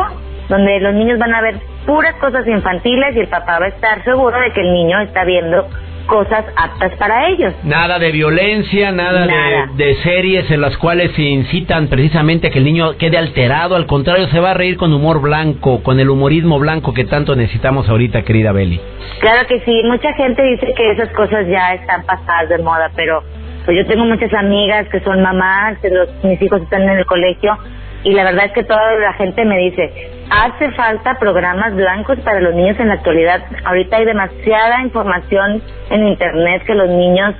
donde 0.49 0.79
los 0.79 0.93
niños 0.93 1.19
van 1.19 1.33
a 1.33 1.41
ver 1.41 1.55
puras 1.85 2.15
cosas 2.15 2.45
infantiles 2.47 3.15
y 3.15 3.19
el 3.19 3.27
papá 3.27 3.59
va 3.59 3.65
a 3.65 3.69
estar 3.69 4.03
seguro 4.03 4.37
de 4.39 4.51
que 4.51 4.61
el 4.61 4.73
niño 4.73 4.99
está 5.01 5.23
viendo 5.23 5.67
cosas 6.07 6.43
aptas 6.57 6.91
para 6.97 7.29
ellos. 7.29 7.53
Nada 7.63 7.99
de 7.99 8.11
violencia, 8.11 8.91
nada, 8.91 9.27
Nada. 9.27 9.67
De, 9.75 9.85
de 9.85 9.95
series 10.01 10.49
en 10.49 10.59
las 10.59 10.75
cuales 10.77 11.11
se 11.11 11.21
incitan 11.21 11.87
precisamente 11.87 12.47
a 12.47 12.49
que 12.49 12.57
el 12.57 12.65
niño 12.65 12.97
quede 12.97 13.17
alterado, 13.17 13.75
al 13.75 13.85
contrario, 13.85 14.27
se 14.27 14.39
va 14.39 14.51
a 14.51 14.53
reír 14.55 14.75
con 14.75 14.91
humor 14.91 15.21
blanco, 15.21 15.83
con 15.83 15.99
el 15.99 16.09
humorismo 16.09 16.57
blanco 16.57 16.93
que 16.93 17.05
tanto 17.05 17.35
necesitamos 17.35 17.87
ahorita, 17.87 18.23
querida 18.23 18.51
Beli. 18.51 18.81
Claro 19.19 19.47
que 19.47 19.59
sí, 19.59 19.83
mucha 19.85 20.11
gente 20.13 20.41
dice 20.41 20.73
que 20.75 20.91
esas 20.91 21.09
cosas 21.09 21.45
ya 21.47 21.75
están 21.75 22.03
pasadas 22.05 22.49
de 22.49 22.57
moda, 22.57 22.89
pero 22.95 23.21
pues 23.65 23.77
yo 23.77 23.85
tengo 23.85 24.05
muchas 24.05 24.33
amigas 24.33 24.87
que 24.89 24.99
son 25.01 25.21
mamás, 25.21 25.77
que 25.79 25.89
los, 25.89 26.09
mis 26.23 26.41
hijos 26.41 26.61
están 26.61 26.81
en 26.83 26.97
el 26.97 27.05
colegio 27.05 27.55
y 28.03 28.13
la 28.13 28.23
verdad 28.23 28.45
es 28.45 28.51
que 28.53 28.63
toda 28.63 28.95
la 28.95 29.13
gente 29.13 29.43
me 29.45 29.57
dice, 29.57 29.91
hace 30.29 30.71
falta 30.71 31.17
programas 31.19 31.75
blancos 31.75 32.19
para 32.19 32.39
los 32.39 32.55
niños 32.55 32.79
en 32.79 32.87
la 32.87 32.95
actualidad. 32.95 33.41
Ahorita 33.65 33.97
hay 33.97 34.05
demasiada 34.05 34.81
información 34.81 35.61
en 35.89 36.07
internet 36.07 36.63
que 36.65 36.75
los 36.75 36.89
niños 36.89 37.35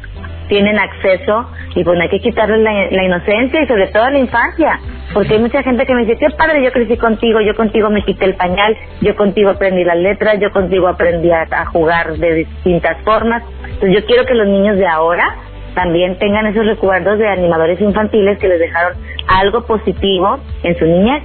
tienen 0.50 0.80
acceso 0.80 1.50
y 1.76 1.84
pues 1.84 1.96
no 1.96 2.04
hay 2.04 2.10
que 2.10 2.20
quitarles 2.20 2.60
la, 2.60 2.72
la 2.90 3.04
inocencia 3.04 3.62
y 3.62 3.68
sobre 3.68 3.88
todo 3.88 4.10
la 4.10 4.20
infancia. 4.20 4.80
Porque 5.14 5.36
hay 5.36 5.40
mucha 5.40 5.64
gente 5.64 5.86
que 5.86 5.94
me 5.94 6.06
dice, 6.06 6.18
qué 6.20 6.30
padre, 6.36 6.64
yo 6.64 6.72
crecí 6.72 6.98
contigo, 6.98 7.40
yo 7.42 7.56
contigo 7.56 7.90
me 7.90 8.04
quité 8.04 8.26
el 8.26 8.36
pañal, 8.36 8.76
yo 9.02 9.16
contigo 9.16 9.52
aprendí 9.52 9.84
las 9.84 9.98
letras, 9.98 10.40
yo 10.40 10.52
contigo 10.52 10.88
aprendí 10.88 11.32
a, 11.32 11.48
a 11.50 11.66
jugar 11.68 12.14
de 12.18 12.34
distintas 12.36 12.98
formas. 13.04 13.44
Entonces 13.64 14.02
yo 14.02 14.06
quiero 14.06 14.26
que 14.26 14.34
los 14.34 14.48
niños 14.48 14.78
de 14.78 14.88
ahora 14.88 15.36
también 15.84 16.18
tengan 16.20 16.46
esos 16.46 16.66
recuerdos 16.66 17.18
de 17.20 17.28
animadores 17.30 17.80
infantiles 17.80 18.38
que 18.38 18.50
les 18.50 18.60
dejaron 18.60 18.94
algo 19.30 19.66
positivo 19.66 20.38
en 20.64 20.78
su 20.78 20.84
niñez. 20.86 21.24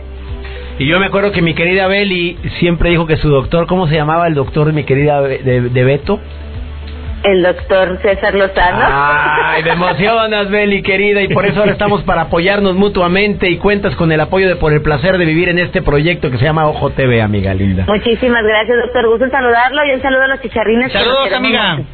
Y 0.78 0.86
yo 0.86 1.00
me 1.00 1.06
acuerdo 1.06 1.32
que 1.32 1.42
mi 1.42 1.54
querida 1.54 1.88
Beli 1.88 2.38
siempre 2.60 2.90
dijo 2.90 3.04
que 3.06 3.16
su 3.16 3.28
doctor, 3.28 3.66
¿cómo 3.66 3.88
se 3.88 3.96
llamaba 3.96 4.28
el 4.28 4.34
doctor, 4.34 4.72
mi 4.72 4.84
querida 4.84 5.20
Be- 5.20 5.38
de, 5.38 5.60
de 5.62 5.84
Beto? 5.84 6.20
El 7.24 7.42
doctor 7.42 7.98
César 8.02 8.34
Lozano. 8.34 8.84
Ay, 8.86 9.62
me 9.64 9.70
emocionas, 9.70 10.48
Beli, 10.50 10.82
querida, 10.82 11.20
y 11.22 11.28
por 11.28 11.46
eso 11.46 11.60
ahora 11.60 11.72
estamos 11.72 12.02
para 12.04 12.22
apoyarnos 12.22 12.74
mutuamente 12.76 13.48
y 13.50 13.56
cuentas 13.56 13.96
con 13.96 14.12
el 14.12 14.20
apoyo 14.20 14.46
de 14.46 14.54
Por 14.56 14.72
el 14.72 14.82
Placer 14.82 15.18
de 15.18 15.24
Vivir 15.24 15.48
en 15.48 15.58
este 15.58 15.80
proyecto 15.82 16.30
que 16.30 16.38
se 16.38 16.44
llama 16.44 16.68
Ojo 16.68 16.90
TV, 16.90 17.22
amiga 17.22 17.54
linda. 17.54 17.86
Muchísimas 17.88 18.42
gracias, 18.44 18.76
doctor. 18.84 19.08
Gusto 19.08 19.24
en 19.24 19.30
saludarlo 19.32 19.84
y 19.86 19.94
un 19.94 20.02
saludo 20.02 20.22
a 20.22 20.28
los 20.28 20.40
chicharrines. 20.42 20.92
Saludos, 20.92 21.32
amiga. 21.32 21.76
mucho. 21.76 21.88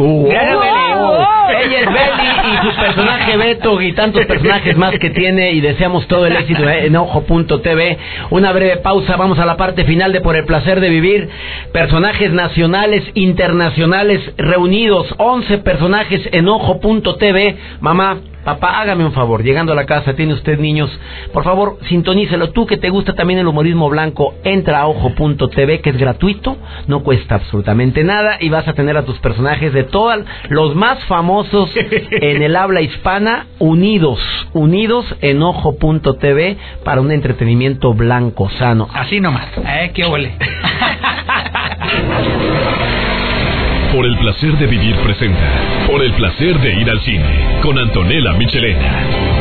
Uh, 0.00 0.28
Gracias, 0.30 0.56
oh, 0.56 1.18
oh. 1.18 1.50
Ella 1.50 1.80
es 1.80 1.86
Beli 1.86 2.54
y 2.54 2.70
su 2.70 2.80
personaje 2.80 3.36
Beto 3.36 3.82
y 3.82 3.92
tantos 3.92 4.24
personajes 4.24 4.74
más 4.78 4.98
que 4.98 5.10
tiene 5.10 5.52
y 5.52 5.60
deseamos 5.60 6.06
todo 6.08 6.26
el 6.26 6.36
éxito 6.36 6.66
en 6.66 6.96
Ojo.tv. 6.96 7.98
Una 8.30 8.52
breve 8.52 8.78
pausa, 8.78 9.16
vamos 9.16 9.38
a 9.38 9.44
la 9.44 9.58
parte 9.58 9.84
final 9.84 10.12
de 10.12 10.22
Por 10.22 10.36
el 10.36 10.46
Placer 10.46 10.80
de 10.80 10.88
Vivir. 10.88 11.28
Personajes 11.72 12.32
nacionales, 12.32 13.04
internacionales 13.12 14.20
reunidos, 14.38 15.14
11 15.18 15.58
personajes 15.58 16.22
en 16.32 16.48
Ojo.tv. 16.48 17.56
Mamá, 17.80 18.20
papá, 18.44 18.80
hágame 18.80 19.04
un 19.04 19.12
favor, 19.12 19.42
llegando 19.42 19.72
a 19.72 19.76
la 19.76 19.86
casa, 19.86 20.14
tiene 20.14 20.34
usted 20.34 20.58
niños, 20.58 20.90
por 21.32 21.44
favor, 21.44 21.78
sintonícelo. 21.88 22.50
Tú 22.50 22.66
que 22.66 22.78
te 22.78 22.90
gusta 22.90 23.14
también 23.14 23.40
el 23.40 23.46
humorismo 23.46 23.88
blanco, 23.88 24.34
entra 24.44 24.80
a 24.80 24.88
Ojo.tv, 24.88 25.80
que 25.80 25.90
es 25.90 25.96
gratuito, 25.96 26.56
no 26.86 27.02
cuesta 27.02 27.36
absolutamente 27.36 28.02
nada 28.04 28.38
y 28.40 28.48
vas 28.48 28.66
a 28.66 28.72
tener 28.72 28.96
a 28.96 29.04
tus 29.04 29.18
personajes 29.18 29.72
de 29.72 29.84
todos 29.90 30.20
los 30.48 30.74
más 30.74 31.04
famosos 31.04 31.70
en 31.74 32.42
el 32.42 32.56
habla 32.56 32.80
hispana 32.80 33.46
unidos, 33.58 34.20
unidos 34.52 35.06
en 35.20 35.42
Ojo.tv 35.42 36.56
para 36.84 37.00
un 37.00 37.10
entretenimiento 37.10 37.94
blanco, 37.94 38.50
sano. 38.50 38.88
Así 38.92 39.20
nomás. 39.20 39.48
Eh, 39.56 39.90
qué 39.94 40.06
huele. 40.06 40.32
Por 43.94 44.06
el 44.06 44.16
placer 44.18 44.52
de 44.52 44.66
vivir 44.66 44.94
presenta. 44.96 45.86
Por 45.88 46.02
el 46.02 46.12
placer 46.12 46.60
de 46.60 46.74
ir 46.80 46.88
al 46.88 47.00
cine. 47.00 47.60
Con 47.60 47.76
Antonella 47.76 48.32
Michelena. 48.34 49.39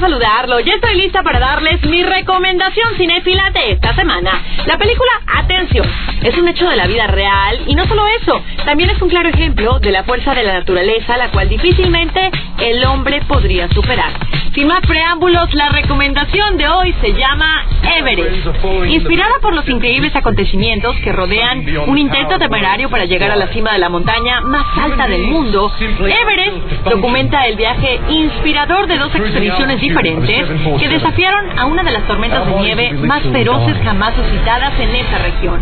Saludarlo. 0.00 0.60
Ya 0.60 0.74
estoy 0.74 0.96
lista 0.96 1.22
para 1.22 1.38
darles 1.38 1.82
mi 1.84 2.02
recomendación 2.02 2.96
cinéfila 2.96 3.50
de 3.50 3.72
esta 3.72 3.94
semana. 3.94 4.42
La 4.66 4.76
película 4.76 5.10
Atención 5.26 5.86
es 6.24 6.36
un 6.38 6.48
hecho 6.48 6.68
de 6.68 6.76
la 6.76 6.86
vida 6.86 7.06
real 7.06 7.60
y 7.66 7.74
no 7.74 7.86
solo 7.86 8.04
eso, 8.20 8.42
también 8.64 8.90
es 8.90 9.00
un 9.00 9.08
claro 9.08 9.28
ejemplo 9.28 9.78
de 9.78 9.92
la 9.92 10.04
fuerza 10.04 10.34
de 10.34 10.42
la 10.42 10.54
naturaleza, 10.54 11.16
la 11.16 11.30
cual 11.30 11.48
difícilmente 11.48 12.30
el 12.58 12.84
hombre 12.86 13.20
podría 13.28 13.68
superar. 13.68 14.12
Sin 14.54 14.68
más 14.68 14.80
preámbulos, 14.86 15.52
la 15.54 15.68
recomendación 15.70 16.56
de 16.56 16.68
hoy 16.68 16.94
se 17.00 17.12
llama 17.12 17.66
Everest. 17.98 18.46
Inspirada 18.86 19.34
por 19.42 19.52
los 19.52 19.68
increíbles 19.68 20.14
acontecimientos 20.14 20.94
que 21.02 21.10
rodean 21.10 21.64
un 21.88 21.98
intento 21.98 22.38
temerario 22.38 22.88
para 22.88 23.04
llegar 23.04 23.32
a 23.32 23.36
la 23.36 23.48
cima 23.48 23.72
de 23.72 23.78
la 23.78 23.88
montaña 23.88 24.40
más 24.42 24.64
alta 24.80 25.08
del 25.08 25.24
mundo, 25.24 25.72
Everest 25.80 26.84
documenta 26.88 27.46
el 27.48 27.56
viaje 27.56 27.98
inspirador 28.08 28.86
de 28.86 28.96
dos 28.96 29.12
expediciones 29.14 29.80
diferentes 29.80 30.48
que 30.78 30.88
desafiaron 30.88 31.58
a 31.58 31.64
una 31.66 31.82
de 31.82 31.90
las 31.90 32.06
tormentas 32.06 32.46
de 32.46 32.54
nieve 32.54 32.92
más 32.92 33.22
feroces 33.24 33.76
jamás 33.82 34.14
suscitadas 34.14 34.72
en 34.78 34.94
esa 34.94 35.18
región. 35.18 35.60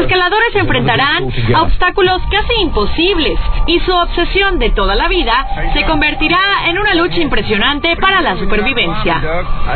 Escaladores 0.00 0.52
se 0.52 0.58
enfrentarán 0.60 1.32
a 1.54 1.62
obstáculos 1.62 2.20
casi 2.30 2.62
imposibles 2.62 3.38
y 3.66 3.78
su 3.80 3.92
obsesión 3.92 4.58
de 4.58 4.70
toda 4.70 4.94
la 4.94 5.08
vida 5.08 5.46
se 5.72 5.84
convertirá 5.84 6.38
en 6.66 6.78
una 6.78 6.94
lucha 6.94 7.20
impresionante 7.20 7.96
para 7.96 8.20
la 8.20 8.36
supervivencia. 8.36 9.20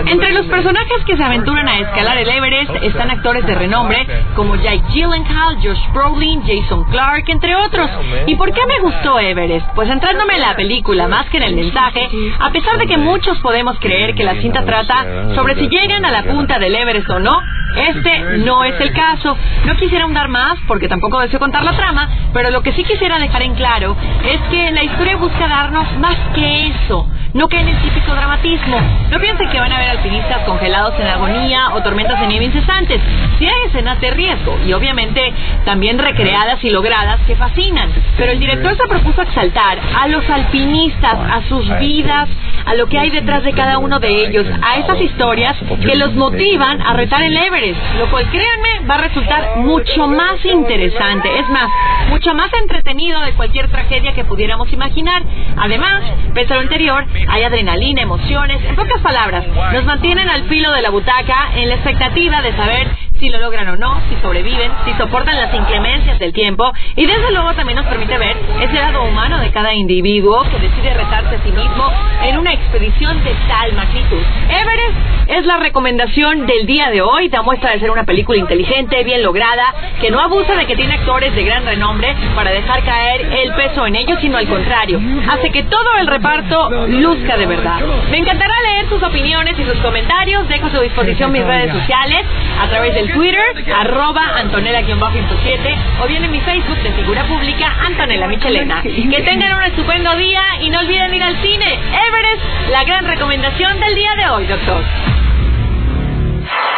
Entre 0.06 0.32
los 0.32 0.46
personajes 0.46 1.04
que 1.06 1.16
se 1.16 1.22
aventuran 1.22 1.68
a 1.68 1.78
escalar 1.78 2.18
el 2.18 2.28
Everest 2.28 2.74
están 2.82 3.10
actores 3.10 3.46
de 3.46 3.54
renombre 3.54 4.06
como 4.34 4.56
Jake 4.56 4.82
Gyllenhaal, 4.90 5.56
Josh 5.62 5.92
Brolin, 5.92 6.42
Jason 6.42 6.84
Clark, 6.90 7.24
entre 7.28 7.54
otros. 7.56 7.90
¿Y 8.26 8.34
por 8.36 8.52
qué 8.52 8.66
me 8.66 8.80
gustó 8.80 9.18
Everest? 9.18 9.66
Pues 9.74 9.88
entrándome 9.90 10.34
en 10.34 10.40
la 10.40 10.56
película 10.56 11.08
más 11.08 11.28
que 11.30 11.36
en 11.36 11.44
el 11.44 11.56
mensaje, 11.56 12.08
a 12.40 12.50
pesar 12.50 12.78
de 12.78 12.86
que 12.86 12.96
muchos 12.96 13.38
podemos 13.40 13.78
creer 13.78 14.14
que 14.14 14.24
la 14.24 14.34
cinta 14.40 14.64
trata 14.64 15.34
sobre 15.34 15.54
si 15.56 15.68
llegan 15.68 16.04
a 16.04 16.10
la 16.10 16.22
punta 16.22 16.58
del 16.58 16.74
Everest 16.74 17.10
o 17.10 17.18
no, 17.18 17.40
este 17.76 18.20
no 18.38 18.64
es 18.64 18.80
el 18.80 18.92
caso. 18.92 19.36
No 19.64 19.76
quisiera 19.76 20.06
ahondar 20.14 20.28
más 20.28 20.58
porque 20.68 20.88
tampoco 20.88 21.20
deseo 21.20 21.40
contar 21.40 21.64
la 21.64 21.76
trama, 21.76 22.08
pero 22.32 22.50
lo 22.50 22.62
que 22.62 22.72
sí 22.72 22.84
quisiera 22.84 23.18
dejar 23.18 23.42
en 23.42 23.54
claro 23.54 23.96
es 24.24 24.40
que 24.50 24.70
la 24.70 24.84
historia 24.84 25.16
busca 25.16 25.48
darnos 25.48 25.98
más 25.98 26.16
que 26.34 26.68
eso, 26.68 27.08
no 27.34 27.48
que 27.48 27.58
en 27.58 27.68
el 27.68 27.76
típico 27.82 28.14
dramatismo. 28.14 28.80
No 29.10 29.18
piensen 29.18 29.50
que 29.50 29.58
van 29.58 29.72
a 29.72 29.78
ver 29.78 29.90
alpinistas 29.90 30.44
congelados 30.46 30.94
en 31.00 31.06
agonía 31.08 31.74
o 31.74 31.82
tormentas 31.82 32.20
de 32.20 32.28
nieve 32.28 32.44
incesantes. 32.44 33.00
Sí 33.38 33.46
hay 33.46 33.66
escenas 33.66 34.00
de 34.00 34.12
riesgo 34.12 34.56
y 34.64 34.72
obviamente 34.72 35.32
también 35.64 35.98
recreadas 35.98 36.62
y 36.62 36.70
logradas 36.70 37.20
que 37.26 37.34
fascinan, 37.34 37.90
pero 38.16 38.30
el 38.30 38.38
director 38.38 38.76
se 38.76 38.88
propuso 38.88 39.22
exaltar 39.22 39.80
a 40.00 40.06
los 40.06 40.28
alpinistas, 40.30 41.14
a 41.14 41.42
sus 41.48 41.78
vidas, 41.80 42.28
a 42.66 42.74
lo 42.74 42.86
que 42.86 42.98
hay 42.98 43.10
detrás 43.10 43.42
de 43.42 43.52
cada 43.52 43.78
uno 43.78 43.98
de 43.98 44.26
ellos, 44.26 44.46
a 44.62 44.76
esas 44.76 45.00
historias 45.00 45.56
que 45.82 45.96
los 45.96 46.14
motivan 46.14 46.80
a 46.82 46.92
retar 46.94 47.22
el 47.22 47.36
Everest, 47.36 47.80
lo 47.98 48.10
cual 48.10 48.30
créanme 48.30 48.86
va 48.88 48.94
a 48.94 48.98
resultar 48.98 49.56
mucho 49.56 50.06
más 50.06 50.44
interesante, 50.44 51.36
es 51.38 51.48
más, 51.50 51.68
mucho 52.10 52.32
más 52.34 52.52
entretenido 52.54 53.20
de 53.22 53.32
cualquier 53.32 53.68
tragedia 53.68 54.12
que 54.12 54.24
pudiéramos 54.24 54.72
imaginar. 54.72 55.22
Además, 55.56 56.02
pese 56.32 56.52
a 56.52 56.56
lo 56.56 56.62
anterior, 56.62 57.04
hay 57.28 57.42
adrenalina, 57.42 58.02
emociones, 58.02 58.64
en 58.64 58.76
pocas 58.76 59.00
palabras, 59.02 59.44
nos 59.72 59.84
mantienen 59.84 60.28
al 60.28 60.44
filo 60.48 60.72
de 60.72 60.82
la 60.82 60.90
butaca 60.90 61.50
en 61.56 61.68
la 61.68 61.74
expectativa 61.76 62.42
de 62.42 62.52
saber 62.52 62.88
si 63.24 63.30
lo 63.30 63.38
logran 63.38 63.66
o 63.70 63.76
no, 63.76 64.02
si 64.10 64.16
sobreviven, 64.20 64.70
si 64.84 64.92
soportan 64.98 65.34
las 65.34 65.54
inclemencias 65.54 66.18
del 66.18 66.34
tiempo 66.34 66.70
y 66.94 67.06
desde 67.06 67.32
luego 67.32 67.54
también 67.54 67.76
nos 67.78 67.86
permite 67.86 68.18
ver 68.18 68.36
ese 68.60 68.74
lado 68.74 69.02
humano 69.02 69.40
de 69.40 69.50
cada 69.50 69.72
individuo 69.72 70.44
que 70.50 70.58
decide 70.58 70.92
retarse 70.92 71.36
a 71.36 71.42
sí 71.42 71.50
mismo 71.50 71.90
en 72.22 72.36
una 72.36 72.52
expedición 72.52 73.24
de 73.24 73.34
tal 73.48 73.72
magnitud. 73.72 74.20
Everest 74.50 75.14
es 75.28 75.46
la 75.46 75.56
recomendación 75.56 76.46
del 76.46 76.66
día 76.66 76.90
de 76.90 77.00
hoy, 77.00 77.28
da 77.28 77.40
muestra 77.40 77.70
de 77.70 77.80
ser 77.80 77.90
una 77.90 78.04
película 78.04 78.38
inteligente, 78.38 79.02
bien 79.04 79.22
lograda, 79.22 79.74
que 80.02 80.10
no 80.10 80.20
abusa 80.20 80.54
de 80.54 80.66
que 80.66 80.76
tiene 80.76 80.92
actores 80.92 81.34
de 81.34 81.44
gran 81.44 81.64
renombre 81.64 82.14
para 82.34 82.50
dejar 82.50 82.84
caer 82.84 83.22
el 83.22 83.54
peso 83.54 83.86
en 83.86 83.96
ellos, 83.96 84.18
sino 84.20 84.36
al 84.36 84.46
contrario, 84.46 85.00
hace 85.30 85.50
que 85.50 85.62
todo 85.62 85.96
el 85.98 86.08
reparto 86.08 86.86
luzca 86.88 87.38
de 87.38 87.46
verdad. 87.46 87.80
Me 88.10 88.18
encantará 88.18 88.54
leer 88.70 88.88
sus 88.90 89.02
opiniones 89.02 89.58
y 89.58 89.64
sus 89.64 89.78
comentarios, 89.78 90.46
dejo 90.46 90.66
a 90.66 90.70
su 90.70 90.80
disposición 90.82 91.32
mis 91.32 91.42
redes 91.42 91.72
sociales 91.72 92.26
a 92.60 92.68
través 92.68 92.94
del 92.94 93.13
Twitter, 93.14 93.72
arroba 93.74 94.22
Antonella-7 94.40 95.76
o 96.02 96.06
bien 96.08 96.24
en 96.24 96.30
mi 96.32 96.40
Facebook 96.40 96.78
de 96.82 96.90
figura 96.92 97.24
pública 97.24 97.72
Antonella 97.86 98.26
Michelena. 98.28 98.82
Que 98.82 99.22
tengan 99.24 99.56
un 99.56 99.62
estupendo 99.64 100.14
día 100.16 100.42
y 100.60 100.68
no 100.70 100.80
olviden 100.80 101.14
ir 101.14 101.22
al 101.22 101.36
cine. 101.40 101.64
Everest, 101.74 102.70
la 102.70 102.84
gran 102.84 103.06
recomendación 103.06 103.80
del 103.80 103.94
día 103.94 104.10
de 104.16 104.28
hoy, 104.30 104.46
doctor. 104.46 104.82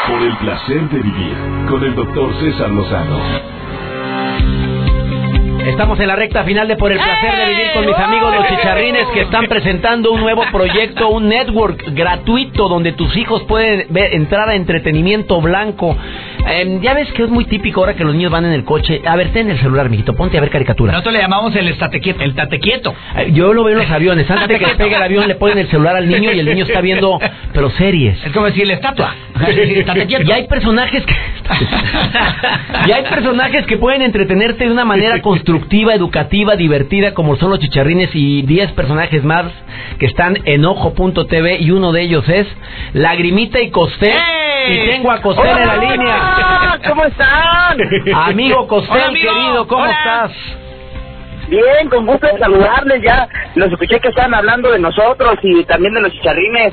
Por 0.09 0.23
el 0.23 0.37
placer 0.37 0.81
de 0.91 0.99
vivir 1.03 1.35
con 1.69 1.83
el 1.83 1.95
doctor 1.95 2.33
César 2.41 2.71
Lozano. 2.71 3.19
Estamos 5.67 5.99
en 5.99 6.07
la 6.07 6.15
recta 6.15 6.45
final 6.45 6.69
de 6.69 6.77
Por 6.77 6.93
el 6.93 6.99
placer 6.99 7.37
de 7.37 7.47
vivir 7.51 7.73
con 7.75 7.87
mis 7.87 7.97
amigos 7.97 8.33
los 8.37 8.47
chicharrines 8.47 9.07
que 9.09 9.23
están 9.23 9.47
presentando 9.47 10.13
un 10.13 10.21
nuevo 10.21 10.45
proyecto, 10.53 11.09
un 11.09 11.29
network 11.29 11.83
gratuito 11.93 12.69
donde 12.69 12.93
tus 12.93 13.17
hijos 13.17 13.43
pueden 13.45 13.87
ver- 13.91 14.15
entrar 14.15 14.49
a 14.49 14.55
entretenimiento 14.55 15.41
blanco. 15.41 15.97
Eh, 16.49 16.79
ya 16.83 16.95
ves 16.95 17.13
que 17.13 17.25
es 17.25 17.29
muy 17.29 17.45
típico 17.45 17.81
ahora 17.81 17.95
que 17.95 18.05
los 18.05 18.15
niños 18.15 18.31
van 18.31 18.45
en 18.45 18.53
el 18.53 18.65
coche. 18.65 19.03
A 19.05 19.17
ver, 19.17 19.33
ten 19.33 19.51
el 19.51 19.59
celular, 19.59 19.91
mijito, 19.91 20.15
ponte 20.15 20.39
a 20.39 20.41
ver 20.41 20.51
caricaturas. 20.51 20.93
Nosotros 20.93 21.15
le 21.15 21.21
llamamos 21.21 21.55
el 21.57 21.69
estate 21.69 22.01
quieto. 22.01 22.23
El 22.23 22.35
tate 22.35 22.61
quieto. 22.61 22.95
Eh, 23.17 23.33
Yo 23.33 23.53
lo 23.53 23.65
veo 23.65 23.75
en 23.75 23.83
los 23.83 23.91
aviones. 23.91 24.31
Antes 24.31 24.49
de 24.49 24.59
que 24.59 24.67
despegue 24.67 24.97
el 24.97 25.03
avión, 25.03 25.27
le 25.29 25.35
ponen 25.35 25.59
el 25.59 25.69
celular 25.69 25.97
al 25.97 26.09
niño 26.09 26.33
y 26.33 26.39
el 26.39 26.47
niño 26.47 26.65
está 26.65 26.81
viendo, 26.81 27.19
pero 27.53 27.71
series. 27.71 28.25
Es 28.25 28.33
como 28.33 28.47
decir 28.47 28.67
la 28.67 28.75
estatua. 28.75 29.15
Estate 29.47 30.07
quieto. 30.07 30.25
Y 30.27 30.33
hay 30.33 30.47
personajes 30.47 31.05
que 31.05 31.15
y 32.89 32.93
hay 32.93 33.03
personajes 33.05 33.67
que 33.67 33.77
pueden 33.77 34.03
entretenerte 34.03 34.65
de 34.65 34.71
una 34.71 34.85
manera 34.85 35.21
constructiva, 35.23 35.95
educativa, 35.95 36.57
divertida, 36.57 37.15
como 37.15 37.37
son 37.37 37.51
los 37.51 37.61
chicharrines 37.61 38.11
y 38.15 38.43
10 38.43 38.73
personajes 38.73 39.23
más 39.25 39.47
que 39.99 40.07
están 40.07 40.39
en 40.45 40.65
ojo.tv 40.65 41.59
y 41.61 41.71
uno 41.71 41.93
de 41.93 42.03
ellos 42.03 42.29
es 42.29 42.47
Lagrimita 42.95 43.61
y 43.61 43.71
Costel. 43.71 44.13
Y 44.69 44.87
tengo 44.87 45.11
a 45.11 45.21
Costel 45.23 45.59
en 45.59 45.67
la 45.67 45.77
línea. 45.77 46.79
¿Cómo 46.89 47.05
están? 47.05 47.79
Amigo 48.15 48.67
Costel, 48.69 48.95
Hola, 48.97 49.07
amigo. 49.09 49.33
querido, 49.35 49.67
¿cómo 49.69 49.83
Hola. 49.83 49.93
estás? 49.93 50.33
Bien, 51.49 51.89
con 51.91 52.07
gusto 52.07 52.27
de 52.27 52.39
saludarles 52.39 53.03
ya. 53.03 53.29
Los 53.55 53.71
escuché 53.71 54.01
que 54.01 54.09
estaban 54.09 54.35
hablando 54.35 54.71
de 54.71 54.79
nosotros 54.81 55.35
y 55.43 55.65
también 55.65 55.95
de 55.95 56.01
los 56.01 56.13
chicharrines, 56.13 56.73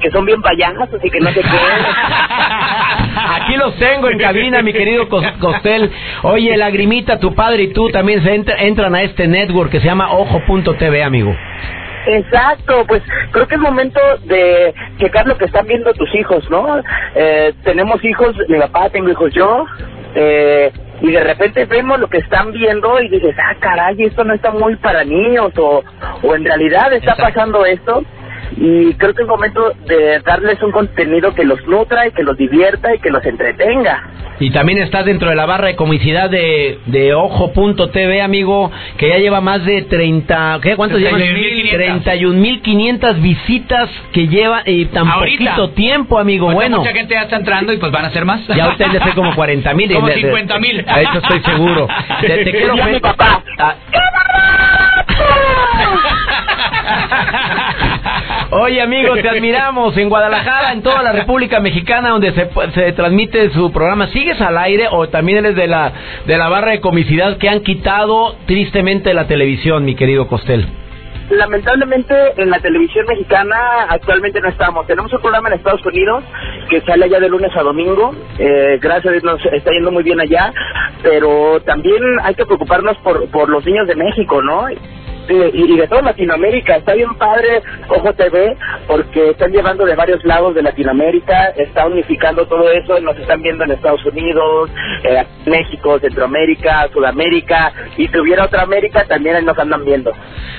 que 0.00 0.10
son 0.10 0.24
bien 0.24 0.40
payasos 0.40 0.88
y 1.02 1.10
que 1.10 1.20
no 1.20 1.30
sé 1.32 1.40
qué. 1.40 1.48
Aquí 3.34 3.56
los 3.56 3.74
tengo 3.76 4.08
en 4.08 4.18
cabina, 4.18 4.62
mi 4.62 4.72
querido 4.72 5.08
Cos- 5.08 5.32
Costel. 5.38 5.90
Oye, 6.22 6.56
Lagrimita, 6.56 7.18
tu 7.18 7.34
padre 7.34 7.64
y 7.64 7.72
tú 7.72 7.90
también 7.90 8.22
se 8.22 8.32
entra- 8.34 8.56
entran 8.60 8.94
a 8.94 9.02
este 9.02 9.26
network 9.26 9.70
que 9.70 9.80
se 9.80 9.86
llama 9.86 10.12
Ojo.tv, 10.12 11.02
amigo. 11.02 11.36
Exacto, 12.06 12.84
pues 12.86 13.02
creo 13.30 13.46
que 13.46 13.54
es 13.56 13.60
momento 13.60 14.00
de 14.24 14.74
checar 14.98 15.26
lo 15.26 15.36
que 15.36 15.44
están 15.44 15.66
viendo 15.66 15.92
tus 15.92 16.12
hijos, 16.14 16.48
¿no? 16.50 16.80
Eh, 17.14 17.52
tenemos 17.62 18.02
hijos, 18.04 18.34
mi 18.48 18.58
papá, 18.58 18.88
tengo 18.90 19.10
hijos 19.10 19.32
yo, 19.34 19.66
eh, 20.14 20.72
y 21.02 21.12
de 21.12 21.20
repente 21.20 21.64
vemos 21.66 21.98
lo 21.98 22.08
que 22.08 22.18
están 22.18 22.52
viendo 22.52 23.00
y 23.00 23.08
dices, 23.08 23.34
ah, 23.38 23.54
caray, 23.60 24.02
esto 24.02 24.24
no 24.24 24.34
está 24.34 24.50
muy 24.50 24.76
para 24.76 25.04
niños, 25.04 25.52
o, 25.58 25.82
o 26.22 26.34
en 26.34 26.44
realidad 26.44 26.92
está 26.92 27.16
pasando 27.16 27.64
esto. 27.64 28.02
Y 28.56 28.94
creo 28.94 29.14
que 29.14 29.22
es 29.22 29.28
momento 29.28 29.72
de 29.86 30.20
darles 30.20 30.60
un 30.62 30.72
contenido 30.72 31.34
que 31.34 31.44
los 31.44 31.64
nutra 31.66 32.08
y 32.08 32.12
que 32.12 32.22
los 32.22 32.36
divierta 32.36 32.94
y 32.94 32.98
que 32.98 33.10
los 33.10 33.24
entretenga. 33.24 34.02
Y 34.40 34.50
también 34.50 34.78
estás 34.78 35.04
dentro 35.04 35.28
de 35.28 35.36
la 35.36 35.44
barra 35.46 35.66
de 35.68 35.76
comicidad 35.76 36.30
de, 36.30 36.78
de 36.86 37.12
Ojo.tv, 37.14 38.22
amigo, 38.22 38.70
que 38.96 39.08
ya 39.10 39.18
lleva 39.18 39.40
más 39.42 39.64
de 39.66 39.82
30, 39.82 40.60
¿qué? 40.62 40.76
¿Cuántos 40.76 40.98
llevan? 40.98 41.20
31.500. 41.20 42.02
31.500 42.04 43.20
visitas 43.20 43.90
que 44.12 44.28
lleva 44.28 44.62
y 44.64 44.86
tan 44.86 45.06
Ahorita. 45.08 45.44
poquito 45.56 45.70
tiempo, 45.74 46.18
amigo. 46.18 46.46
Ahorita 46.46 46.56
bueno, 46.60 46.78
Mucha 46.78 46.92
gente 46.92 47.14
ya 47.14 47.22
está 47.22 47.36
entrando 47.36 47.72
y 47.72 47.76
pues 47.76 47.92
van 47.92 48.06
a 48.06 48.10
ser 48.10 48.24
más. 48.24 48.46
ya 48.48 48.68
usted 48.70 48.86
le 48.92 48.98
hace 48.98 49.10
como 49.12 49.34
40 49.34 49.74
mil. 49.74 49.92
Como 49.92 50.08
50 50.08 50.58
mil. 50.58 50.80
Hecho, 50.80 51.18
estoy 51.22 51.40
seguro. 51.42 51.86
Te, 52.22 52.44
te 52.44 52.50
quiero 52.50 52.76
mi 52.76 52.98
papá. 52.98 53.42
Ah. 53.58 53.74
Oye, 58.52 58.82
amigo, 58.82 59.14
te 59.14 59.28
admiramos 59.28 59.96
en 59.96 60.08
Guadalajara, 60.08 60.72
en 60.72 60.82
toda 60.82 61.04
la 61.04 61.12
República 61.12 61.60
Mexicana, 61.60 62.10
donde 62.10 62.32
se, 62.32 62.48
se 62.74 62.92
transmite 62.94 63.50
su 63.50 63.70
programa. 63.70 64.08
¿Sigues 64.08 64.40
al 64.40 64.58
aire 64.58 64.88
o 64.90 65.08
también 65.08 65.38
eres 65.38 65.54
de 65.54 65.68
la, 65.68 65.92
de 66.26 66.36
la 66.36 66.48
barra 66.48 66.72
de 66.72 66.80
comicidad 66.80 67.38
que 67.38 67.48
han 67.48 67.60
quitado 67.60 68.34
tristemente 68.46 69.14
la 69.14 69.28
televisión, 69.28 69.84
mi 69.84 69.94
querido 69.94 70.26
Costel? 70.26 70.66
Lamentablemente 71.30 72.12
en 72.38 72.50
la 72.50 72.58
televisión 72.58 73.06
mexicana 73.06 73.56
actualmente 73.88 74.40
no 74.40 74.48
estamos. 74.48 74.84
Tenemos 74.88 75.12
un 75.12 75.20
programa 75.20 75.48
en 75.50 75.54
Estados 75.54 75.86
Unidos 75.86 76.24
que 76.68 76.80
sale 76.80 77.04
allá 77.04 77.20
de 77.20 77.28
lunes 77.28 77.52
a 77.56 77.62
domingo. 77.62 78.12
Eh, 78.36 78.80
gracias 78.82 79.06
a 79.06 79.10
Dios 79.12 79.22
nos 79.22 79.46
está 79.46 79.70
yendo 79.70 79.92
muy 79.92 80.02
bien 80.02 80.20
allá. 80.20 80.52
Pero 81.04 81.60
también 81.64 82.02
hay 82.24 82.34
que 82.34 82.44
preocuparnos 82.44 82.96
por, 82.98 83.30
por 83.30 83.48
los 83.48 83.64
niños 83.64 83.86
de 83.86 83.94
México, 83.94 84.42
¿no? 84.42 84.66
Y, 85.30 85.74
y 85.74 85.76
de 85.76 85.88
toda 85.88 86.02
Latinoamérica. 86.02 86.76
Está 86.76 86.94
bien 86.94 87.14
padre 87.14 87.62
Ojo 87.88 88.12
TV 88.14 88.56
porque 88.86 89.30
están 89.30 89.52
llevando 89.52 89.84
de 89.84 89.94
varios 89.94 90.24
lados 90.24 90.54
de 90.54 90.62
Latinoamérica, 90.62 91.50
está 91.56 91.86
unificando 91.86 92.46
todo 92.46 92.70
eso, 92.70 93.00
nos 93.00 93.16
están 93.18 93.42
viendo 93.42 93.64
en 93.64 93.72
Estados 93.72 94.04
Unidos, 94.04 94.70
eh, 95.04 95.24
México, 95.46 95.98
Centroamérica, 95.98 96.88
Sudamérica, 96.92 97.72
y 97.96 98.08
si 98.08 98.18
hubiera 98.18 98.44
otra 98.44 98.62
América 98.62 99.04
también 99.06 99.36
ahí 99.36 99.44
nos 99.44 99.58
andan 99.58 99.84
viendo. 99.84 100.12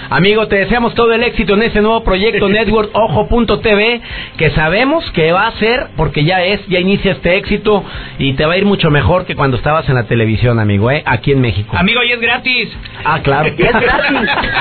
Amigo, 0.09 0.47
te 0.47 0.57
deseamos 0.57 0.93
todo 0.93 1.13
el 1.13 1.23
éxito 1.23 1.53
en 1.53 1.63
este 1.63 1.81
nuevo 1.81 2.03
proyecto 2.03 2.49
Network 2.49 2.89
Ojo.tv, 2.93 4.01
que 4.37 4.49
sabemos 4.51 5.09
que 5.11 5.31
va 5.31 5.47
a 5.47 5.51
ser, 5.53 5.87
porque 5.95 6.23
ya 6.23 6.43
es, 6.43 6.65
ya 6.67 6.79
inicia 6.79 7.13
este 7.13 7.37
éxito 7.37 7.83
y 8.17 8.33
te 8.33 8.45
va 8.45 8.53
a 8.53 8.57
ir 8.57 8.65
mucho 8.65 8.89
mejor 8.89 9.25
que 9.25 9.35
cuando 9.35 9.57
estabas 9.57 9.87
en 9.89 9.95
la 9.95 10.03
televisión, 10.03 10.59
amigo, 10.59 10.91
¿eh? 10.91 11.03
aquí 11.05 11.31
en 11.31 11.41
México. 11.41 11.75
Amigo, 11.77 12.03
y 12.03 12.11
es 12.11 12.19
gratis. 12.19 12.69
Ah, 13.05 13.19
claro. 13.23 13.49
Y 13.57 13.61
es 13.61 13.71
gratis. 13.71 14.29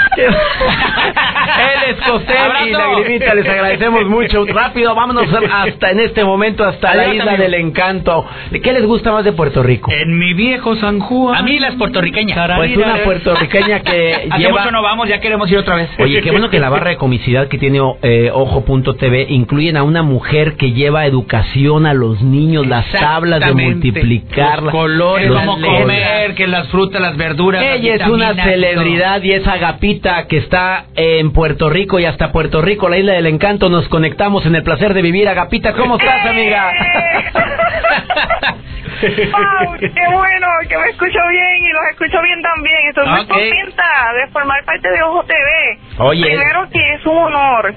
Él 0.17 1.89
es 1.89 1.95
Costel 2.07 2.35
y 2.35 2.73
Abrazo. 2.73 2.91
Lagrimita, 2.95 3.33
les 3.33 3.47
agradecemos 3.47 4.05
mucho. 4.05 4.45
Rápido, 4.45 4.93
vámonos 4.95 5.27
hasta 5.51 5.91
en 5.91 5.99
este 6.01 6.23
momento 6.23 6.65
hasta 6.65 6.95
la 6.95 7.13
isla 7.13 7.31
amigo. 7.33 7.43
del 7.43 7.53
encanto. 7.55 8.25
¿Qué 8.51 8.73
les 8.73 8.85
gusta 8.85 9.11
más 9.11 9.23
de 9.23 9.31
Puerto 9.31 9.63
Rico? 9.63 9.91
En 9.91 10.17
mi 10.17 10.33
viejo 10.33 10.75
San 10.75 10.99
Juan. 10.99 11.37
A 11.37 11.43
mí 11.43 11.59
las 11.59 11.75
puertorriqueñas. 11.75 12.37
Pues 12.57 12.75
una 12.75 12.97
puertorriqueña 13.03 13.81
que 13.81 14.27
Hace 14.29 14.37
lleva... 14.37 14.59
mucho 14.59 14.71
no 14.71 14.81
vamos, 14.81 15.07
ya 15.07 15.19
queremos 15.19 15.49
ir 15.51 15.57
otra 15.57 15.75
vez. 15.75 15.89
Oye, 15.99 16.21
qué 16.21 16.31
bueno 16.31 16.49
que 16.49 16.59
la 16.59 16.69
barra 16.69 16.89
de 16.91 16.97
comicidad 16.97 17.47
que 17.47 17.57
tiene 17.57 17.79
eh, 18.01 18.31
Ojo.tv 18.33 19.27
incluyen 19.29 19.77
a 19.77 19.83
una 19.83 20.03
mujer 20.03 20.55
que 20.55 20.71
lleva 20.71 21.05
educación 21.05 21.85
a 21.85 21.93
los 21.93 22.21
niños, 22.21 22.67
las 22.67 22.89
tablas 22.91 23.39
de 23.39 23.53
multiplicar, 23.53 24.63
los 24.63 24.71
colores, 24.71 25.29
los 25.29 25.43
cómo 25.43 25.59
comer, 25.61 26.35
que 26.35 26.47
las 26.47 26.67
frutas, 26.69 27.01
las 27.01 27.17
verduras. 27.17 27.63
las 27.63 27.75
Ella 27.75 27.95
es 27.95 28.07
una 28.07 28.33
celebridad 28.33 29.21
y 29.23 29.33
es 29.33 29.47
Agapita 29.47 30.01
que 30.27 30.37
está 30.37 30.85
en 30.95 31.31
Puerto 31.33 31.69
Rico 31.69 31.99
y 31.99 32.05
hasta 32.05 32.31
Puerto 32.31 32.61
Rico, 32.61 32.89
la 32.89 32.97
isla 32.97 33.13
del 33.13 33.27
encanto, 33.27 33.69
nos 33.69 33.87
conectamos 33.89 34.45
en 34.45 34.55
el 34.55 34.63
placer 34.63 34.93
de 34.93 35.01
vivir. 35.01 35.27
Agapita, 35.29 35.73
¿cómo 35.73 35.97
estás, 35.97 36.25
amiga? 36.25 36.71
¡Wow! 39.01 39.77
¡Qué 39.79 40.07
bueno! 40.11 40.47
Que 40.69 40.77
me 40.77 40.89
escucho 40.89 41.19
bien 41.29 41.65
y 41.65 41.69
los 41.73 41.83
escucho 41.91 42.21
bien 42.21 42.41
también. 42.41 42.77
Estoy 42.89 43.07
muy 43.07 43.19
Ok. 43.21 43.27
contenta 43.29 43.83
de 44.15 44.27
formar 44.31 44.63
parte 44.65 44.89
de 44.89 45.01
Ojo 45.03 45.23
TV. 45.23 45.79
Oye. 45.99 46.25
Primero 46.25 46.67
que 46.71 46.93
es 46.93 47.05
un 47.05 47.17
honor. 47.17 47.73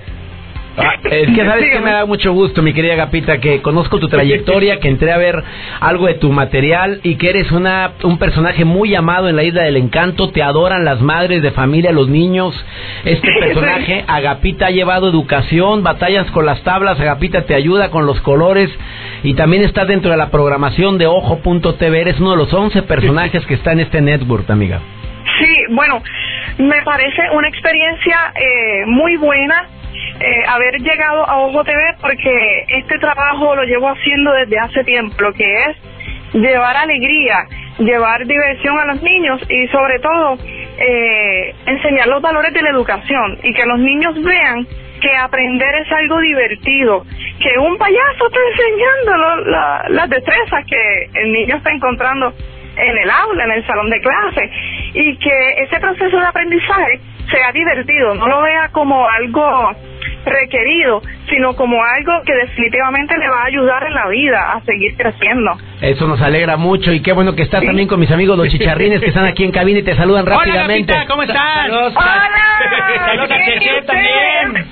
Ah, 0.76 0.94
es 1.08 1.30
que 1.30 1.44
sabes 1.44 1.70
que 1.70 1.78
me 1.78 1.92
da 1.92 2.04
mucho 2.04 2.32
gusto, 2.32 2.60
mi 2.60 2.72
querida 2.72 2.94
Agapita, 2.94 3.38
que 3.38 3.62
conozco 3.62 4.00
tu 4.00 4.08
trayectoria, 4.08 4.80
que 4.80 4.88
entré 4.88 5.12
a 5.12 5.18
ver 5.18 5.42
algo 5.78 6.06
de 6.06 6.14
tu 6.14 6.32
material 6.32 6.98
y 7.04 7.14
que 7.14 7.30
eres 7.30 7.52
una 7.52 7.92
un 8.02 8.18
personaje 8.18 8.64
muy 8.64 8.92
amado 8.94 9.28
en 9.28 9.36
la 9.36 9.44
Isla 9.44 9.62
del 9.62 9.76
Encanto. 9.76 10.30
Te 10.30 10.42
adoran 10.42 10.84
las 10.84 11.00
madres 11.00 11.42
de 11.42 11.52
familia, 11.52 11.92
los 11.92 12.08
niños. 12.08 12.54
Este 13.04 13.28
personaje, 13.38 14.04
Agapita, 14.08 14.66
ha 14.66 14.70
llevado 14.70 15.08
educación, 15.08 15.84
batallas 15.84 16.28
con 16.32 16.44
las 16.44 16.60
tablas. 16.64 16.98
Agapita 16.98 17.42
te 17.42 17.54
ayuda 17.54 17.90
con 17.90 18.06
los 18.06 18.20
colores 18.22 18.68
y 19.22 19.34
también 19.34 19.62
está 19.62 19.84
dentro 19.84 20.10
de 20.10 20.16
la 20.16 20.30
programación 20.30 20.98
de 20.98 21.06
Ojo.tv. 21.06 22.00
Eres 22.00 22.18
uno 22.18 22.32
de 22.32 22.36
los 22.38 22.52
11 22.52 22.82
personajes 22.82 23.46
que 23.46 23.54
está 23.54 23.72
en 23.72 23.80
este 23.80 24.00
network, 24.00 24.50
amiga. 24.50 24.80
Sí, 25.38 25.56
bueno, 25.70 26.02
me 26.58 26.82
parece 26.82 27.22
una 27.32 27.48
experiencia 27.48 28.32
eh, 28.34 28.86
muy 28.86 29.16
buena 29.16 29.68
eh, 30.20 30.42
haber 30.48 30.80
llegado 30.80 31.28
a 31.28 31.38
Ojo 31.38 31.64
TV 31.64 31.80
porque 32.00 32.64
este 32.68 32.98
trabajo 32.98 33.54
lo 33.56 33.64
llevo 33.64 33.88
haciendo 33.88 34.32
desde 34.32 34.58
hace 34.58 34.84
tiempo, 34.84 35.14
lo 35.20 35.32
que 35.32 35.44
es 35.64 35.76
llevar 36.34 36.76
alegría, 36.76 37.46
llevar 37.78 38.24
diversión 38.26 38.78
a 38.78 38.84
los 38.86 39.02
niños 39.02 39.40
y 39.48 39.66
sobre 39.68 39.98
todo 40.00 40.38
eh, 40.78 41.54
enseñar 41.66 42.06
los 42.08 42.20
valores 42.22 42.52
de 42.52 42.62
la 42.62 42.70
educación 42.70 43.38
y 43.42 43.52
que 43.54 43.64
los 43.66 43.78
niños 43.78 44.14
vean 44.22 44.66
que 45.00 45.16
aprender 45.16 45.74
es 45.76 45.92
algo 45.92 46.18
divertido, 46.20 47.04
que 47.40 47.58
un 47.58 47.76
payaso 47.76 48.26
está 48.26 48.38
enseñando 48.52 49.50
la- 49.50 49.84
las 49.90 50.08
destrezas 50.08 50.64
que 50.66 51.10
el 51.20 51.32
niño 51.32 51.56
está 51.56 51.70
encontrando 51.72 52.32
en 52.76 52.98
el 52.98 53.10
aula, 53.10 53.44
en 53.44 53.50
el 53.52 53.66
salón 53.66 53.90
de 53.90 54.00
clase, 54.00 54.50
y 54.94 55.16
que 55.18 55.50
ese 55.58 55.78
proceso 55.78 56.18
de 56.18 56.26
aprendizaje 56.26 57.00
sea 57.30 57.52
divertido, 57.52 58.14
no 58.14 58.26
lo 58.26 58.42
vea 58.42 58.68
como 58.72 59.06
algo 59.08 59.70
requerido, 60.24 61.02
sino 61.28 61.54
como 61.54 61.82
algo 61.82 62.12
que 62.24 62.34
definitivamente 62.34 63.16
le 63.18 63.28
va 63.28 63.42
a 63.42 63.46
ayudar 63.46 63.84
en 63.86 63.94
la 63.94 64.08
vida 64.08 64.52
a 64.52 64.60
seguir 64.62 64.96
creciendo. 64.96 65.52
Eso 65.80 66.06
nos 66.06 66.20
alegra 66.20 66.56
mucho 66.56 66.92
y 66.92 67.00
qué 67.00 67.12
bueno 67.12 67.34
que 67.34 67.42
estás 67.42 67.62
también 67.62 67.88
con 67.88 68.00
mis 68.00 68.10
amigos 68.10 68.36
los 68.36 68.48
chicharrines 68.48 69.00
que 69.00 69.08
están 69.08 69.26
aquí 69.26 69.44
en 69.44 69.52
cabina 69.52 69.80
y 69.80 69.82
te 69.82 69.96
saludan 69.96 70.26
Hola, 70.26 70.38
rápidamente. 70.38 70.92
Gapita, 70.92 71.10
¿cómo 71.10 71.22
estás? 71.22 71.66
Saludos. 71.66 71.94
¡Hola! 71.96 72.30
Saludos 73.06 73.30
a 73.30 73.86
también. 73.86 74.66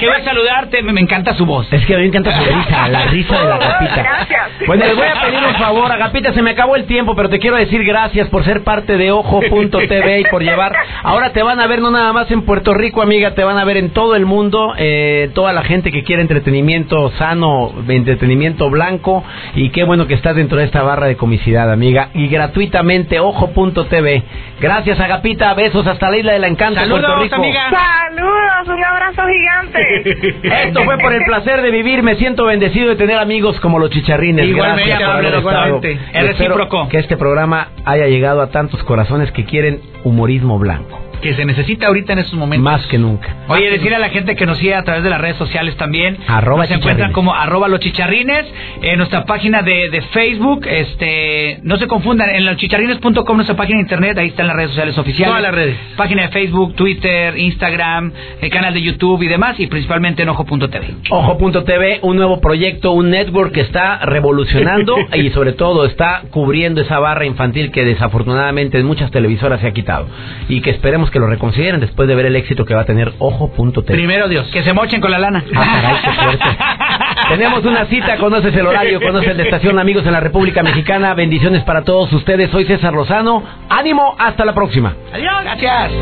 Qué 0.00 0.06
bueno 0.06 0.24
saludarte, 0.24 0.82
me, 0.82 0.92
me 0.92 1.00
encanta 1.02 1.34
su 1.34 1.44
voz. 1.44 1.70
Es 1.72 1.84
que 1.84 1.94
a 1.94 1.96
mí 1.98 2.02
me 2.04 2.08
encanta 2.08 2.32
su 2.32 2.42
risa, 2.44 2.88
la 2.88 3.04
risa 3.10 3.38
de 3.38 3.48
la 3.48 3.54
Agapita. 3.56 4.02
Gracias. 4.02 4.40
Bueno, 4.66 4.84
les 4.86 4.96
voy 4.96 5.06
a 5.06 5.20
pedir 5.20 5.38
un 5.46 5.54
favor, 5.56 5.92
Agapita, 5.92 6.32
se 6.32 6.42
me 6.42 6.50
acabó 6.52 6.76
el 6.76 6.86
tiempo, 6.86 7.14
pero 7.14 7.28
te 7.28 7.38
quiero 7.38 7.56
decir 7.56 7.84
gracias 7.84 8.28
por 8.28 8.44
ser 8.44 8.64
parte 8.64 8.96
de 8.96 9.12
Ojo.tv 9.12 10.20
y 10.20 10.24
por 10.24 10.42
llevar. 10.42 10.74
Ahora 11.02 11.30
te 11.32 11.42
van 11.42 11.60
a 11.60 11.66
ver 11.66 11.80
no 11.80 11.90
nada 11.90 12.12
más 12.12 12.30
en 12.30 12.42
Puerto 12.42 12.72
Rico, 12.74 13.02
amiga, 13.02 13.34
te 13.34 13.44
van 13.44 13.58
a 13.58 13.64
ver 13.64 13.76
en 13.76 13.90
todo 13.90 14.16
el 14.16 14.24
mundo, 14.26 14.74
eh, 14.78 15.30
toda 15.34 15.52
la 15.52 15.62
gente 15.64 15.92
que 15.92 16.02
quiere 16.02 16.22
entretenimiento 16.22 17.10
sano, 17.18 17.72
entretenimiento 17.88 18.70
blanco, 18.70 19.22
y 19.54 19.68
qué 19.70 19.84
bueno 19.84 20.06
que 20.06 20.14
estás 20.14 20.34
dentro 20.34 20.58
de 20.58 20.64
esta 20.64 20.82
barra 20.82 21.06
de 21.06 21.16
comicidad, 21.16 21.70
amiga, 21.70 22.08
y 22.14 22.28
gratuitamente 22.28 23.20
Ojo.tv. 23.20 24.22
Gracias, 24.60 24.98
Agapita, 25.00 25.52
besos 25.54 25.86
hasta 25.86 26.10
la 26.10 26.16
isla 26.16 26.32
del 26.32 26.44
encanto, 26.44 26.80
Saludos, 26.80 27.00
Puerto 27.00 27.22
Rico. 27.22 27.34
amiga. 27.36 27.70
Saludos, 27.70 28.68
un 28.78 28.84
abrazo 28.84 29.22
gigante. 29.26 29.89
Esto 30.42 30.84
fue 30.84 30.98
por 30.98 31.12
el 31.12 31.24
placer 31.24 31.62
de 31.62 31.70
vivir. 31.70 32.02
Me 32.02 32.16
siento 32.16 32.44
bendecido 32.46 32.88
de 32.88 32.96
tener 32.96 33.18
amigos 33.18 33.58
como 33.60 33.78
los 33.78 33.90
chicharrines. 33.90 34.46
Igualmente, 34.46 34.90
Gracias 34.90 35.08
por 35.08 35.18
haber 35.18 35.34
estado. 35.34 35.80
Es 36.12 36.26
recíproco. 36.26 36.88
Que 36.88 36.98
este 36.98 37.16
programa 37.16 37.68
haya 37.84 38.06
llegado 38.06 38.42
a 38.42 38.50
tantos 38.50 38.82
corazones 38.84 39.30
que 39.32 39.44
quieren 39.44 39.80
humorismo 40.04 40.58
blanco. 40.58 41.09
Que 41.20 41.34
se 41.34 41.44
necesita 41.44 41.86
ahorita 41.86 42.12
en 42.14 42.20
estos 42.20 42.38
momentos. 42.38 42.64
Más 42.64 42.86
que 42.86 42.98
nunca. 42.98 43.36
Oye, 43.48 43.70
decirle 43.70 43.96
a 43.96 43.98
la 43.98 44.10
gente 44.10 44.36
que 44.36 44.46
nos 44.46 44.58
sigue 44.58 44.74
a 44.74 44.82
través 44.84 45.02
de 45.02 45.10
las 45.10 45.20
redes 45.20 45.36
sociales 45.36 45.76
también. 45.76 46.18
Arroba 46.26 46.62
nos 46.62 46.70
encuentran 46.70 47.12
como 47.12 47.34
arroba 47.34 47.68
los 47.68 47.80
chicharrines. 47.80 48.46
En 48.82 48.98
nuestra 48.98 49.24
página 49.24 49.62
de, 49.62 49.90
de 49.90 50.00
Facebook, 50.02 50.66
este, 50.66 51.58
no 51.62 51.76
se 51.76 51.86
confundan, 51.86 52.30
en 52.30 52.46
loschicharrines.com, 52.46 53.36
nuestra 53.36 53.56
página 53.56 53.78
de 53.78 53.82
internet, 53.82 54.18
ahí 54.18 54.28
están 54.28 54.46
las 54.46 54.56
redes 54.56 54.70
sociales 54.70 54.96
oficiales. 54.98 55.28
Todas 55.28 55.42
las 55.42 55.54
redes. 55.54 55.76
Página 55.96 56.22
de 56.22 56.28
Facebook, 56.28 56.74
Twitter, 56.74 57.36
Instagram, 57.36 58.12
el 58.40 58.50
canal 58.50 58.74
de 58.74 58.82
YouTube 58.82 59.22
y 59.22 59.28
demás, 59.28 59.58
y 59.58 59.66
principalmente 59.66 60.22
en 60.22 60.28
ojo.tv. 60.28 60.94
Ojo.tv, 61.10 62.00
un 62.02 62.16
nuevo 62.16 62.40
proyecto, 62.40 62.92
un 62.92 63.10
network 63.10 63.52
que 63.52 63.60
está 63.60 63.98
revolucionando 64.04 64.96
y 65.14 65.30
sobre 65.30 65.52
todo 65.52 65.84
está 65.84 66.22
cubriendo 66.30 66.80
esa 66.80 66.98
barra 66.98 67.26
infantil 67.26 67.70
que 67.70 67.84
desafortunadamente 67.84 68.78
en 68.78 68.86
muchas 68.86 69.10
televisoras 69.10 69.60
se 69.60 69.66
ha 69.66 69.72
quitado. 69.72 70.06
Y 70.48 70.60
que 70.60 70.70
esperemos 71.10 71.12
que 71.12 71.18
lo 71.18 71.26
reconsideren 71.26 71.80
después 71.80 72.08
de 72.08 72.14
ver 72.14 72.26
el 72.26 72.36
éxito 72.36 72.64
que 72.64 72.74
va 72.74 72.82
a 72.82 72.84
tener 72.84 73.12
Ojo.tv. 73.18 73.92
Primero 73.92 74.28
Dios. 74.28 74.48
Que 74.52 74.62
se 74.62 74.72
mochen 74.72 75.00
con 75.00 75.10
la 75.10 75.18
lana. 75.18 75.44
Ah, 75.54 75.80
caray, 75.82 75.96
qué 76.02 76.22
fuerte. 76.22 76.44
Tenemos 77.28 77.64
una 77.64 77.86
cita, 77.86 78.16
conoces 78.16 78.54
el 78.54 78.66
horario, 78.66 79.00
conoces 79.00 79.36
la 79.36 79.42
estación, 79.44 79.78
amigos 79.78 80.04
en 80.06 80.12
la 80.12 80.20
República 80.20 80.62
Mexicana. 80.62 81.14
Bendiciones 81.14 81.62
para 81.64 81.82
todos 81.82 82.12
ustedes. 82.12 82.50
Soy 82.50 82.64
César 82.64 82.92
Lozano. 82.92 83.42
Ánimo, 83.68 84.14
hasta 84.18 84.44
la 84.44 84.54
próxima. 84.54 84.94
Adiós. 85.12 85.44
Gracias. 85.44 85.92